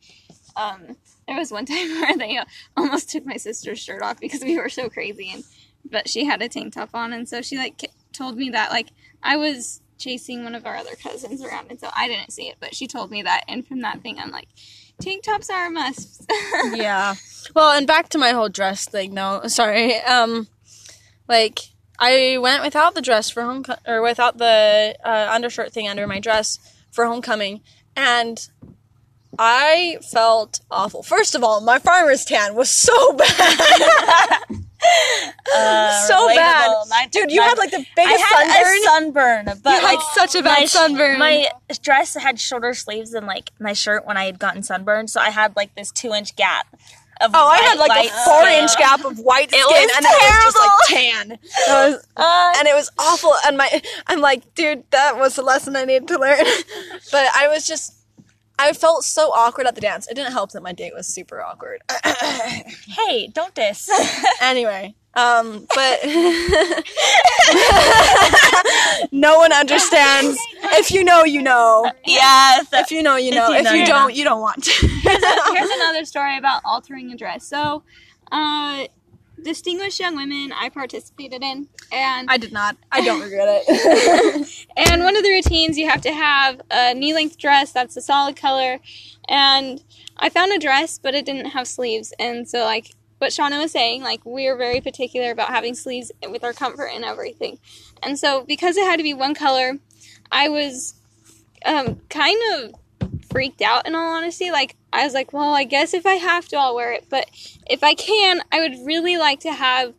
um, 0.55 0.95
there 1.27 1.36
was 1.38 1.51
one 1.51 1.65
time 1.73 1.89
where 1.99 2.15
they 2.17 2.39
almost 2.77 3.10
took 3.10 3.25
my 3.25 3.38
sister's 3.38 3.79
shirt 3.79 4.01
off 4.03 4.19
because 4.21 4.41
we 4.41 4.58
were 4.58 4.69
so 4.69 4.88
crazy, 4.88 5.32
and 5.34 5.43
but 5.83 6.07
she 6.09 6.25
had 6.25 6.41
a 6.41 6.49
tank 6.49 6.73
top 6.73 6.89
on, 6.93 7.13
and 7.13 7.27
so 7.27 7.41
she 7.41 7.57
like 7.57 7.91
told 8.13 8.37
me 8.37 8.49
that 8.49 8.71
like 8.71 8.87
I 9.21 9.37
was 9.37 9.81
chasing 9.97 10.43
one 10.43 10.55
of 10.55 10.65
our 10.65 10.75
other 10.75 10.95
cousins 10.95 11.43
around, 11.43 11.67
and 11.69 11.79
so 11.79 11.89
I 11.95 12.07
didn't 12.07 12.31
see 12.31 12.47
it, 12.47 12.57
but 12.59 12.73
she 12.73 12.87
told 12.87 13.11
me 13.11 13.21
that, 13.23 13.43
and 13.47 13.67
from 13.67 13.81
that 13.81 14.01
thing, 14.01 14.17
I'm 14.19 14.31
like, 14.31 14.47
tank 15.01 15.23
tops 15.23 15.49
are 15.49 15.67
a 15.67 15.69
must. 15.69 16.25
yeah. 16.73 17.15
Well, 17.55 17.77
and 17.77 17.85
back 17.87 18.09
to 18.09 18.17
my 18.17 18.31
whole 18.31 18.49
dress 18.49 18.87
thing. 18.87 19.13
No, 19.13 19.41
sorry. 19.47 19.95
Um, 20.01 20.47
like 21.27 21.59
I 21.99 22.37
went 22.39 22.63
without 22.63 22.95
the 22.95 23.01
dress 23.01 23.29
for 23.29 23.43
home 23.43 23.65
or 23.87 24.01
without 24.01 24.38
the 24.38 24.95
uh, 25.03 25.30
undershirt 25.32 25.73
thing 25.73 25.88
under 25.88 26.07
my 26.07 26.19
dress 26.19 26.59
for 26.91 27.05
homecoming, 27.05 27.61
and 27.95 28.47
I 29.38 29.99
felt 30.11 30.61
awful. 30.71 31.03
First 31.03 31.36
of 31.36 31.43
all, 31.43 31.61
my 31.61 31.80
farmer's 31.80 32.25
tan 32.25 32.55
was 32.55 32.69
so 32.69 33.13
bad. 33.17 34.43
Uh, 35.53 36.07
so 36.07 36.27
bad. 36.36 36.71
Mine- 36.89 37.09
Dude, 37.11 37.32
you 37.32 37.39
mine- 37.41 37.49
had 37.49 37.57
like 37.57 37.71
the 37.71 37.77
I 37.77 37.86
biggest 37.95 38.23
had 38.23 38.84
sunburn. 38.84 39.45
sunburn, 39.45 39.61
but 39.63 39.73
you 39.77 39.84
like 39.84 39.99
had 39.99 40.13
such 40.13 40.36
a 40.36 40.43
bad 40.43 40.59
my 40.59 40.65
sunburn. 40.65 41.19
My 41.19 41.47
dress 41.82 42.13
had 42.15 42.39
shoulder 42.39 42.73
sleeves 42.73 43.13
and 43.13 43.27
like 43.27 43.51
my 43.59 43.73
shirt 43.73 44.05
when 44.05 44.17
I 44.17 44.25
had 44.25 44.39
gotten 44.39 44.63
sunburned, 44.63 45.09
so 45.09 45.19
I 45.19 45.30
had 45.32 45.55
like 45.55 45.75
this 45.75 45.91
two 45.91 46.13
inch 46.13 46.36
gap. 46.36 46.67
Of 47.21 47.32
Oh, 47.34 47.47
I 47.49 47.57
had 47.57 47.77
like 47.77 47.91
a 47.91 48.09
four 48.23 48.43
skin. 48.43 48.63
inch 48.63 48.77
gap 48.77 49.03
of 49.03 49.19
white 49.19 49.49
skin, 49.51 49.61
was 49.61 49.91
and 49.97 50.05
then 50.05 50.13
it 50.13 50.45
was 50.45 50.53
just 50.53 50.57
like 50.57 50.71
tan. 50.88 51.32
It 51.34 51.41
was- 51.67 52.07
Uh, 52.15 52.53
and 52.57 52.67
it 52.67 52.73
was 52.73 52.89
awful. 52.97 53.34
And 53.45 53.57
my, 53.57 53.82
I'm 54.07 54.19
like, 54.21 54.55
dude, 54.55 54.84
that 54.91 55.17
was 55.17 55.38
a 55.38 55.41
lesson 55.41 55.75
I 55.75 55.84
needed 55.84 56.07
to 56.09 56.17
learn. 56.19 56.38
but 57.11 57.27
I 57.36 57.49
was 57.49 57.67
just, 57.67 57.93
I 58.60 58.74
felt 58.74 59.05
so 59.05 59.32
awkward 59.32 59.66
at 59.68 59.76
the 59.76 59.82
dance. 59.82 60.07
It 60.07 60.16
didn't 60.16 60.34
help 60.34 60.51
that 60.51 60.62
my 60.62 60.74
date 60.74 60.93
was 60.93 61.07
super 61.07 61.41
awkward. 61.41 61.82
Hey, 62.88 63.28
don't 63.28 63.53
diss. 63.55 63.89
anyway, 64.41 64.93
um, 65.14 65.66
but 65.74 65.99
no 69.12 69.38
one 69.38 69.53
understands. 69.53 70.38
If 70.64 70.91
you 70.91 71.03
know, 71.03 71.24
you 71.24 71.41
know. 71.41 71.91
Yes. 72.05 72.68
If 72.74 72.91
you 72.91 73.01
know, 73.01 73.16
you 73.16 73.32
know. 73.32 73.49
you 73.49 73.55
If 73.55 73.72
you 73.72 73.80
you 73.80 73.86
don't, 73.86 74.01
know. 74.01 74.07
you 74.10 74.24
don't 74.24 74.41
want 74.41 74.64
to. 74.66 74.88
Here's 74.88 75.70
another 75.72 76.05
story 76.05 76.38
about 76.38 76.62
altering 76.66 77.12
a 77.12 77.18
dress. 77.18 77.45
So, 77.45 77.84
uh, 78.32 78.86
distinguished 79.43 79.99
young 79.99 80.15
women 80.15 80.51
I 80.51 80.69
participated 80.69 81.43
in, 81.43 81.67
and 81.91 82.29
I 82.29 82.37
did 82.37 82.51
not. 82.51 82.77
I 82.91 83.01
don't 83.01 83.21
regret 83.21 83.63
it. 83.67 84.67
and 84.77 85.03
one 85.03 85.15
of 85.15 85.23
the 85.23 85.29
routines 85.29 85.77
you 85.77 85.89
have 85.89 86.01
to 86.01 86.13
have 86.13 86.61
a 86.71 86.93
knee 86.93 87.13
length 87.13 87.37
dress 87.37 87.71
that's 87.71 87.97
a 87.97 88.01
solid 88.01 88.35
color, 88.35 88.79
and 89.27 89.83
I 90.17 90.29
found 90.29 90.51
a 90.51 90.59
dress 90.59 90.99
but 90.99 91.15
it 91.15 91.25
didn't 91.25 91.51
have 91.51 91.67
sleeves, 91.67 92.13
and 92.19 92.47
so 92.47 92.59
like 92.59 92.95
what 93.19 93.31
Shauna 93.31 93.61
was 93.61 93.71
saying, 93.71 94.01
like 94.01 94.25
we 94.25 94.47
are 94.47 94.55
very 94.55 94.81
particular 94.81 95.31
about 95.31 95.49
having 95.49 95.75
sleeves 95.75 96.11
with 96.29 96.43
our 96.43 96.53
comfort 96.53 96.91
and 96.93 97.03
everything, 97.03 97.59
and 98.03 98.17
so 98.17 98.43
because 98.43 98.77
it 98.77 98.85
had 98.85 98.97
to 98.97 99.03
be 99.03 99.13
one 99.13 99.33
color, 99.33 99.79
I 100.31 100.49
was 100.49 100.95
um, 101.65 102.01
kind 102.09 102.39
of 102.53 102.73
freaked 103.29 103.61
out 103.61 103.87
in 103.87 103.95
all 103.95 104.15
honesty. 104.15 104.51
Like 104.51 104.75
I 104.91 105.03
was 105.03 105.13
like, 105.13 105.33
well, 105.33 105.53
I 105.53 105.63
guess 105.63 105.93
if 105.93 106.05
I 106.05 106.13
have 106.13 106.47
to, 106.49 106.57
I'll 106.57 106.75
wear 106.75 106.93
it, 106.93 107.05
but 107.09 107.29
if 107.69 107.83
I 107.83 107.93
can, 107.93 108.41
I 108.51 108.59
would 108.59 108.85
really 108.85 109.17
like 109.17 109.39
to 109.41 109.51
have 109.51 109.93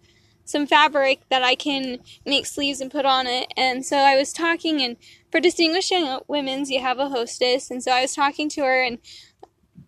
some 0.44 0.66
fabric 0.66 1.20
that 1.30 1.42
I 1.42 1.54
can 1.54 2.00
make 2.26 2.44
sleeves 2.44 2.80
and 2.80 2.90
put 2.90 3.04
on 3.04 3.26
it. 3.28 3.52
And 3.56 3.86
so 3.86 3.96
I 3.98 4.16
was 4.16 4.32
talking, 4.32 4.82
and 4.82 4.96
for 5.30 5.38
distinguished 5.38 5.92
women's, 6.26 6.70
you 6.70 6.80
have 6.80 6.98
a 6.98 7.08
hostess, 7.08 7.70
and 7.70 7.82
so 7.82 7.92
I 7.92 8.02
was 8.02 8.14
talking 8.14 8.48
to 8.50 8.62
her, 8.62 8.82
and 8.82 8.98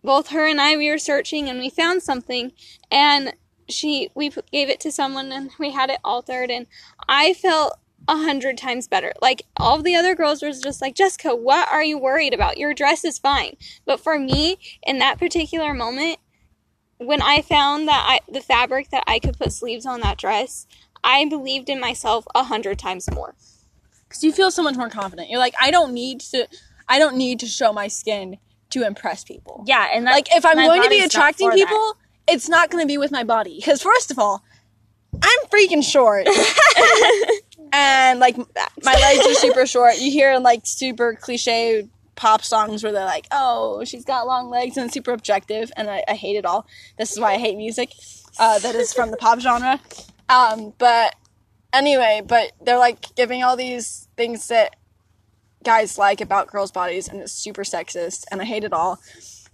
both 0.04 0.28
her 0.28 0.46
and 0.46 0.60
I 0.60 0.76
we 0.76 0.88
were 0.88 0.98
searching, 0.98 1.48
and 1.48 1.58
we 1.58 1.68
found 1.68 2.02
something, 2.02 2.52
and 2.90 3.34
she 3.68 4.10
we 4.14 4.30
gave 4.52 4.68
it 4.68 4.80
to 4.80 4.92
someone, 4.92 5.32
and 5.32 5.50
we 5.58 5.72
had 5.72 5.90
it 5.90 5.98
altered, 6.04 6.50
and 6.50 6.66
I 7.08 7.34
felt 7.34 7.76
a 8.08 8.16
hundred 8.16 8.58
times 8.58 8.88
better. 8.88 9.12
Like 9.20 9.42
all 9.56 9.80
the 9.82 9.94
other 9.94 10.14
girls 10.14 10.42
was 10.42 10.60
just 10.60 10.80
like, 10.82 10.94
Jessica, 10.94 11.34
what 11.34 11.68
are 11.70 11.84
you 11.84 11.98
worried 11.98 12.34
about? 12.34 12.58
Your 12.58 12.74
dress 12.74 13.04
is 13.04 13.18
fine. 13.18 13.56
But 13.84 14.00
for 14.00 14.18
me, 14.18 14.58
in 14.82 14.98
that 14.98 15.18
particular 15.18 15.72
moment, 15.72 16.18
when 16.98 17.22
I 17.22 17.42
found 17.42 17.88
that 17.88 18.04
I, 18.06 18.20
the 18.30 18.40
fabric 18.40 18.90
that 18.90 19.04
I 19.06 19.18
could 19.18 19.38
put 19.38 19.52
sleeves 19.52 19.86
on 19.86 20.00
that 20.00 20.18
dress, 20.18 20.66
I 21.04 21.24
believed 21.24 21.68
in 21.68 21.80
myself 21.80 22.26
a 22.34 22.44
hundred 22.44 22.78
times 22.78 23.10
more. 23.10 23.34
Because 24.08 24.22
you 24.22 24.32
feel 24.32 24.50
so 24.50 24.62
much 24.62 24.76
more 24.76 24.90
confident. 24.90 25.30
You're 25.30 25.38
like, 25.38 25.54
I 25.60 25.70
don't 25.70 25.92
need 25.92 26.20
to. 26.20 26.46
I 26.88 26.98
don't 26.98 27.16
need 27.16 27.40
to 27.40 27.46
show 27.46 27.72
my 27.72 27.88
skin 27.88 28.38
to 28.70 28.84
impress 28.86 29.24
people. 29.24 29.64
Yeah, 29.66 29.88
and 29.92 30.06
that, 30.06 30.12
Like 30.12 30.34
if 30.34 30.44
I'm 30.44 30.56
going 30.56 30.82
to 30.82 30.88
be 30.88 31.00
attracting 31.00 31.50
for 31.50 31.56
that. 31.56 31.66
people, 31.66 31.96
it's 32.28 32.48
not 32.48 32.70
going 32.70 32.82
to 32.82 32.86
be 32.86 32.98
with 32.98 33.10
my 33.10 33.24
body. 33.24 33.56
Because 33.56 33.82
first 33.82 34.10
of 34.10 34.18
all, 34.18 34.42
I'm 35.22 35.38
freaking 35.48 35.84
short, 35.84 36.26
and 37.72 38.20
like 38.20 38.36
my 38.36 38.94
legs 38.94 39.26
are 39.26 39.34
super 39.34 39.66
short. 39.66 39.98
You 39.98 40.10
hear 40.10 40.38
like 40.38 40.62
super 40.64 41.14
cliche 41.14 41.88
pop 42.16 42.42
songs 42.42 42.82
where 42.82 42.92
they're 42.92 43.04
like, 43.04 43.26
"Oh, 43.30 43.84
she's 43.84 44.04
got 44.04 44.26
long 44.26 44.50
legs," 44.50 44.76
and 44.76 44.86
it's 44.86 44.94
super 44.94 45.12
objective, 45.12 45.72
and 45.76 45.88
I, 45.88 46.04
I 46.08 46.14
hate 46.14 46.36
it 46.36 46.44
all. 46.44 46.66
This 46.98 47.12
is 47.12 47.20
why 47.20 47.34
I 47.34 47.38
hate 47.38 47.56
music 47.56 47.92
uh, 48.38 48.58
that 48.58 48.74
is 48.74 48.92
from 48.92 49.10
the 49.10 49.16
pop 49.16 49.40
genre. 49.40 49.80
Um, 50.28 50.72
but 50.78 51.14
anyway, 51.72 52.22
but 52.26 52.52
they're 52.60 52.78
like 52.78 53.14
giving 53.14 53.42
all 53.42 53.56
these 53.56 54.08
things 54.16 54.48
that 54.48 54.76
guys 55.64 55.98
like 55.98 56.20
about 56.20 56.48
girls' 56.48 56.72
bodies, 56.72 57.08
and 57.08 57.20
it's 57.20 57.32
super 57.32 57.62
sexist, 57.62 58.24
and 58.30 58.40
I 58.40 58.44
hate 58.44 58.64
it 58.64 58.72
all. 58.72 59.00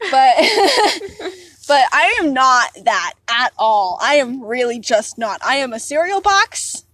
But 0.01 0.37
but 1.69 1.85
I 1.93 2.17
am 2.21 2.33
not 2.33 2.71
that 2.85 3.15
at 3.29 3.53
all. 3.59 3.99
I 4.01 4.15
am 4.17 4.45
really 4.45 4.79
just 4.79 5.19
not. 5.19 5.41
I 5.45 5.57
am 5.57 5.73
a 5.73 5.79
cereal 5.81 6.21
box, 6.21 6.85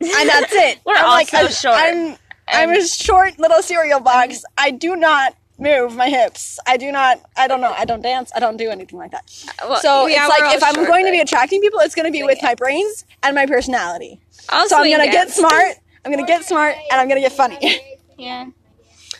and 0.00 0.28
that's 0.28 0.52
it. 0.52 0.80
We're 0.86 0.94
I'm 0.96 1.04
like 1.04 1.32
also 1.32 1.46
a- 1.46 1.52
short. 1.52 1.76
I'm 1.78 2.16
I'm 2.48 2.70
a 2.70 2.86
short 2.86 3.38
little 3.38 3.62
cereal 3.62 4.00
box. 4.00 4.44
I 4.56 4.70
do 4.70 4.96
not 4.96 5.34
move 5.58 5.96
my 5.96 6.08
hips. 6.08 6.58
I 6.66 6.76
do 6.76 6.92
not. 6.92 7.20
I 7.36 7.48
don't 7.48 7.60
know. 7.60 7.72
I 7.76 7.84
don't 7.84 8.02
dance. 8.02 8.30
I 8.34 8.40
don't 8.40 8.56
do 8.56 8.70
anything 8.70 8.98
like 8.98 9.10
that. 9.10 9.24
Uh, 9.62 9.66
well, 9.70 9.80
So 9.80 10.06
yeah, 10.06 10.26
it's 10.28 10.40
like 10.40 10.54
if 10.56 10.62
I'm 10.62 10.74
short, 10.74 10.86
going 10.86 11.06
to 11.06 11.10
be 11.10 11.20
attracting 11.20 11.60
people, 11.60 11.80
it's 11.80 11.94
going 11.94 12.06
to 12.06 12.12
be 12.12 12.22
with 12.22 12.38
my 12.42 12.54
brains 12.54 13.04
and 13.22 13.34
my 13.34 13.46
personality. 13.46 14.20
I'll 14.48 14.68
So 14.68 14.76
I'm 14.76 14.90
gonna 14.90 15.10
get 15.10 15.30
smart. 15.30 15.74
I'm 16.04 16.12
gonna 16.12 16.26
get 16.26 16.44
smart, 16.44 16.76
and 16.90 17.00
I'm 17.00 17.08
gonna 17.08 17.20
get 17.20 17.32
funny. 17.32 17.80
Yeah. 18.18 18.46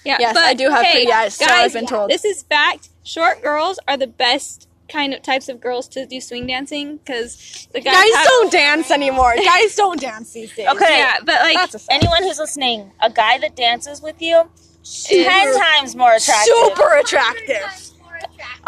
Yeah, 0.07 0.17
Yes, 0.21 0.35
but, 0.35 0.45
I 0.45 0.55
do 0.55 0.71
have 0.71 0.85
hey, 0.85 0.93
pretty 0.93 1.13
eyes, 1.13 1.35
so 1.35 1.47
guys, 1.47 1.67
I've 1.67 1.73
been 1.73 1.87
told. 1.87 2.11
This 2.11 2.25
is 2.25 2.43
fact. 2.45 2.89
Short 3.05 3.43
girls 3.43 3.79
are 3.89 3.97
the 3.97 4.07
best 4.07 4.69
kind 4.89 5.13
of 5.13 5.21
types 5.23 5.49
of 5.49 5.61
girls 5.61 5.89
to 5.89 6.07
do 6.07 6.21
swing 6.21 6.47
dancing 6.47 6.99
because 6.99 7.67
the 7.73 7.81
guys, 7.81 7.93
Guys 7.95 8.15
have- 8.15 8.25
don't 8.25 8.53
dance 8.53 8.91
anymore. 8.93 9.35
Guys 9.45 9.75
don't 9.75 10.01
dance 10.01 10.33
these 10.33 10.55
days. 10.55 10.69
Okay. 10.69 10.99
Yeah, 10.99 11.15
but 11.25 11.41
like 11.41 11.57
That's 11.57 11.75
a 11.75 11.79
fact. 11.81 11.93
anyone 12.05 12.23
who's 12.23 12.39
listening, 12.39 12.93
a 13.01 13.11
guy 13.11 13.39
that 13.39 13.57
dances 13.57 14.01
with 14.01 14.23
you, 14.23 14.49
ten 15.05 15.59
times 15.59 15.97
more 15.97 16.13
attractive. 16.13 16.55
Super 16.55 16.97
attractive. 16.99 17.83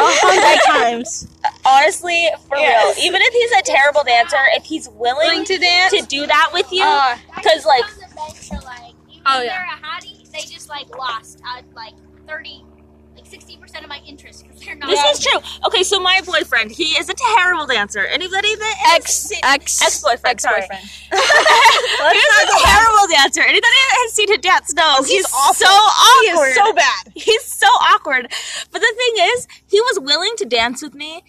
A 0.00 0.02
hundred 0.04 0.60
times. 0.66 1.28
Honestly, 1.64 2.28
for 2.48 2.56
Yes. 2.56 2.96
real. 2.96 3.06
Even 3.06 3.20
if 3.22 3.32
he's 3.32 3.52
a 3.52 3.62
terrible 3.62 4.02
dancer, 4.04 4.36
if 4.56 4.64
he's 4.64 4.88
willing 4.88 5.26
willing 5.28 5.44
to 5.44 5.58
dance. 5.58 5.92
to 5.92 6.02
do 6.06 6.26
that 6.26 6.50
with 6.52 6.70
you, 6.72 6.82
Uh, 6.84 7.16
because 7.36 7.64
like 7.64 7.84
like, 8.16 8.34
even 8.44 8.87
Oh, 9.28 9.42
yeah. 9.42 9.48
they're 9.48 9.64
a 9.66 9.78
hottie, 9.86 10.30
they 10.30 10.40
just 10.40 10.68
like 10.68 10.88
lost 10.96 11.40
uh, 11.46 11.62
like 11.74 11.94
thirty, 12.26 12.64
like 13.16 13.26
sixty 13.26 13.56
percent 13.56 13.84
of 13.84 13.88
my 13.88 14.00
interest 14.06 14.44
because 14.44 14.60
they're 14.64 14.74
not. 14.76 14.88
this 14.88 15.18
is 15.18 15.24
true. 15.24 15.40
Okay, 15.66 15.82
so 15.82 16.00
my 16.00 16.20
boyfriend, 16.24 16.70
he 16.70 16.96
is 16.98 17.08
a 17.08 17.14
terrible 17.14 17.66
dancer. 17.66 18.04
Anybody 18.06 18.54
that 18.54 18.94
Ex 18.94 19.30
ex 19.42 19.82
Ex-boyfriend, 19.82 20.40
sorry. 20.40 20.62
ex-boyfriend. 20.62 20.84
he's 22.14 22.38
a 22.42 22.64
terrible 22.64 23.06
dancer. 23.10 23.40
Anybody 23.40 23.60
that 23.60 23.96
has 24.04 24.12
seen 24.14 24.32
him 24.32 24.40
dance 24.40 24.72
knows 24.74 25.08
he's, 25.08 25.26
awful. 25.26 25.54
so 25.54 25.66
awkward. 25.66 26.46
He 26.46 26.50
is 26.50 26.54
so 26.54 26.72
bad. 26.72 27.12
He's 27.14 27.44
so 27.44 27.66
awkward. 27.66 28.28
But 28.70 28.80
the 28.80 28.94
thing 28.96 29.24
is, 29.34 29.48
he 29.66 29.80
was 29.80 30.00
willing 30.00 30.32
to 30.36 30.44
dance 30.44 30.82
with 30.82 30.94
me, 30.94 31.22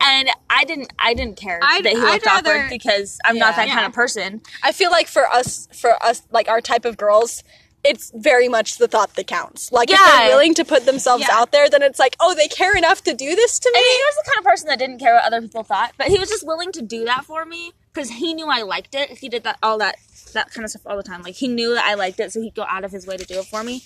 and 0.00 0.28
I 0.50 0.64
didn't. 0.64 0.92
I 0.98 1.14
didn't 1.14 1.36
care 1.36 1.58
I'd- 1.62 1.82
that 1.82 1.92
he 1.92 1.98
I'd 2.02 2.26
awkward 2.26 2.46
rather- 2.52 2.68
because 2.68 3.18
I'm 3.24 3.38
not 3.38 3.56
Yeah. 3.56 3.66
that 3.66 3.74
kind 3.74 3.86
of 3.86 3.92
person. 3.92 4.40
I 4.62 4.72
feel 4.72 4.90
like 4.90 5.08
for 5.08 5.26
us, 5.28 5.68
for 5.72 6.02
us, 6.02 6.22
like 6.30 6.48
our 6.48 6.60
type 6.60 6.84
of 6.84 6.96
girls, 6.96 7.42
it's 7.84 8.10
very 8.14 8.48
much 8.48 8.76
the 8.78 8.88
thought 8.88 9.14
that 9.14 9.26
counts. 9.28 9.70
Like 9.72 9.88
if 9.90 9.98
they're 9.98 10.28
willing 10.28 10.52
to 10.54 10.64
put 10.64 10.84
themselves 10.84 11.24
Yeah. 11.28 11.36
out 11.38 11.52
there, 11.52 11.70
then 11.70 11.82
it's 11.82 11.98
like, 11.98 12.16
oh, 12.20 12.34
they 12.34 12.48
care 12.48 12.76
enough 12.76 13.02
to 13.04 13.14
do 13.14 13.34
this 13.36 13.58
to 13.60 13.70
me. 13.72 13.78
And 13.78 13.84
he 13.86 13.98
was 14.06 14.16
the 14.16 14.30
kind 14.30 14.38
of 14.38 14.44
person 14.44 14.68
that 14.68 14.78
didn't 14.78 14.98
care 14.98 15.14
what 15.14 15.24
other 15.24 15.40
people 15.40 15.62
thought, 15.62 15.92
but 15.96 16.08
he 16.08 16.18
was 16.18 16.28
just 16.28 16.44
willing 16.46 16.72
to 16.72 16.82
do 16.82 17.04
that 17.04 17.24
for 17.24 17.44
me 17.44 17.72
because 17.94 18.10
he 18.10 18.34
knew 18.34 18.46
I 18.48 18.62
liked 18.62 18.94
it. 18.94 19.10
He 19.18 19.28
did 19.28 19.44
that 19.44 19.58
all 19.62 19.78
that 19.78 19.96
that 20.34 20.50
kind 20.52 20.62
of 20.62 20.70
stuff 20.70 20.82
all 20.86 20.96
the 20.96 21.02
time. 21.02 21.22
Like 21.22 21.36
he 21.36 21.48
knew 21.48 21.72
that 21.74 21.84
I 21.86 21.94
liked 21.94 22.20
it, 22.20 22.32
so 22.32 22.42
he'd 22.42 22.54
go 22.54 22.66
out 22.68 22.84
of 22.84 22.90
his 22.92 23.06
way 23.06 23.16
to 23.16 23.24
do 23.24 23.38
it 23.38 23.46
for 23.46 23.64
me. 23.64 23.82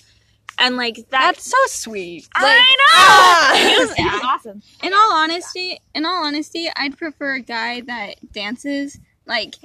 And 0.59 0.77
like 0.77 0.95
that, 0.95 1.33
That's 1.33 1.49
so 1.49 1.57
sweet. 1.67 2.27
I 2.35 2.41
know. 2.43 2.85
ah! 2.91 3.53
He 3.55 3.79
was, 3.79 3.93
he 3.95 4.03
was 4.03 4.21
awesome. 4.25 4.61
in 4.83 4.93
all 4.93 5.13
honesty, 5.13 5.79
in 5.95 6.05
all 6.05 6.23
honesty, 6.25 6.69
I'd 6.75 6.95
prefer 6.97 7.33
a 7.35 7.39
guy 7.41 7.81
that 7.81 8.15
dances 8.31 8.99
like 9.25 9.55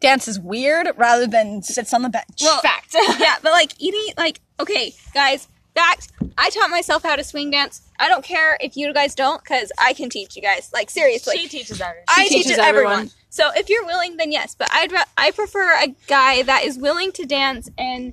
dances 0.00 0.38
weird 0.38 0.88
rather 0.96 1.26
than 1.26 1.62
sits 1.62 1.92
on 1.92 2.02
the 2.02 2.08
bench. 2.08 2.26
Well, 2.40 2.60
Fact. 2.60 2.94
yeah, 3.18 3.36
but 3.42 3.52
like 3.52 3.72
eating, 3.80 4.14
like 4.16 4.40
okay, 4.60 4.94
guys, 5.12 5.48
fact. 5.74 6.12
I 6.36 6.50
taught 6.50 6.70
myself 6.70 7.02
how 7.02 7.16
to 7.16 7.24
swing 7.24 7.50
dance. 7.50 7.82
I 7.98 8.08
don't 8.08 8.24
care 8.24 8.56
if 8.60 8.76
you 8.76 8.92
guys 8.94 9.14
don't, 9.16 9.42
because 9.42 9.72
I 9.78 9.92
can 9.92 10.08
teach 10.08 10.36
you 10.36 10.42
guys. 10.42 10.70
Like 10.72 10.88
seriously, 10.88 11.36
she 11.38 11.48
teaches 11.48 11.80
others. 11.80 12.04
I 12.08 12.24
She 12.24 12.28
teach 12.28 12.42
teaches 12.46 12.58
everyone. 12.58 12.92
everyone. 12.92 13.10
So 13.30 13.50
if 13.56 13.68
you're 13.68 13.84
willing, 13.84 14.16
then 14.18 14.30
yes. 14.30 14.54
But 14.56 14.68
I'd 14.72 14.92
ra- 14.92 15.04
I 15.16 15.32
prefer 15.32 15.72
a 15.82 15.88
guy 16.06 16.42
that 16.44 16.64
is 16.64 16.78
willing 16.78 17.10
to 17.12 17.24
dance 17.26 17.68
and 17.76 18.12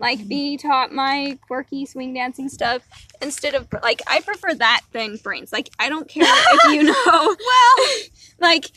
like 0.00 0.26
be 0.26 0.56
taught 0.56 0.92
my 0.92 1.38
quirky 1.46 1.86
swing 1.86 2.14
dancing 2.14 2.48
stuff 2.48 2.82
instead 3.20 3.54
of 3.54 3.68
like 3.82 4.02
I 4.06 4.20
prefer 4.20 4.54
that 4.54 4.80
than 4.92 5.16
brains. 5.16 5.52
Like 5.52 5.70
I 5.78 5.88
don't 5.88 6.08
care 6.08 6.24
if 6.26 6.72
you 6.72 6.82
know 6.84 7.36
well 7.38 7.86
like 8.40 8.70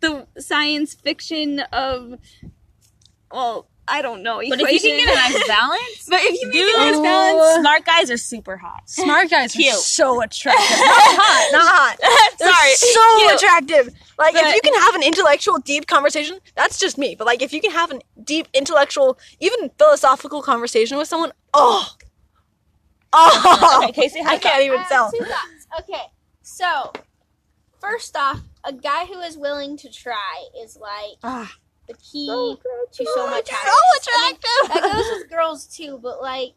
the 0.00 0.26
science 0.38 0.94
fiction 0.94 1.60
of 1.72 2.14
well 3.30 3.68
I 3.86 4.00
don't 4.02 4.22
know. 4.22 4.40
but 4.48 4.60
if 4.60 4.70
you 4.82 4.90
can 4.90 4.98
get 5.04 5.12
a 5.12 5.14
nice 5.14 5.46
balance, 5.48 6.06
but 6.08 6.20
if 6.22 6.40
you 6.40 6.48
make 6.48 6.52
dude, 6.54 6.74
a 6.74 6.78
nice 6.78 7.00
balance, 7.00 7.60
smart 7.60 7.84
guys 7.84 8.10
are 8.10 8.16
super 8.16 8.56
hot. 8.56 8.82
Smart 8.88 9.28
guys 9.30 9.54
are 9.56 9.62
so 9.72 10.22
attractive. 10.22 10.62
Not 10.78 11.68
hot, 11.68 11.98
not 12.00 12.10
hot. 12.12 12.38
Sorry, 12.38 12.74
so 12.74 13.18
cute. 13.20 13.34
attractive. 13.34 13.94
Like 14.18 14.34
But- 14.34 14.44
if 14.46 14.54
you 14.54 14.60
can 14.62 14.80
have 14.80 14.94
an 14.94 15.02
intellectual, 15.02 15.58
deep 15.58 15.86
conversation, 15.86 16.38
that's 16.56 16.78
just 16.78 16.96
me. 16.98 17.14
But 17.14 17.26
like 17.26 17.42
if 17.42 17.52
you 17.52 17.60
can 17.60 17.72
have 17.72 17.90
a 17.92 17.98
deep, 18.22 18.48
intellectual, 18.54 19.18
even 19.40 19.70
philosophical 19.78 20.40
conversation 20.40 20.96
with 20.96 21.08
someone, 21.08 21.32
oh, 21.52 21.86
oh, 23.12 23.80
Okay, 23.84 23.92
Casey, 23.92 24.20
I 24.24 24.38
can't 24.38 24.62
even 24.62 24.78
I 24.78 24.82
have 24.82 24.88
tell. 24.90 25.10
two 25.10 25.18
thoughts. 25.24 25.66
Okay, 25.80 26.02
so 26.42 26.92
first 27.80 28.16
off, 28.16 28.40
a 28.64 28.72
guy 28.72 29.04
who 29.06 29.20
is 29.20 29.36
willing 29.36 29.76
to 29.78 29.90
try 29.90 30.46
is 30.62 30.76
like 30.76 31.18
Ah. 31.22 31.52
The 31.86 31.94
key 31.94 32.26
to 32.26 33.06
so 33.14 33.26
much 33.28 33.48
So 33.48 33.54
happiness. 33.54 34.08
I 34.16 34.30
mean, 34.32 34.82
that 34.82 34.92
goes 34.92 35.18
with 35.18 35.30
girls 35.30 35.66
too, 35.66 35.98
but 36.02 36.20
like 36.20 36.54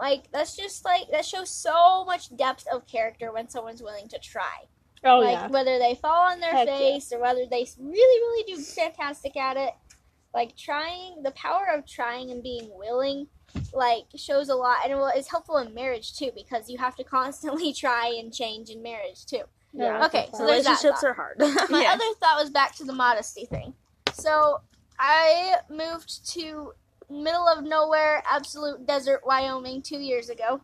Like 0.00 0.30
that's 0.32 0.56
just 0.56 0.84
like 0.84 1.10
that 1.12 1.24
shows 1.24 1.50
so 1.50 2.04
much 2.04 2.34
depth 2.36 2.66
of 2.72 2.86
character 2.86 3.32
when 3.32 3.48
someone's 3.48 3.82
willing 3.82 4.08
to 4.08 4.18
try. 4.18 4.66
Oh 5.04 5.20
like 5.20 5.50
whether 5.50 5.78
they 5.78 5.94
fall 5.94 6.30
on 6.30 6.40
their 6.40 6.52
Heck 6.52 6.66
yeah. 6.68 6.78
face 6.78 7.12
or 7.12 7.20
whether 7.20 7.46
they 7.46 7.66
really 7.78 8.20
really 8.20 8.54
do 8.54 8.60
fantastic 8.62 9.36
at 9.36 9.56
it. 9.56 9.72
Like 10.34 10.56
trying 10.56 11.22
the 11.22 11.30
power 11.32 11.68
of 11.74 11.86
trying 11.86 12.30
and 12.30 12.42
being 12.42 12.68
willing 12.76 13.28
like 13.72 14.04
shows 14.16 14.48
a 14.48 14.54
lot 14.54 14.78
and 14.84 14.92
it 14.92 15.18
is 15.18 15.28
helpful 15.28 15.58
in 15.58 15.72
marriage 15.72 16.16
too 16.16 16.30
because 16.34 16.68
you 16.68 16.78
have 16.78 16.96
to 16.96 17.04
constantly 17.04 17.72
try 17.84 18.14
and 18.18 18.34
change 18.34 18.68
in 18.70 18.82
marriage 18.82 19.24
too. 19.24 19.42
Yeah. 19.76 20.06
Okay, 20.06 20.28
so 20.32 20.46
there's 20.46 20.64
that 20.64 20.70
relationships 20.82 21.00
thought. 21.00 21.04
are 21.08 21.12
hard. 21.14 21.38
My 21.70 21.82
Yeah. 21.82 21.92
other 21.92 22.04
thought 22.20 22.40
was 22.40 22.50
back 22.50 22.74
to 22.76 22.84
the 22.84 22.92
modesty 22.92 23.44
thing. 23.46 23.74
So 24.14 24.60
I 24.98 25.56
moved 25.70 26.26
to 26.32 26.72
middle 27.10 27.46
of 27.48 27.62
nowhere, 27.64 28.22
absolute 28.28 28.86
desert, 28.86 29.20
Wyoming, 29.26 29.82
two 29.82 29.98
years 29.98 30.28
ago, 30.30 30.60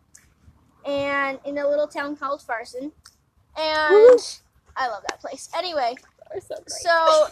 and 0.85 1.39
in 1.45 1.59
a 1.59 1.69
little 1.69 1.87
town 1.87 2.17
called 2.17 2.43
Farson, 2.43 2.93
and 3.57 3.93
Woo. 3.95 4.17
I 4.77 4.89
love 4.89 5.03
that 5.09 5.21
place. 5.21 5.49
Anyway, 5.57 5.95
So 6.41 6.55
so 6.67 7.27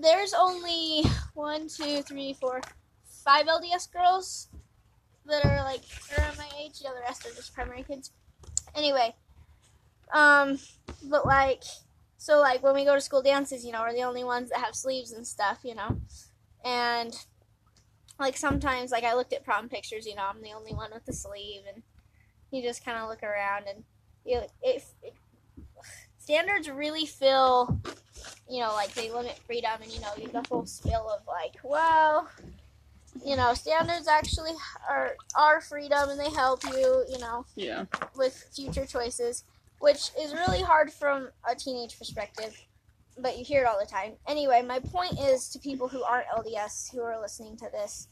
there's 0.00 0.32
only 0.34 1.02
one, 1.34 1.68
two, 1.68 2.02
three, 2.02 2.34
four, 2.34 2.60
five 3.24 3.46
LDS 3.46 3.92
girls 3.92 4.48
that 5.26 5.44
are 5.44 5.64
like 5.64 5.82
around 6.16 6.38
my 6.38 6.48
age. 6.58 6.78
The 6.78 6.88
other 6.88 7.00
rest 7.00 7.26
are 7.26 7.30
just 7.34 7.52
primary 7.54 7.82
kids. 7.82 8.12
Anyway, 8.74 9.14
um, 10.12 10.58
but 11.04 11.26
like, 11.26 11.62
so 12.18 12.40
like 12.40 12.62
when 12.62 12.74
we 12.74 12.84
go 12.84 12.94
to 12.94 13.00
school 13.00 13.22
dances, 13.22 13.64
you 13.64 13.72
know, 13.72 13.82
we're 13.82 13.92
the 13.92 14.02
only 14.02 14.24
ones 14.24 14.50
that 14.50 14.58
have 14.58 14.74
sleeves 14.74 15.12
and 15.12 15.26
stuff, 15.26 15.58
you 15.62 15.74
know, 15.74 16.00
and 16.64 17.16
like 18.18 18.36
sometimes 18.36 18.90
like 18.90 19.04
I 19.04 19.14
looked 19.14 19.32
at 19.32 19.44
prom 19.44 19.68
pictures, 19.68 20.06
you 20.06 20.14
know, 20.14 20.24
I'm 20.24 20.42
the 20.42 20.52
only 20.52 20.72
one 20.72 20.90
with 20.92 21.04
the 21.04 21.12
sleeve, 21.12 21.62
and 21.72 21.82
you 22.50 22.62
just 22.62 22.84
kind 22.84 22.98
of 22.98 23.08
look 23.08 23.22
around 23.22 23.64
and 23.68 23.84
you 24.24 24.38
it, 24.62 24.84
it 25.02 25.14
standards 26.18 26.68
really 26.68 27.06
feel 27.06 27.80
you 28.48 28.60
know, 28.60 28.72
like 28.72 28.94
they 28.94 29.10
limit 29.10 29.38
freedom, 29.46 29.82
and 29.82 29.90
you 29.92 30.00
know, 30.00 30.08
you 30.16 30.28
get 30.28 30.44
the 30.44 30.48
whole 30.48 30.66
spill 30.66 31.10
of 31.10 31.26
like, 31.26 31.56
well, 31.62 32.28
you 33.24 33.36
know, 33.36 33.54
standards 33.54 34.08
actually 34.08 34.52
are 34.88 35.16
are 35.36 35.60
freedom, 35.60 36.10
and 36.10 36.20
they 36.20 36.30
help 36.30 36.62
you, 36.64 37.04
you 37.10 37.18
know, 37.18 37.44
yeah. 37.56 37.84
with 38.16 38.48
future 38.54 38.86
choices, 38.86 39.44
which 39.78 40.10
is 40.20 40.32
really 40.32 40.62
hard 40.62 40.92
from 40.92 41.28
a 41.48 41.54
teenage 41.54 41.98
perspective, 41.98 42.58
but 43.18 43.38
you 43.38 43.44
hear 43.44 43.62
it 43.62 43.66
all 43.66 43.78
the 43.78 43.86
time. 43.86 44.12
Anyway, 44.26 44.62
my 44.62 44.78
point 44.78 45.18
is 45.20 45.48
to 45.50 45.58
people 45.58 45.88
who 45.88 46.02
aren't 46.02 46.26
LDS 46.28 46.92
who 46.92 47.00
are 47.00 47.20
listening 47.20 47.56
to 47.58 47.68
this, 47.72 48.08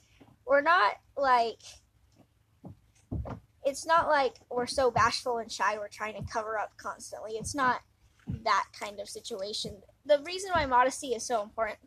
we're 0.46 0.62
not 0.62 0.94
like. 1.16 1.60
It's 3.66 3.86
not 3.86 4.08
like 4.08 4.34
we're 4.50 4.66
so 4.66 4.90
bashful 4.90 5.38
and 5.38 5.50
shy 5.50 5.78
we're 5.78 5.88
trying 5.88 6.14
to 6.22 6.30
cover 6.30 6.58
up 6.58 6.72
constantly. 6.76 7.32
It's 7.32 7.54
not 7.54 7.80
that 8.44 8.64
kind 8.78 9.00
of 9.00 9.08
situation. 9.08 9.76
The 10.04 10.22
reason 10.26 10.50
why 10.52 10.66
modesty 10.66 11.08
is 11.08 11.26
so 11.26 11.42
important 11.42 11.78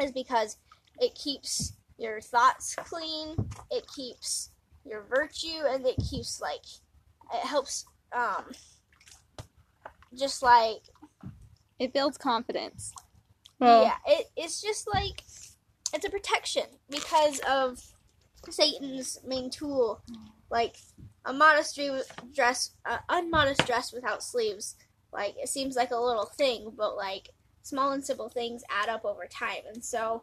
is 0.00 0.10
because 0.10 0.56
it 1.00 1.14
keeps 1.14 1.74
your 1.98 2.22
thoughts 2.22 2.74
clean, 2.76 3.36
it 3.70 3.86
keeps 3.94 4.50
your 4.84 5.02
virtue, 5.02 5.66
and 5.68 5.84
it 5.86 5.96
keeps 6.10 6.40
like 6.40 6.64
it 7.34 7.46
helps 7.46 7.84
um 8.16 8.44
just 10.14 10.42
like 10.42 10.82
It 11.78 11.92
builds 11.92 12.18
confidence. 12.18 12.92
Well, 13.60 13.82
yeah, 13.82 13.96
it, 14.06 14.26
it's 14.36 14.60
just 14.62 14.88
like 14.92 15.22
it's 15.92 16.04
a 16.04 16.10
protection 16.10 16.64
because 16.90 17.40
of 17.40 17.82
Satan's 18.50 19.20
main 19.26 19.50
tool, 19.50 20.00
like 20.50 20.76
a 21.24 21.32
modest 21.32 21.78
dress, 22.34 22.70
uh, 22.84 22.98
unmodest 23.08 23.66
dress 23.66 23.92
without 23.92 24.22
sleeves. 24.22 24.76
Like 25.12 25.34
it 25.38 25.48
seems 25.48 25.76
like 25.76 25.90
a 25.90 25.96
little 25.96 26.26
thing, 26.26 26.72
but 26.76 26.96
like 26.96 27.30
small 27.62 27.92
and 27.92 28.04
simple 28.04 28.28
things 28.28 28.62
add 28.70 28.88
up 28.88 29.04
over 29.04 29.26
time, 29.26 29.62
and 29.72 29.84
so 29.84 30.22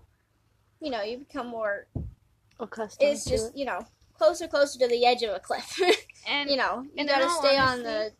you 0.80 0.92
know 0.92 1.02
you 1.02 1.20
become 1.20 1.48
more. 1.48 1.88
Accustomed 2.58 3.10
It's 3.12 3.26
to 3.26 3.30
just 3.32 3.50
it. 3.54 3.58
you 3.58 3.66
know 3.66 3.86
closer, 4.18 4.48
closer 4.48 4.80
to 4.80 4.88
the 4.88 5.06
edge 5.06 5.24
of 5.24 5.36
a 5.36 5.40
cliff. 5.40 5.80
And 6.28 6.50
you 6.50 6.56
know 6.58 6.86
you 6.96 7.06
gotta 7.06 7.26
all 7.26 7.40
stay 7.40 7.56
on 7.58 7.84
the 7.84 8.12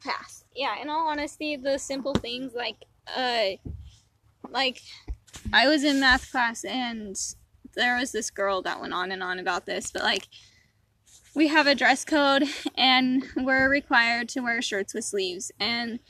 path. 0.00 0.44
Yeah, 0.56 0.80
in 0.80 0.88
all 0.88 1.08
honesty, 1.08 1.56
the 1.56 1.78
simple 1.78 2.14
things 2.14 2.52
like 2.54 2.76
uh 3.16 3.50
like 4.50 4.80
I 5.52 5.68
was 5.68 5.84
in 5.84 6.00
math 6.00 6.30
class 6.30 6.64
and 6.64 7.16
there 7.74 7.96
was 7.96 8.12
this 8.12 8.30
girl 8.30 8.62
that 8.62 8.80
went 8.80 8.94
on 8.94 9.12
and 9.12 9.22
on 9.22 9.38
about 9.38 9.66
this, 9.66 9.90
but 9.90 10.02
like 10.02 10.28
we 11.34 11.48
have 11.48 11.66
a 11.66 11.74
dress 11.74 12.04
code 12.04 12.44
and 12.76 13.24
we're 13.36 13.68
required 13.68 14.28
to 14.30 14.40
wear 14.40 14.62
shirts 14.62 14.94
with 14.94 15.04
sleeves 15.04 15.52
and 15.60 16.00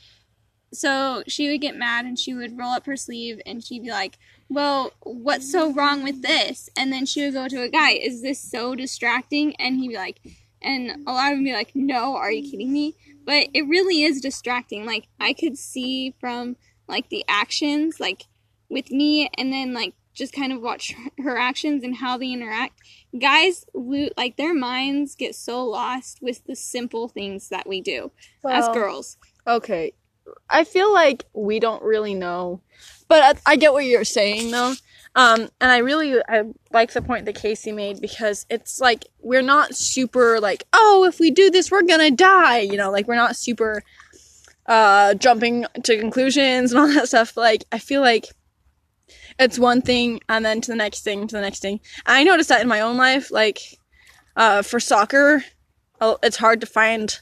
so 0.73 1.23
she 1.27 1.49
would 1.49 1.61
get 1.61 1.75
mad 1.75 2.05
and 2.05 2.19
she 2.19 2.33
would 2.33 2.57
roll 2.57 2.71
up 2.71 2.85
her 2.85 2.97
sleeve 2.97 3.41
and 3.45 3.63
she'd 3.63 3.83
be 3.83 3.89
like, 3.89 4.17
Well, 4.49 4.91
what's 5.01 5.49
so 5.49 5.71
wrong 5.71 6.03
with 6.03 6.21
this? 6.21 6.69
And 6.77 6.91
then 6.91 7.05
she 7.05 7.23
would 7.23 7.33
go 7.33 7.47
to 7.47 7.61
a 7.61 7.69
guy, 7.69 7.91
Is 7.91 8.21
this 8.21 8.39
so 8.39 8.75
distracting? 8.75 9.55
And 9.55 9.77
he'd 9.77 9.89
be 9.89 9.95
like, 9.95 10.19
and 10.61 11.07
a 11.07 11.13
lot 11.13 11.31
of 11.31 11.37
them 11.37 11.45
be 11.45 11.53
like, 11.53 11.71
No, 11.73 12.15
are 12.15 12.31
you 12.31 12.49
kidding 12.49 12.73
me? 12.73 12.95
But 13.27 13.49
it 13.53 13.67
really 13.67 14.03
is 14.03 14.21
distracting. 14.21 14.85
Like, 14.85 15.07
I 15.19 15.33
could 15.33 15.57
see 15.57 16.15
from 16.19 16.55
like 16.87 17.09
the 17.09 17.25
actions, 17.27 17.99
like 17.99 18.23
with 18.69 18.89
me, 18.89 19.29
and 19.37 19.51
then 19.51 19.73
like 19.73 19.93
just 20.13 20.33
kind 20.33 20.51
of 20.51 20.61
watch 20.61 20.95
her 21.19 21.37
actions 21.37 21.83
and 21.83 21.97
how 21.97 22.17
they 22.17 22.31
interact. 22.31 22.79
Guys, 23.19 23.65
lo- 23.73 24.09
like 24.17 24.37
their 24.37 24.53
minds 24.53 25.13
get 25.13 25.35
so 25.35 25.63
lost 25.63 26.19
with 26.21 26.43
the 26.45 26.55
simple 26.55 27.09
things 27.09 27.49
that 27.49 27.67
we 27.67 27.81
do 27.81 28.11
as 28.49 28.67
girls. 28.69 29.17
Okay. 29.45 29.93
I 30.49 30.63
feel 30.63 30.91
like 30.91 31.25
we 31.33 31.59
don't 31.59 31.83
really 31.83 32.13
know, 32.13 32.61
but 33.07 33.37
I, 33.45 33.53
I 33.53 33.55
get 33.55 33.71
what 33.71 33.85
you're 33.85 34.03
saying 34.03 34.51
though. 34.51 34.73
Um, 35.17 35.49
and 35.59 35.71
I 35.71 35.79
really 35.79 36.15
I 36.29 36.43
like 36.71 36.93
the 36.93 37.01
point 37.01 37.25
that 37.25 37.35
Casey 37.35 37.71
made 37.71 37.99
because 37.99 38.45
it's 38.49 38.79
like 38.79 39.05
we're 39.19 39.41
not 39.41 39.75
super 39.75 40.39
like 40.39 40.63
oh 40.73 41.05
if 41.09 41.19
we 41.19 41.31
do 41.31 41.49
this 41.49 41.71
we're 41.71 41.81
gonna 41.81 42.11
die 42.11 42.59
you 42.59 42.77
know 42.77 42.91
like 42.91 43.07
we're 43.07 43.15
not 43.15 43.35
super 43.35 43.81
uh 44.67 45.15
jumping 45.15 45.65
to 45.83 45.97
conclusions 45.97 46.71
and 46.71 46.79
all 46.79 46.87
that 46.87 47.07
stuff. 47.07 47.35
Like 47.35 47.63
I 47.71 47.79
feel 47.79 48.01
like 48.01 48.25
it's 49.39 49.57
one 49.57 49.81
thing 49.81 50.19
and 50.29 50.45
then 50.45 50.61
to 50.61 50.71
the 50.71 50.75
next 50.77 51.03
thing 51.03 51.27
to 51.27 51.35
the 51.35 51.41
next 51.41 51.61
thing. 51.63 51.79
I 52.05 52.23
noticed 52.23 52.49
that 52.49 52.61
in 52.61 52.67
my 52.67 52.81
own 52.81 52.97
life 52.97 53.31
like 53.31 53.59
uh 54.35 54.61
for 54.61 54.79
soccer 54.79 55.43
it's 56.21 56.37
hard 56.37 56.61
to 56.61 56.67
find 56.67 57.19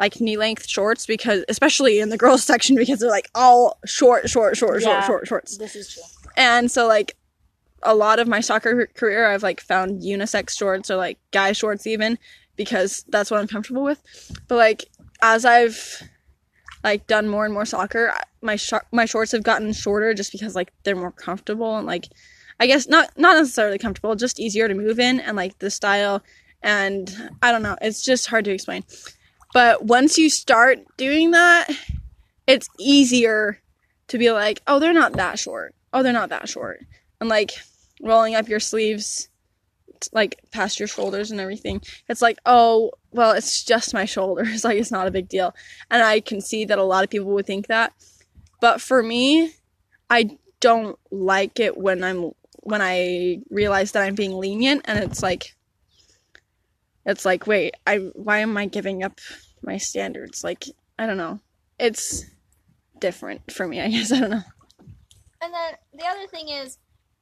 like 0.00 0.20
knee 0.20 0.36
length 0.36 0.66
shorts 0.68 1.06
because 1.06 1.44
especially 1.48 2.00
in 2.00 2.08
the 2.08 2.18
girls 2.18 2.42
section 2.52 2.74
because 2.74 2.98
they're 2.98 3.10
like 3.10 3.28
all 3.34 3.78
short 3.86 4.28
short 4.28 4.56
short 4.56 4.82
Yeah. 4.82 5.02
short 5.06 5.06
short 5.06 5.28
shorts 5.28 5.56
This 5.58 5.76
is 5.76 5.92
true. 5.94 6.02
and 6.36 6.68
so 6.70 6.88
like 6.88 7.14
a 7.82 7.94
lot 7.94 8.18
of 8.18 8.28
my 8.28 8.40
soccer 8.40 8.86
career 8.94 9.26
i've 9.26 9.42
like 9.42 9.60
found 9.60 10.02
unisex 10.02 10.56
shorts 10.56 10.90
or 10.90 10.96
like 10.96 11.18
guy 11.30 11.52
shorts 11.52 11.86
even 11.86 12.18
because 12.56 13.04
that's 13.08 13.30
what 13.30 13.40
i'm 13.40 13.46
comfortable 13.46 13.84
with. 13.84 14.02
But 14.48 14.56
like 14.56 14.84
as 15.22 15.44
i've 15.44 16.02
like 16.84 17.06
done 17.06 17.28
more 17.28 17.44
and 17.44 17.54
more 17.54 17.64
soccer 17.64 18.12
my 18.42 18.56
sh- 18.56 18.74
my 18.92 19.04
shorts 19.04 19.32
have 19.32 19.42
gotten 19.42 19.72
shorter 19.72 20.14
just 20.14 20.32
because 20.32 20.54
like 20.54 20.72
they're 20.82 20.96
more 20.96 21.12
comfortable 21.12 21.76
and 21.76 21.86
like 21.86 22.06
i 22.60 22.66
guess 22.66 22.88
not 22.88 23.10
not 23.16 23.36
necessarily 23.36 23.78
comfortable 23.78 24.14
just 24.14 24.38
easier 24.38 24.68
to 24.68 24.74
move 24.74 24.98
in 25.00 25.20
and 25.20 25.36
like 25.36 25.58
the 25.58 25.70
style 25.70 26.22
and 26.62 27.30
i 27.42 27.50
don't 27.50 27.62
know 27.62 27.76
it's 27.80 28.04
just 28.04 28.26
hard 28.26 28.44
to 28.44 28.52
explain. 28.52 28.84
But 29.54 29.86
once 29.86 30.18
you 30.18 30.28
start 30.28 30.78
doing 30.96 31.30
that 31.30 31.70
it's 32.46 32.68
easier 32.78 33.60
to 34.08 34.18
be 34.18 34.30
like 34.30 34.62
oh 34.66 34.78
they're 34.78 34.92
not 34.92 35.14
that 35.14 35.38
short. 35.38 35.74
Oh 35.92 36.02
they're 36.02 36.12
not 36.12 36.28
that 36.28 36.48
short 36.48 36.84
and 37.20 37.28
like 37.28 37.52
rolling 38.02 38.34
up 38.34 38.48
your 38.48 38.60
sleeves 38.60 39.28
like 40.12 40.40
past 40.52 40.78
your 40.78 40.86
shoulders 40.86 41.30
and 41.30 41.40
everything 41.40 41.80
it's 42.08 42.22
like 42.22 42.38
oh 42.46 42.90
well 43.10 43.32
it's 43.32 43.64
just 43.64 43.94
my 43.94 44.04
shoulders 44.04 44.64
like 44.64 44.78
it's 44.78 44.92
not 44.92 45.06
a 45.06 45.10
big 45.10 45.28
deal. 45.28 45.54
And 45.90 46.02
i 46.02 46.20
can 46.20 46.40
see 46.40 46.64
that 46.66 46.78
a 46.78 46.84
lot 46.84 47.04
of 47.04 47.10
people 47.10 47.32
would 47.32 47.46
think 47.46 47.66
that. 47.66 47.92
But 48.60 48.80
for 48.80 49.02
me 49.02 49.52
i 50.10 50.30
don't 50.60 50.98
like 51.10 51.60
it 51.60 51.76
when 51.76 52.02
i'm 52.02 52.32
when 52.62 52.82
i 52.82 53.40
realize 53.50 53.92
that 53.92 54.02
i'm 54.02 54.14
being 54.14 54.32
lenient 54.32 54.82
and 54.86 54.98
it's 54.98 55.22
like 55.22 55.54
it's 57.06 57.24
like 57.24 57.46
wait 57.46 57.74
i 57.86 57.96
why 58.14 58.38
am 58.38 58.56
i 58.56 58.66
giving 58.66 59.02
up 59.02 59.20
my 59.62 59.76
standards? 59.76 60.44
Like 60.44 60.64
i 60.98 61.06
don't 61.06 61.16
know. 61.16 61.40
It's 61.78 62.24
different 63.00 63.52
for 63.52 63.66
me 63.66 63.80
i 63.80 63.88
guess. 63.88 64.12
I 64.12 64.20
don't 64.20 64.30
know. 64.30 64.42
And 65.40 65.54
then 65.54 65.74
the 65.94 66.06
other 66.06 66.26
thing 66.26 66.48
is, 66.48 66.78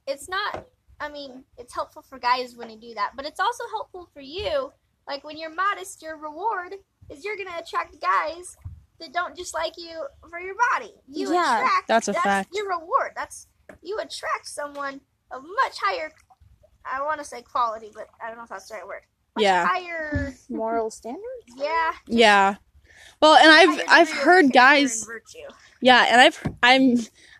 it's 0.06 0.28
not. 0.28 0.66
I 1.00 1.08
mean, 1.10 1.44
it's 1.58 1.74
helpful 1.74 2.02
for 2.02 2.18
guys 2.18 2.56
when 2.56 2.70
you 2.70 2.78
do 2.78 2.94
that, 2.94 3.12
but 3.16 3.26
it's 3.26 3.40
also 3.40 3.64
helpful 3.70 4.08
for 4.14 4.20
you. 4.20 4.72
Like 5.06 5.24
when 5.24 5.36
you're 5.36 5.54
modest, 5.54 6.02
your 6.02 6.16
reward 6.16 6.74
is 7.10 7.24
you're 7.24 7.36
gonna 7.36 7.58
attract 7.58 8.00
guys 8.00 8.56
that 8.98 9.12
don't 9.12 9.36
just 9.36 9.52
like 9.54 9.74
you 9.76 10.06
for 10.30 10.40
your 10.40 10.54
body. 10.72 10.92
You 11.06 11.32
Yeah, 11.32 11.58
attract. 11.58 11.88
that's 11.88 12.08
a 12.08 12.14
fact. 12.14 12.48
Your 12.54 12.68
reward. 12.68 13.12
That's 13.14 13.46
you 13.82 13.98
attract 13.98 14.46
someone 14.46 15.00
of 15.30 15.42
much 15.42 15.76
higher. 15.80 16.10
I 16.90 17.02
want 17.02 17.18
to 17.20 17.24
say 17.24 17.42
quality, 17.42 17.90
but 17.94 18.08
I 18.22 18.28
don't 18.28 18.38
know 18.38 18.44
if 18.44 18.48
that's 18.48 18.68
the 18.68 18.74
right 18.76 18.86
word. 18.86 19.02
much 19.36 19.42
Yeah. 19.42 19.66
higher. 19.66 20.34
Moral 20.48 20.90
standards. 20.90 21.24
Yeah. 21.56 21.92
Yeah. 22.06 22.54
Well, 23.20 23.36
and 23.36 23.50
I've 23.50 23.84
I've 23.88 24.10
heard 24.10 24.52
guys 24.52 25.06
and. 25.06 25.20
Yeah, 25.80 26.06
and 26.08 26.20
I've 26.20 26.42
I'm 26.62 26.96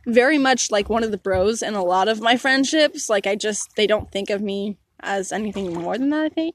very 0.06 0.38
much 0.38 0.70
like 0.70 0.88
one 0.88 1.02
of 1.02 1.10
the 1.10 1.18
bros 1.18 1.62
in 1.62 1.74
a 1.74 1.84
lot 1.84 2.08
of 2.08 2.20
my 2.20 2.36
friendships. 2.36 3.10
Like 3.10 3.26
I 3.26 3.34
just 3.34 3.74
they 3.76 3.86
don't 3.86 4.10
think 4.10 4.30
of 4.30 4.40
me 4.40 4.78
as 5.00 5.32
anything 5.32 5.74
more 5.74 5.98
than 5.98 6.10
that, 6.10 6.24
I 6.24 6.28
think. 6.28 6.54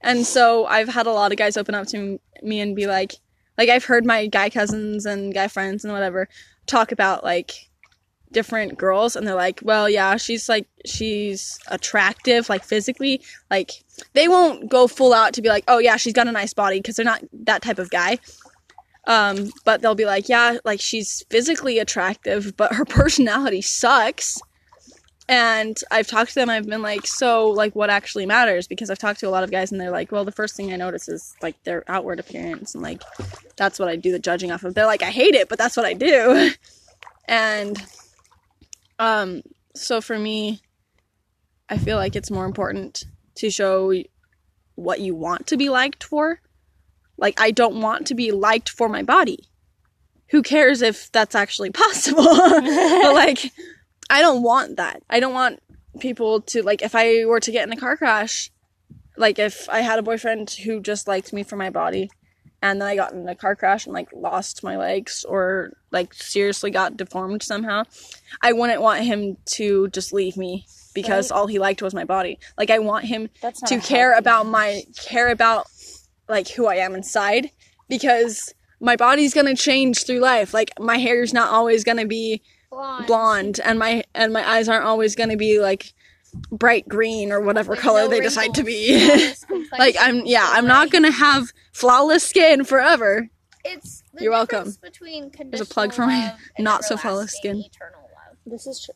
And 0.00 0.24
so 0.24 0.66
I've 0.66 0.88
had 0.88 1.06
a 1.06 1.12
lot 1.12 1.32
of 1.32 1.38
guys 1.38 1.56
open 1.56 1.74
up 1.74 1.88
to 1.88 2.18
me 2.42 2.60
and 2.60 2.76
be 2.76 2.86
like 2.86 3.14
like 3.58 3.68
I've 3.68 3.84
heard 3.84 4.06
my 4.06 4.26
guy 4.26 4.50
cousins 4.50 5.04
and 5.04 5.34
guy 5.34 5.48
friends 5.48 5.84
and 5.84 5.92
whatever 5.92 6.28
talk 6.66 6.92
about 6.92 7.24
like 7.24 7.52
different 8.32 8.76
girls 8.76 9.16
and 9.16 9.26
they're 9.26 9.34
like, 9.34 9.60
"Well, 9.62 9.88
yeah, 9.88 10.16
she's 10.16 10.48
like 10.48 10.68
she's 10.84 11.58
attractive 11.68 12.48
like 12.48 12.64
physically." 12.64 13.22
Like 13.50 13.72
they 14.12 14.28
won't 14.28 14.68
go 14.68 14.86
full 14.86 15.12
out 15.12 15.32
to 15.34 15.42
be 15.42 15.48
like, 15.48 15.64
"Oh, 15.68 15.78
yeah, 15.78 15.96
she's 15.96 16.12
got 16.12 16.28
a 16.28 16.32
nice 16.32 16.52
body" 16.52 16.78
because 16.78 16.96
they're 16.96 17.04
not 17.04 17.22
that 17.32 17.62
type 17.62 17.78
of 17.78 17.90
guy. 17.90 18.18
Um, 19.06 19.50
but 19.64 19.82
they'll 19.82 19.94
be 19.94 20.04
like, 20.04 20.28
yeah, 20.28 20.58
like 20.64 20.80
she's 20.80 21.24
physically 21.30 21.78
attractive, 21.78 22.56
but 22.56 22.74
her 22.74 22.84
personality 22.88 23.62
sucks. 23.62 24.40
And 25.28 25.80
I've 25.90 26.06
talked 26.06 26.30
to 26.30 26.34
them, 26.36 26.48
I've 26.48 26.68
been 26.68 26.82
like, 26.82 27.04
so, 27.04 27.48
like, 27.48 27.74
what 27.74 27.90
actually 27.90 28.26
matters? 28.26 28.68
Because 28.68 28.90
I've 28.90 28.98
talked 28.98 29.18
to 29.20 29.28
a 29.28 29.30
lot 29.30 29.42
of 29.42 29.50
guys 29.50 29.72
and 29.72 29.80
they're 29.80 29.90
like, 29.90 30.12
well, 30.12 30.24
the 30.24 30.30
first 30.30 30.54
thing 30.54 30.72
I 30.72 30.76
notice 30.76 31.08
is, 31.08 31.34
like, 31.42 31.60
their 31.64 31.82
outward 31.88 32.20
appearance. 32.20 32.74
And, 32.74 32.82
like, 32.82 33.02
that's 33.56 33.80
what 33.80 33.88
I 33.88 33.96
do 33.96 34.12
the 34.12 34.20
judging 34.20 34.52
off 34.52 34.62
of. 34.62 34.74
They're 34.74 34.86
like, 34.86 35.02
I 35.02 35.10
hate 35.10 35.34
it, 35.34 35.48
but 35.48 35.58
that's 35.58 35.76
what 35.76 35.84
I 35.84 35.94
do. 35.94 36.52
and, 37.28 37.76
um, 39.00 39.42
so 39.74 40.00
for 40.00 40.16
me, 40.16 40.60
I 41.68 41.78
feel 41.78 41.96
like 41.96 42.14
it's 42.14 42.30
more 42.30 42.46
important 42.46 43.04
to 43.36 43.50
show 43.50 43.92
what 44.76 45.00
you 45.00 45.16
want 45.16 45.48
to 45.48 45.56
be 45.56 45.68
liked 45.70 46.04
for 46.04 46.40
like, 47.18 47.40
I 47.40 47.50
don't 47.50 47.80
want 47.80 48.06
to 48.08 48.14
be 48.14 48.32
liked 48.32 48.68
for 48.68 48.88
my 48.88 49.02
body. 49.02 49.48
Who 50.30 50.42
cares 50.42 50.82
if 50.82 51.10
that's 51.12 51.34
actually 51.34 51.70
possible? 51.84 52.24
but, 52.24 53.14
like, 53.14 53.52
I 54.10 54.20
don't 54.20 54.42
want 54.42 54.76
that. 54.76 55.02
I 55.08 55.20
don't 55.20 55.34
want 55.34 55.60
people 56.00 56.42
to, 56.42 56.62
like, 56.62 56.82
if 56.82 56.94
I 56.94 57.24
were 57.24 57.40
to 57.40 57.50
get 57.50 57.66
in 57.66 57.72
a 57.72 57.80
car 57.80 57.96
crash, 57.96 58.50
like, 59.16 59.38
if 59.38 59.68
I 59.68 59.80
had 59.80 59.98
a 59.98 60.02
boyfriend 60.02 60.50
who 60.50 60.80
just 60.80 61.08
liked 61.08 61.32
me 61.32 61.42
for 61.42 61.56
my 61.56 61.70
body, 61.70 62.10
and 62.62 62.80
then 62.80 62.88
I 62.88 62.96
got 62.96 63.12
in 63.12 63.28
a 63.28 63.34
car 63.34 63.54
crash 63.54 63.86
and, 63.86 63.94
like, 63.94 64.08
lost 64.12 64.62
my 64.62 64.76
legs 64.76 65.24
or, 65.28 65.72
like, 65.90 66.12
seriously 66.14 66.70
got 66.70 66.96
deformed 66.96 67.42
somehow, 67.42 67.84
I 68.42 68.52
wouldn't 68.52 68.82
want 68.82 69.04
him 69.04 69.36
to 69.52 69.88
just 69.88 70.12
leave 70.12 70.36
me 70.36 70.66
because 70.94 71.30
all 71.30 71.46
he 71.46 71.58
liked 71.58 71.82
was 71.82 71.94
my 71.94 72.04
body. 72.04 72.38
Like, 72.56 72.70
I 72.70 72.78
want 72.78 73.04
him 73.04 73.28
to 73.66 73.78
care 73.80 74.16
about 74.16 74.46
my 74.46 74.82
care 74.96 75.28
about 75.28 75.68
like 76.28 76.48
who 76.48 76.66
I 76.66 76.76
am 76.76 76.94
inside 76.94 77.50
because 77.88 78.52
my 78.80 78.96
body's 78.96 79.34
gonna 79.34 79.56
change 79.56 80.04
through 80.04 80.20
life. 80.20 80.52
Like 80.52 80.72
my 80.78 80.98
hair's 80.98 81.32
not 81.32 81.50
always 81.50 81.84
gonna 81.84 82.06
be 82.06 82.42
Blonde. 82.70 83.06
blonde, 83.06 83.60
and 83.64 83.78
my 83.78 84.04
and 84.14 84.32
my 84.32 84.48
eyes 84.48 84.68
aren't 84.68 84.84
always 84.84 85.14
gonna 85.14 85.36
be 85.36 85.60
like 85.60 85.92
bright 86.50 86.86
green 86.88 87.32
or 87.32 87.40
whatever 87.40 87.70
With 87.70 87.80
color 87.80 88.02
no 88.02 88.08
they 88.08 88.20
decide 88.20 88.54
to 88.54 88.64
be. 88.64 89.32
like 89.78 89.96
I'm 89.98 90.26
yeah, 90.26 90.48
I'm 90.52 90.66
not 90.66 90.90
gonna 90.90 91.10
have 91.10 91.52
flawless 91.72 92.24
skin 92.24 92.64
forever. 92.64 93.28
It's 93.64 94.02
the 94.14 94.24
You're 94.24 94.32
welcome. 94.32 94.74
Between 94.80 95.32
There's 95.50 95.60
a 95.60 95.66
plug 95.66 95.92
for 95.92 96.06
my 96.06 96.34
not 96.58 96.84
so 96.84 96.96
flawless 96.96 97.32
skin. 97.36 97.56
Eternal 97.56 98.00
love. 98.00 98.36
This 98.46 98.66
is 98.66 98.84
true. 98.84 98.94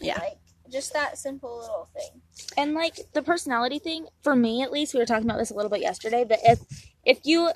Yeah. 0.00 0.18
Like 0.18 0.38
just 0.70 0.92
that 0.92 1.18
simple 1.18 1.58
little 1.58 1.88
thing. 1.94 2.20
And 2.56 2.74
like 2.74 3.00
the 3.12 3.22
personality 3.22 3.78
thing, 3.78 4.06
for 4.22 4.34
me 4.36 4.62
at 4.62 4.72
least, 4.72 4.94
we 4.94 5.00
were 5.00 5.06
talking 5.06 5.28
about 5.28 5.38
this 5.38 5.50
a 5.50 5.54
little 5.54 5.70
bit 5.70 5.80
yesterday. 5.80 6.24
That 6.24 6.40
if 6.44 6.60
if 7.04 7.20
you 7.24 7.50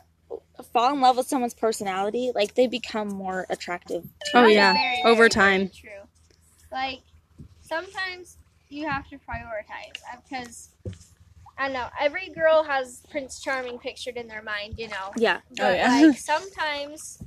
fall 0.72 0.92
in 0.94 1.00
love 1.00 1.16
with 1.16 1.26
someone's 1.26 1.54
personality, 1.54 2.32
like 2.34 2.54
they 2.54 2.66
become 2.66 3.08
more 3.08 3.46
attractive. 3.50 4.04
Oh 4.34 4.40
you. 4.40 4.44
That 4.44 4.48
is 4.50 4.54
yeah, 4.54 4.72
very, 4.72 5.02
over 5.04 5.14
very, 5.16 5.30
time. 5.30 5.60
very 5.60 5.70
True. 5.80 6.08
Like 6.72 7.00
sometimes 7.60 8.36
you 8.68 8.88
have 8.88 9.08
to 9.10 9.16
prioritize 9.16 10.00
uh, 10.12 10.16
because 10.28 10.70
I 11.58 11.64
don't 11.64 11.74
know. 11.74 11.88
Every 12.00 12.28
girl 12.30 12.62
has 12.62 13.02
Prince 13.10 13.40
Charming 13.40 13.78
pictured 13.78 14.16
in 14.16 14.28
their 14.28 14.42
mind, 14.42 14.74
you 14.78 14.88
know. 14.88 15.12
Yeah. 15.16 15.40
But 15.56 15.64
Oh, 15.64 15.74
yeah. 15.74 15.88
like 16.06 16.18
sometimes, 16.18 17.22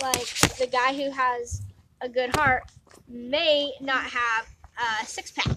like 0.00 0.26
the 0.58 0.66
guy 0.66 0.94
who 0.94 1.10
has 1.10 1.62
a 2.00 2.08
good 2.08 2.34
heart 2.36 2.62
may 3.08 3.72
not 3.80 4.04
have 4.04 4.46
a 4.78 5.04
six 5.04 5.30
pack. 5.32 5.48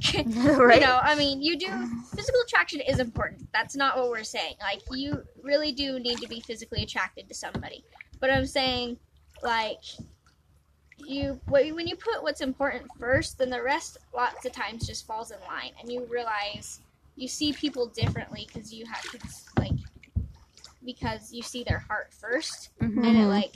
right. 0.57 0.76
You 0.82 0.88
know, 0.88 0.99
I 1.01 1.15
mean, 1.15 1.41
you 1.41 1.57
do 1.57 1.67
physical 2.15 2.41
attraction 2.45 2.82
is 2.82 2.99
important. 2.99 3.47
That's 3.53 3.76
not 3.76 3.97
what 3.97 4.09
we're 4.09 4.24
saying. 4.24 4.55
Like 4.59 4.82
you 4.91 5.24
really 5.43 5.72
do 5.72 5.99
need 5.99 6.17
to 6.19 6.28
be 6.28 6.39
physically 6.41 6.84
attracted 6.84 7.28
to 7.30 7.34
somebody. 7.36 7.84
But 8.19 8.32
I'm 8.32 8.45
saying, 8.45 8.97
like, 9.43 9.80
you 10.97 11.39
when 11.47 11.88
you 11.88 11.95
put 11.95 12.22
what's 12.22 12.41
important 12.41 12.84
first, 12.99 13.38
then 13.39 13.49
the 13.49 13.61
rest 13.61 13.97
lots 14.15 14.45
of 14.45 14.51
times 14.51 14.86
just 14.86 15.05
falls 15.07 15.32
in 15.32 15.38
line, 15.47 15.72
and 15.80 15.91
you 15.91 16.05
realize 16.05 16.80
you 17.15 17.28
see 17.28 17.51
people 17.53 17.88
differently 17.88 18.47
because 18.51 18.72
you 18.74 18.86
have 18.86 19.01
to 19.11 19.19
like 19.59 19.72
because 20.86 21.32
you 21.32 21.41
see 21.43 21.63
their 21.63 21.80
heart 21.80 22.11
1st 22.13 22.69
Mhm. 22.82 23.05
and 23.05 23.17
it 23.17 23.22
Mhm. 23.22 23.30
like 23.30 23.53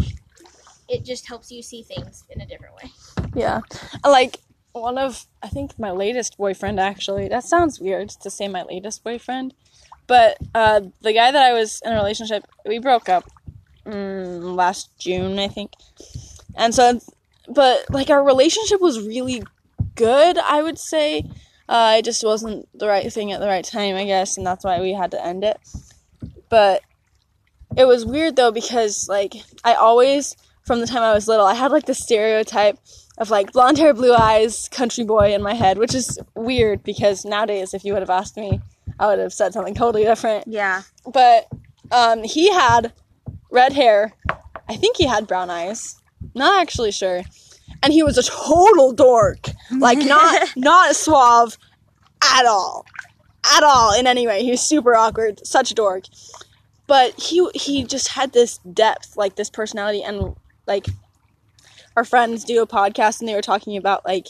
it 0.87 1.03
just 1.03 1.25
helps 1.27 1.51
you 1.51 1.63
see 1.63 1.81
things 1.81 2.23
in 2.29 2.41
a 2.41 2.45
different 2.45 2.75
way. 2.75 2.91
Yeah. 3.35 3.61
Like 4.03 4.39
one 4.75 4.97
of 4.97 5.25
I 5.41 5.47
think 5.47 5.79
my 5.79 5.91
latest 5.91 6.37
boyfriend 6.37 6.79
actually. 6.79 7.27
That 7.29 7.43
sounds 7.43 7.79
weird 7.79 8.09
to 8.09 8.29
say 8.29 8.47
my 8.47 8.63
latest 8.63 9.03
boyfriend. 9.03 9.53
But 10.07 10.37
uh 10.53 10.81
the 11.01 11.13
guy 11.13 11.31
that 11.31 11.41
I 11.41 11.53
was 11.53 11.81
in 11.85 11.93
a 11.93 11.95
relationship, 11.95 12.43
we 12.65 12.79
broke 12.79 13.09
up 13.09 13.23
mm, 13.85 14.55
last 14.55 14.97
June, 14.99 15.39
I 15.39 15.47
think. 15.47 15.71
And 16.55 16.75
so 16.75 16.99
but 17.47 17.85
like 17.89 18.09
our 18.09 18.23
relationship 18.23 18.81
was 18.81 19.05
really 19.05 19.43
good, 19.95 20.37
I 20.37 20.61
would 20.61 20.79
say. 20.79 21.23
Uh, 21.67 21.95
it 21.97 22.05
just 22.05 22.23
wasn't 22.23 22.67
the 22.77 22.87
right 22.87 23.11
thing 23.11 23.31
at 23.31 23.39
the 23.39 23.47
right 23.47 23.65
time, 23.65 23.95
I 23.95 24.05
guess, 24.05 24.37
and 24.37 24.45
that's 24.45 24.63
why 24.63 24.79
we 24.79 24.93
had 24.93 25.11
to 25.11 25.25
end 25.25 25.43
it. 25.43 25.57
But 26.49 26.81
it 27.75 27.85
was 27.85 28.05
weird 28.05 28.35
though 28.35 28.51
because 28.51 29.07
like 29.09 29.33
I 29.63 29.73
always 29.73 30.35
from 30.65 30.79
the 30.81 30.87
time 30.87 31.03
I 31.03 31.13
was 31.13 31.27
little, 31.27 31.45
I 31.45 31.53
had 31.53 31.71
like 31.71 31.85
the 31.85 31.93
stereotype 31.93 32.77
of 33.17 33.29
like 33.29 33.53
blonde 33.53 33.77
hair, 33.77 33.93
blue 33.93 34.13
eyes, 34.13 34.67
country 34.69 35.03
boy 35.03 35.33
in 35.33 35.41
my 35.41 35.53
head, 35.53 35.77
which 35.77 35.95
is 35.95 36.19
weird 36.35 36.83
because 36.83 37.25
nowadays, 37.25 37.73
if 37.73 37.85
you 37.85 37.93
would 37.93 38.01
have 38.01 38.09
asked 38.09 38.37
me, 38.37 38.59
I 38.99 39.07
would 39.07 39.19
have 39.19 39.33
said 39.33 39.53
something 39.53 39.75
totally 39.75 40.03
different. 40.03 40.47
Yeah. 40.47 40.83
But 41.05 41.47
um, 41.91 42.23
he 42.23 42.51
had 42.51 42.93
red 43.51 43.73
hair. 43.73 44.13
I 44.67 44.75
think 44.75 44.97
he 44.97 45.05
had 45.05 45.27
brown 45.27 45.49
eyes. 45.49 46.01
Not 46.33 46.61
actually 46.61 46.91
sure. 46.91 47.23
And 47.83 47.93
he 47.93 48.03
was 48.03 48.17
a 48.17 48.23
total 48.23 48.91
dork. 48.91 49.47
Like 49.71 49.99
not 49.99 50.49
not 50.55 50.95
suave 50.95 51.57
at 52.21 52.45
all. 52.45 52.85
At 53.55 53.63
all 53.63 53.97
in 53.97 54.07
any 54.07 54.25
way. 54.27 54.43
He 54.43 54.51
was 54.51 54.61
super 54.61 54.95
awkward, 54.95 55.45
such 55.45 55.71
a 55.71 55.75
dork. 55.75 56.05
But 56.87 57.19
he 57.19 57.47
he 57.53 57.83
just 57.83 58.09
had 58.09 58.33
this 58.33 58.57
depth, 58.59 59.17
like 59.17 59.35
this 59.35 59.49
personality 59.49 60.03
and 60.03 60.35
like 60.67 60.87
our 61.95 62.03
friends 62.03 62.43
do 62.43 62.61
a 62.61 62.67
podcast 62.67 63.19
and 63.19 63.27
they 63.29 63.35
were 63.35 63.41
talking 63.41 63.77
about 63.77 64.05
like 64.05 64.27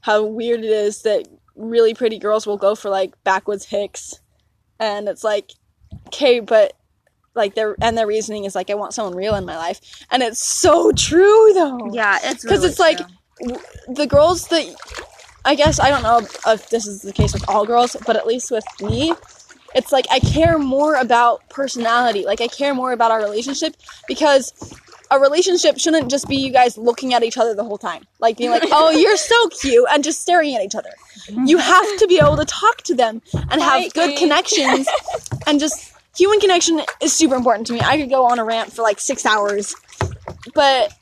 how 0.00 0.22
weird 0.24 0.60
it 0.60 0.70
is 0.70 1.02
that 1.02 1.26
really 1.56 1.94
pretty 1.94 2.18
girls 2.18 2.46
will 2.46 2.56
go 2.56 2.74
for 2.74 2.88
like 2.88 3.12
backwoods 3.24 3.64
hicks 3.66 4.20
and 4.78 5.08
it's 5.08 5.24
like 5.24 5.52
okay 6.06 6.38
but 6.40 6.74
like 7.34 7.54
their 7.54 7.76
and 7.82 7.96
their 7.98 8.06
reasoning 8.06 8.44
is 8.44 8.54
like 8.54 8.70
i 8.70 8.74
want 8.74 8.94
someone 8.94 9.14
real 9.16 9.34
in 9.34 9.44
my 9.44 9.56
life 9.56 9.80
and 10.10 10.22
it's 10.22 10.40
so 10.40 10.92
true 10.92 11.52
though 11.54 11.90
Yeah. 11.92 12.18
It's 12.22 12.44
'Cause 12.44 12.58
really 12.58 12.68
it's 12.68 12.78
like- 12.78 12.98
true. 12.98 13.56
the 13.88 14.06
girls 14.06 14.48
that 14.48 14.66
I 15.44 15.54
guess 15.54 15.78
I 15.80 15.88
don't 15.90 16.02
know 16.02 16.18
if 16.52 16.68
this 16.70 16.86
is 16.86 17.02
the 17.02 17.12
case 17.12 17.32
with 17.32 17.48
all 17.48 17.64
girls, 17.64 17.96
but 18.04 18.16
at 18.16 18.26
least 18.26 18.50
with 18.50 18.64
me, 18.82 19.14
it's 19.74 19.92
like 19.92 20.04
I 20.10 20.18
care 20.18 20.58
more 20.58 20.96
about 20.96 21.48
personality. 21.48 22.24
Like 22.26 22.40
I 22.42 22.48
care 22.48 22.74
more 22.74 22.90
about 22.92 23.12
our 23.12 23.20
relationship 23.22 23.74
because 24.08 24.52
a 25.10 25.18
relationship 25.18 25.78
shouldn't 25.78 26.10
just 26.10 26.28
be 26.28 26.36
you 26.36 26.50
guys 26.52 26.76
looking 26.76 27.14
at 27.14 27.22
each 27.22 27.36
other 27.38 27.54
the 27.54 27.64
whole 27.64 27.78
time. 27.78 28.04
Like 28.18 28.36
being 28.36 28.50
like, 28.50 28.64
"Oh, 28.70 28.90
you're 28.90 29.16
so 29.16 29.48
cute," 29.48 29.86
and 29.92 30.04
just 30.04 30.20
staring 30.20 30.54
at 30.54 30.62
each 30.62 30.74
other. 30.74 30.90
You 31.46 31.58
have 31.58 31.96
to 31.98 32.06
be 32.06 32.18
able 32.18 32.36
to 32.36 32.44
talk 32.44 32.82
to 32.82 32.94
them 32.94 33.22
and 33.50 33.60
have 33.62 33.92
good 33.94 34.16
connections 34.18 34.86
and 35.46 35.58
just 35.60 35.92
human 36.16 36.40
connection 36.40 36.80
is 37.00 37.12
super 37.12 37.34
important 37.36 37.66
to 37.68 37.72
me. 37.72 37.80
I 37.80 37.96
could 37.98 38.10
go 38.10 38.24
on 38.26 38.38
a 38.38 38.44
rant 38.44 38.72
for 38.72 38.82
like 38.82 38.98
6 39.00 39.24
hours. 39.26 39.74
But 40.54 40.92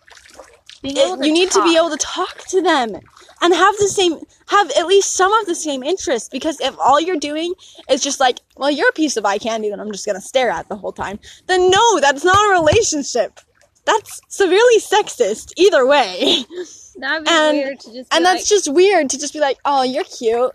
it- 0.83 0.97
you 1.27 1.33
need 1.33 1.51
to 1.53 1.63
be 1.65 1.77
able 1.77 1.91
to 1.91 1.97
talk 1.97 2.45
to 2.49 2.63
them 2.63 2.97
and 3.41 3.55
have 3.55 3.77
the 3.79 3.89
same 3.89 4.21
have 4.49 4.71
at 4.79 4.87
least 4.87 5.15
some 5.15 5.33
of 5.33 5.47
the 5.47 5.55
same 5.55 5.83
interests 5.83 6.29
because 6.29 6.61
if 6.61 6.75
all 6.79 7.01
you're 7.01 7.17
doing 7.19 7.53
is 7.91 8.01
just 8.03 8.21
like 8.21 8.39
well 8.57 8.71
you're 8.71 8.89
a 8.89 8.93
piece 8.93 9.17
of 9.17 9.25
eye 9.27 9.39
candy 9.39 9.69
that 9.69 9.81
i'm 9.81 9.91
just 9.91 10.07
gonna 10.07 10.21
stare 10.21 10.49
at 10.51 10.69
the 10.69 10.77
whole 10.77 10.93
time 10.93 11.19
then 11.49 11.69
no 11.69 11.99
that's 12.01 12.25
not 12.25 12.47
a 12.47 12.53
relationship 12.61 13.41
that's 13.87 14.21
severely 14.29 14.79
sexist 14.81 15.53
either 15.57 15.87
way 15.87 16.45
That'd 16.99 17.25
be 17.25 17.31
And- 17.31 17.57
weird 17.59 17.81
to 17.81 17.93
just. 17.93 18.11
Be 18.11 18.17
and 18.17 18.25
like, 18.25 18.37
that's 18.39 18.49
just 18.49 18.73
weird 18.73 19.11
to 19.11 19.19
just 19.19 19.33
be 19.33 19.41
like 19.41 19.59
oh 19.65 19.83
you're 19.83 20.05
cute 20.05 20.53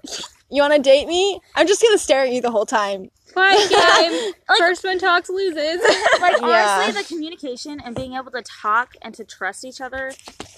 You 0.49 0.61
want 0.61 0.73
to 0.73 0.79
date 0.82 1.07
me? 1.07 1.39
I'm 1.55 1.65
just 1.67 1.82
gonna 1.82 1.97
stare 1.97 2.23
at 2.23 2.32
you 2.34 2.41
the 2.41 2.51
whole 2.51 2.65
time. 2.65 3.09
Fine, 3.34 3.57
game. 3.69 4.34
Like- 4.49 4.57
First 4.59 4.84
one 4.84 4.99
talks 4.99 5.29
loses. 5.29 5.55
like 6.19 6.41
Yeah. 6.41 6.84
honestly 6.84 7.01
the 7.01 7.07
communication 7.07 7.79
and 7.79 7.95
being 7.95 8.15
able 8.15 8.32
to 8.32 8.41
talk 8.41 8.93
and 9.01 9.13
to 9.15 9.23
trust 9.23 9.63
each 9.63 9.79
other 9.79 10.11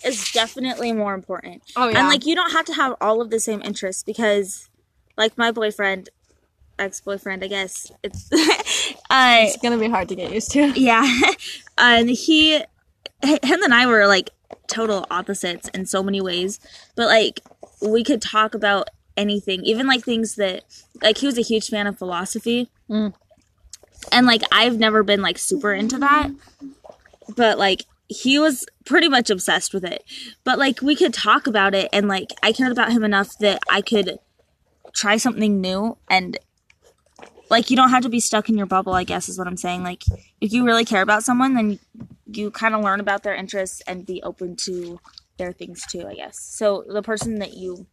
is 0.03 0.31
definitely 0.31 0.91
more 0.93 1.13
important 1.13 1.61
Oh 1.75 1.87
yeah. 1.89 1.99
and 1.99 2.07
like 2.07 2.25
you 2.25 2.33
don't 2.33 2.51
have 2.51 2.65
to 2.65 2.73
have 2.73 2.95
all 2.99 3.21
of 3.21 3.29
the 3.29 3.39
same 3.39 3.61
interests 3.61 4.01
because 4.03 4.67
like 5.15 5.37
my 5.37 5.51
boyfriend 5.51 6.09
ex-boyfriend 6.79 7.43
i 7.43 7.47
guess 7.47 7.91
it's 8.01 8.29
uh 9.13 9.37
it's 9.41 9.57
gonna 9.57 9.77
be 9.77 9.87
hard 9.87 10.09
to 10.09 10.15
get 10.15 10.33
used 10.33 10.51
to. 10.51 10.67
yeah. 10.75 11.07
And 11.77 12.09
he 12.09 12.55
him 12.55 13.63
and 13.63 13.73
i 13.73 13.87
were 13.87 14.05
like 14.05 14.29
total 14.67 15.07
opposites 15.09 15.69
in 15.69 15.85
so 15.85 16.03
many 16.03 16.21
ways. 16.21 16.59
But 16.95 17.07
like 17.07 17.41
we 17.81 18.03
could 18.03 18.21
talk 18.21 18.53
about 18.53 18.89
anything 19.15 19.63
even 19.63 19.87
like 19.87 20.03
things 20.03 20.35
that 20.35 20.63
like 21.01 21.17
he 21.19 21.25
was 21.25 21.37
a 21.37 21.41
huge 21.41 21.69
fan 21.69 21.87
of 21.87 21.97
philosophy. 21.97 22.69
Mm. 22.89 23.13
and 24.11 24.27
like 24.27 24.41
i've 24.51 24.77
never 24.77 25.03
been 25.03 25.21
like 25.21 25.37
super 25.37 25.73
into 25.73 25.97
that. 25.99 26.29
But 27.35 27.57
like 27.57 27.83
he 28.09 28.37
was 28.37 28.65
pretty 28.85 29.07
much 29.07 29.29
obsessed 29.29 29.73
with 29.73 29.85
it. 29.85 30.03
But 30.43 30.59
like 30.59 30.81
we 30.81 30.95
could 30.95 31.13
talk 31.13 31.47
about 31.47 31.73
it 31.73 31.89
and 31.93 32.07
like 32.07 32.31
i 32.43 32.51
cared 32.51 32.71
about 32.71 32.91
him 32.91 33.03
enough 33.03 33.37
that 33.39 33.59
i 33.69 33.81
could 33.81 34.19
try 34.93 35.17
something 35.17 35.59
new 35.59 35.97
and 36.09 36.37
like 37.53 37.69
you 37.69 37.77
don't 37.77 37.91
have 37.91 38.03
to 38.03 38.09
be 38.09 38.19
stuck 38.19 38.49
in 38.49 38.57
your 38.57 38.65
bubble 38.65 38.93
i 38.93 39.03
guess 39.03 39.29
is 39.29 39.37
what 39.37 39.47
i'm 39.47 39.57
saying 39.57 39.83
like 39.83 40.03
if 40.41 40.51
you 40.51 40.65
really 40.65 40.83
care 40.83 41.01
about 41.01 41.23
someone 41.23 41.53
then 41.53 41.79
you 42.25 42.49
kind 42.51 42.73
of 42.75 42.81
learn 42.83 42.99
about 42.99 43.23
their 43.23 43.35
interests 43.35 43.81
and 43.87 44.05
be 44.05 44.21
open 44.23 44.55
to 44.55 44.99
their 45.37 45.51
things 45.53 45.85
too 45.85 46.05
i 46.07 46.13
guess 46.15 46.39
so 46.39 46.83
the 46.89 47.01
person 47.01 47.39
that 47.39 47.53
you 47.53 47.85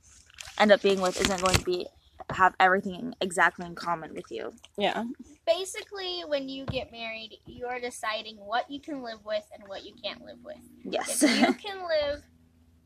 end 0.59 0.73
up 0.73 0.81
being 0.83 1.01
with 1.01 1.21
isn't 1.21 1.41
going 1.41 1.55
to 1.55 1.65
be 1.65 1.87
have 2.31 2.55
everything 2.61 3.15
exactly 3.21 3.67
in 3.67 3.75
common 3.75 4.15
with 4.15 4.31
you 4.31 4.53
Yeah. 4.79 5.05
Basically, 5.47 6.23
when 6.29 6.49
you 6.49 6.65
get 6.67 6.93
married, 6.93 7.39
you 7.45 7.67
are 7.67 7.81
deciding 7.81 8.37
what 8.37 8.71
you 8.71 8.79
can 8.79 9.03
live 9.03 9.25
with 9.25 9.43
and 9.53 9.67
what 9.67 9.85
you 9.85 9.93
can't 10.01 10.25
live 10.25 10.39
with. 10.45 10.63
yes 10.85 11.23
If 11.25 11.41
you 11.41 11.53
can 11.67 11.79
live 11.79 12.23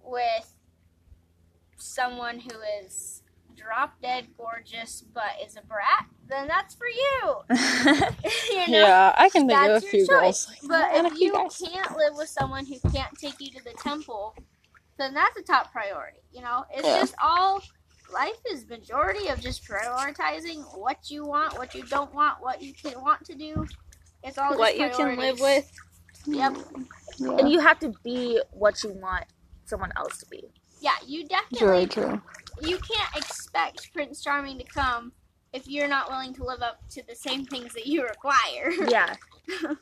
with 0.02 0.48
someone 1.76 2.38
who 2.38 2.54
is 2.82 3.22
drop 3.54 4.00
dead 4.00 4.28
gorgeous 4.38 5.04
but 5.12 5.32
is 5.44 5.56
a 5.56 5.62
brat, 5.62 6.06
then 6.28 6.48
that's 6.48 6.74
for 6.74 6.86
you. 6.86 7.34
you 8.50 8.72
know? 8.72 8.78
Yeah, 8.86 9.14
I 9.16 9.28
can 9.30 9.46
think 9.46 9.60
of 9.60 9.76
a 9.76 9.80
few 9.80 10.00
choice. 10.06 10.08
girls. 10.08 10.48
like 10.48 10.58
But 10.62 10.68
that. 10.68 10.94
And 10.96 11.06
a 11.06 11.10
if 11.10 11.18
you 11.20 11.32
guys. 11.32 11.62
can't 11.72 11.96
live 11.96 12.14
with 12.16 12.28
someone 12.28 12.66
who 12.66 12.78
can't 12.90 13.16
take 13.18 13.34
you 13.40 13.50
to 13.52 13.64
the 13.64 13.72
temple, 13.82 14.34
then 14.98 15.14
that's 15.14 15.36
a 15.38 15.42
top 15.42 15.72
priority. 15.72 16.18
You 16.32 16.42
know, 16.42 16.64
it's 16.72 16.86
Yeah. 16.86 16.98
just 17.00 17.14
all 17.22 17.62
life 18.12 18.38
is 18.50 18.68
majority 18.68 19.28
of 19.28 19.40
just 19.40 19.64
prioritizing 19.66 20.62
what 20.78 21.10
you 21.10 21.24
want, 21.26 21.58
what 21.58 21.74
you 21.74 21.82
don't 21.84 22.12
want, 22.14 22.40
what 22.42 22.62
you 22.62 22.72
can 22.72 23.00
want 23.02 23.24
to 23.26 23.34
do. 23.34 23.66
It's 24.22 24.38
all 24.38 24.56
what 24.56 24.76
just 24.76 24.98
you 24.98 25.04
can 25.04 25.18
live 25.18 25.40
with. 25.40 25.70
Yep. 26.26 26.56
Yeah. 27.18 27.36
and 27.38 27.50
you 27.50 27.60
have 27.60 27.78
to 27.80 27.92
be 28.02 28.40
what 28.52 28.82
you 28.82 28.90
want 28.90 29.24
someone 29.66 29.92
else 29.96 30.18
to 30.18 30.26
be 30.30 30.42
Yeah, 30.80 30.92
you 31.06 31.26
Very 31.28 31.84
definitely 31.84 31.86
true. 31.86 32.22
you 32.62 32.78
can't 32.78 33.14
expect 33.16 33.92
Prince 33.92 34.22
Charming 34.22 34.56
to 34.58 34.64
come 34.64 35.12
if 35.54 35.68
you're 35.68 35.88
not 35.88 36.10
willing 36.10 36.34
to 36.34 36.44
live 36.44 36.60
up 36.60 36.80
to 36.90 37.06
the 37.06 37.14
same 37.14 37.46
things 37.46 37.72
that 37.74 37.86
you 37.86 38.02
require. 38.02 38.72
yeah 38.88 39.14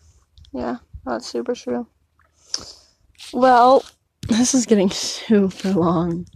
Yeah, 0.52 0.76
that's 1.06 1.26
super 1.26 1.54
true. 1.54 1.86
Well, 3.32 3.82
this 4.28 4.54
is 4.54 4.66
getting 4.66 4.90
super 4.90 5.70
long. 5.70 6.26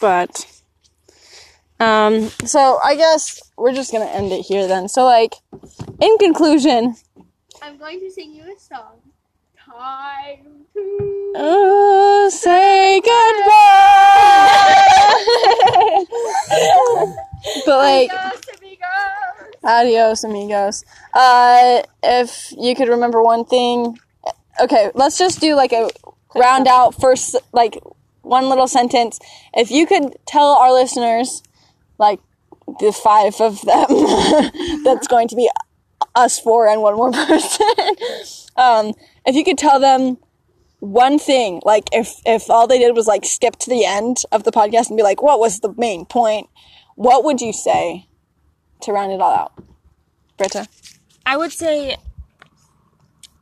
But 0.00 0.46
um 1.80 2.28
so 2.44 2.78
I 2.84 2.94
guess 2.96 3.40
we're 3.56 3.72
just 3.72 3.90
going 3.92 4.06
to 4.06 4.14
end 4.14 4.32
it 4.32 4.42
here 4.42 4.66
then. 4.66 4.88
So 4.88 5.04
like 5.04 5.34
in 6.00 6.18
conclusion, 6.18 6.96
I'm 7.62 7.78
going 7.78 8.00
to 8.00 8.10
sing 8.10 8.34
you 8.34 8.42
a 8.54 8.58
song. 8.58 9.11
Time 9.72 10.66
to 10.74 11.32
uh, 11.34 12.28
say 12.30 13.00
goodbye. 13.00 13.54
but 17.64 17.78
like 17.78 18.12
Adios, 18.12 18.42
amigos. 18.58 19.64
Adios, 19.64 20.24
amigos. 20.24 20.84
Uh, 21.14 21.82
if 22.02 22.52
you 22.58 22.74
could 22.74 22.88
remember 22.88 23.22
one 23.22 23.46
thing, 23.46 23.98
okay, 24.60 24.90
let's 24.94 25.16
just 25.16 25.40
do 25.40 25.54
like 25.54 25.72
a 25.72 25.88
round 26.34 26.68
out 26.68 27.00
first, 27.00 27.36
like 27.52 27.78
one 28.20 28.50
little 28.50 28.68
sentence. 28.68 29.18
If 29.54 29.70
you 29.70 29.86
could 29.86 30.16
tell 30.26 30.48
our 30.48 30.72
listeners, 30.72 31.42
like 31.98 32.20
the 32.78 32.92
five 32.92 33.40
of 33.40 33.62
them, 33.62 33.86
that's 34.84 35.06
going 35.06 35.28
to 35.28 35.36
be 35.36 35.48
us 36.14 36.38
four 36.38 36.68
and 36.68 36.82
one 36.82 36.94
more 36.94 37.10
person. 37.10 37.66
um, 38.56 38.92
if 39.26 39.34
you 39.34 39.44
could 39.44 39.58
tell 39.58 39.80
them 39.80 40.18
one 40.80 41.18
thing, 41.18 41.60
like 41.64 41.84
if 41.92 42.20
if 42.26 42.50
all 42.50 42.66
they 42.66 42.78
did 42.78 42.96
was 42.96 43.06
like 43.06 43.24
skip 43.24 43.56
to 43.56 43.70
the 43.70 43.84
end 43.84 44.22
of 44.32 44.44
the 44.44 44.50
podcast 44.50 44.88
and 44.88 44.96
be 44.96 45.02
like, 45.02 45.22
what 45.22 45.38
was 45.38 45.60
the 45.60 45.72
main 45.76 46.04
point? 46.04 46.48
What 46.96 47.24
would 47.24 47.40
you 47.40 47.52
say 47.52 48.08
to 48.82 48.92
round 48.92 49.12
it 49.12 49.20
all 49.20 49.34
out? 49.34 49.52
Britta. 50.36 50.66
I 51.24 51.36
would 51.36 51.52
say 51.52 51.96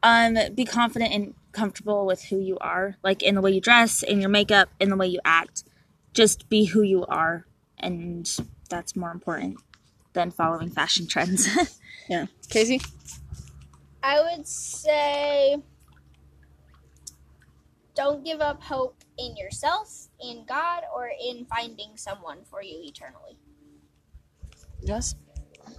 um 0.02 0.36
be 0.54 0.64
confident 0.64 1.12
and 1.12 1.34
comfortable 1.52 2.06
with 2.06 2.24
who 2.24 2.38
you 2.38 2.58
are, 2.60 2.96
like 3.02 3.22
in 3.22 3.34
the 3.34 3.40
way 3.40 3.52
you 3.52 3.60
dress, 3.60 4.02
in 4.02 4.20
your 4.20 4.30
makeup, 4.30 4.68
in 4.78 4.90
the 4.90 4.96
way 4.96 5.06
you 5.06 5.20
act. 5.24 5.64
Just 6.12 6.48
be 6.48 6.66
who 6.66 6.82
you 6.82 7.06
are 7.06 7.46
and 7.78 8.28
that's 8.68 8.94
more 8.94 9.10
important 9.10 9.56
than 10.12 10.30
following 10.30 10.70
fashion 10.70 11.06
trends. 11.06 11.48
Yeah. 12.08 12.26
Casey? 12.48 12.80
I 14.02 14.20
would 14.20 14.48
say 14.48 15.62
don't 18.00 18.24
give 18.24 18.40
up 18.40 18.62
hope 18.62 19.04
in 19.18 19.36
yourself, 19.36 20.08
in 20.22 20.42
God, 20.48 20.84
or 20.96 21.10
in 21.22 21.44
finding 21.44 21.90
someone 21.96 22.38
for 22.44 22.62
you 22.62 22.80
eternally. 22.82 23.36
Yes. 24.80 25.16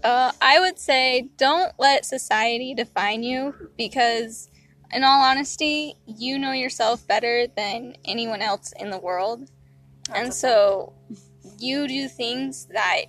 Uh, 0.03 0.32
I 0.39 0.59
would 0.59 0.78
say 0.78 1.30
don't 1.38 1.74
let 1.80 2.05
society 2.05 2.76
define 2.76 3.24
you 3.24 3.55
because, 3.76 4.51
in 4.93 5.03
all 5.03 5.24
honesty, 5.24 5.95
you 6.05 6.38
know 6.38 6.51
yourself 6.51 7.07
better 7.07 7.47
than 7.57 7.95
anyone 8.05 8.43
else 8.43 8.72
in 8.80 8.91
the 8.91 8.99
world. 8.99 9.49
and 10.13 10.32
so 10.32 10.93
you 11.57 11.88
do 11.88 12.07
things 12.07 12.67
that 12.67 13.05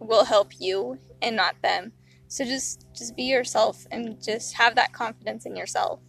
will 0.00 0.24
help 0.24 0.50
you 0.58 0.98
and 1.20 1.36
not 1.36 1.54
them. 1.62 1.92
So 2.26 2.44
just 2.44 2.86
just 2.92 3.14
be 3.14 3.24
yourself 3.24 3.86
and 3.92 4.20
just 4.20 4.54
have 4.54 4.74
that 4.74 4.92
confidence 4.92 5.46
in 5.46 5.54
yourself. 5.54 6.00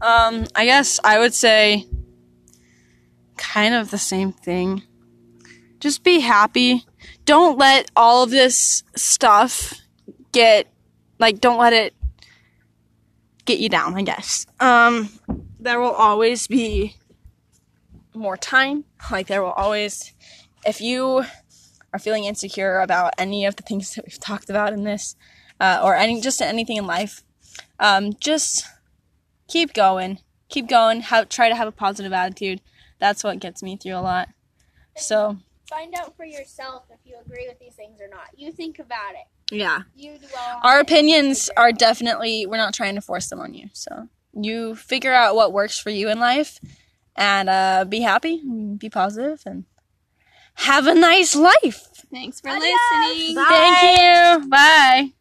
Um, 0.00 0.46
I 0.54 0.64
guess 0.64 1.00
I 1.02 1.18
would 1.18 1.34
say 1.34 1.86
kind 3.36 3.74
of 3.74 3.90
the 3.90 3.98
same 3.98 4.32
thing. 4.32 4.82
Just 5.80 6.04
be 6.04 6.20
happy. 6.20 6.84
Don't 7.24 7.58
let 7.58 7.90
all 7.96 8.22
of 8.22 8.30
this 8.30 8.82
stuff 8.96 9.74
get 10.32 10.66
like 11.18 11.40
don't 11.40 11.58
let 11.58 11.72
it 11.72 11.94
get 13.44 13.58
you 13.58 13.68
down, 13.68 13.94
I 13.94 14.02
guess. 14.02 14.46
Um 14.60 15.10
there 15.60 15.80
will 15.80 15.92
always 15.92 16.46
be 16.46 16.96
more 18.14 18.36
time. 18.36 18.84
Like 19.10 19.26
there 19.26 19.42
will 19.42 19.52
always 19.52 20.12
if 20.66 20.80
you 20.80 21.24
are 21.92 21.98
feeling 21.98 22.24
insecure 22.24 22.80
about 22.80 23.12
any 23.18 23.44
of 23.46 23.56
the 23.56 23.62
things 23.62 23.94
that 23.94 24.04
we've 24.04 24.18
talked 24.18 24.50
about 24.50 24.72
in 24.72 24.84
this 24.84 25.16
uh, 25.60 25.80
or 25.82 25.94
any 25.94 26.20
just 26.20 26.42
anything 26.42 26.76
in 26.76 26.86
life, 26.86 27.22
um, 27.78 28.12
just 28.20 28.66
keep 29.48 29.72
going 29.74 30.18
keep 30.48 30.68
going 30.68 31.00
have 31.02 31.28
try 31.28 31.48
to 31.48 31.54
have 31.54 31.68
a 31.68 31.72
positive 31.72 32.12
attitude 32.12 32.60
that's 32.98 33.24
what 33.24 33.40
gets 33.40 33.62
me 33.62 33.76
through 33.76 33.94
a 33.96 34.00
lot 34.00 34.28
so 34.96 35.38
Find 35.68 35.94
out 35.94 36.14
for 36.14 36.26
yourself 36.26 36.84
if 36.90 36.98
you 37.04 37.16
agree 37.24 37.48
with 37.48 37.58
these 37.58 37.72
things 37.74 37.98
or 37.98 38.06
not. 38.06 38.28
You 38.36 38.52
think 38.52 38.78
about 38.78 39.12
it. 39.14 39.54
yeah 39.54 39.82
You 39.96 40.18
dwell 40.18 40.56
on 40.56 40.60
our 40.62 40.78
it. 40.78 40.82
opinions 40.82 41.48
are 41.56 41.72
definitely 41.72 42.44
we're 42.46 42.58
not 42.58 42.74
trying 42.74 42.94
to 42.96 43.00
force 43.00 43.28
them 43.28 43.40
on 43.40 43.54
you 43.54 43.70
so 43.72 44.08
you 44.34 44.76
figure 44.76 45.14
out 45.14 45.34
what 45.34 45.52
works 45.54 45.78
for 45.78 45.88
you 45.90 46.10
in 46.10 46.20
life 46.20 46.60
and 47.16 47.48
uh, 47.48 47.84
be 47.88 48.00
happy 48.02 48.42
be 48.76 48.90
positive 48.90 49.42
and 49.46 49.64
have 50.56 50.86
a 50.86 50.94
nice 50.94 51.34
life 51.34 51.88
Thanks 52.12 52.40
for 52.40 52.50
Adios. 52.50 52.70
listening. 52.92 53.36
thank 53.48 54.42
you 54.42 54.48
bye 54.50 55.14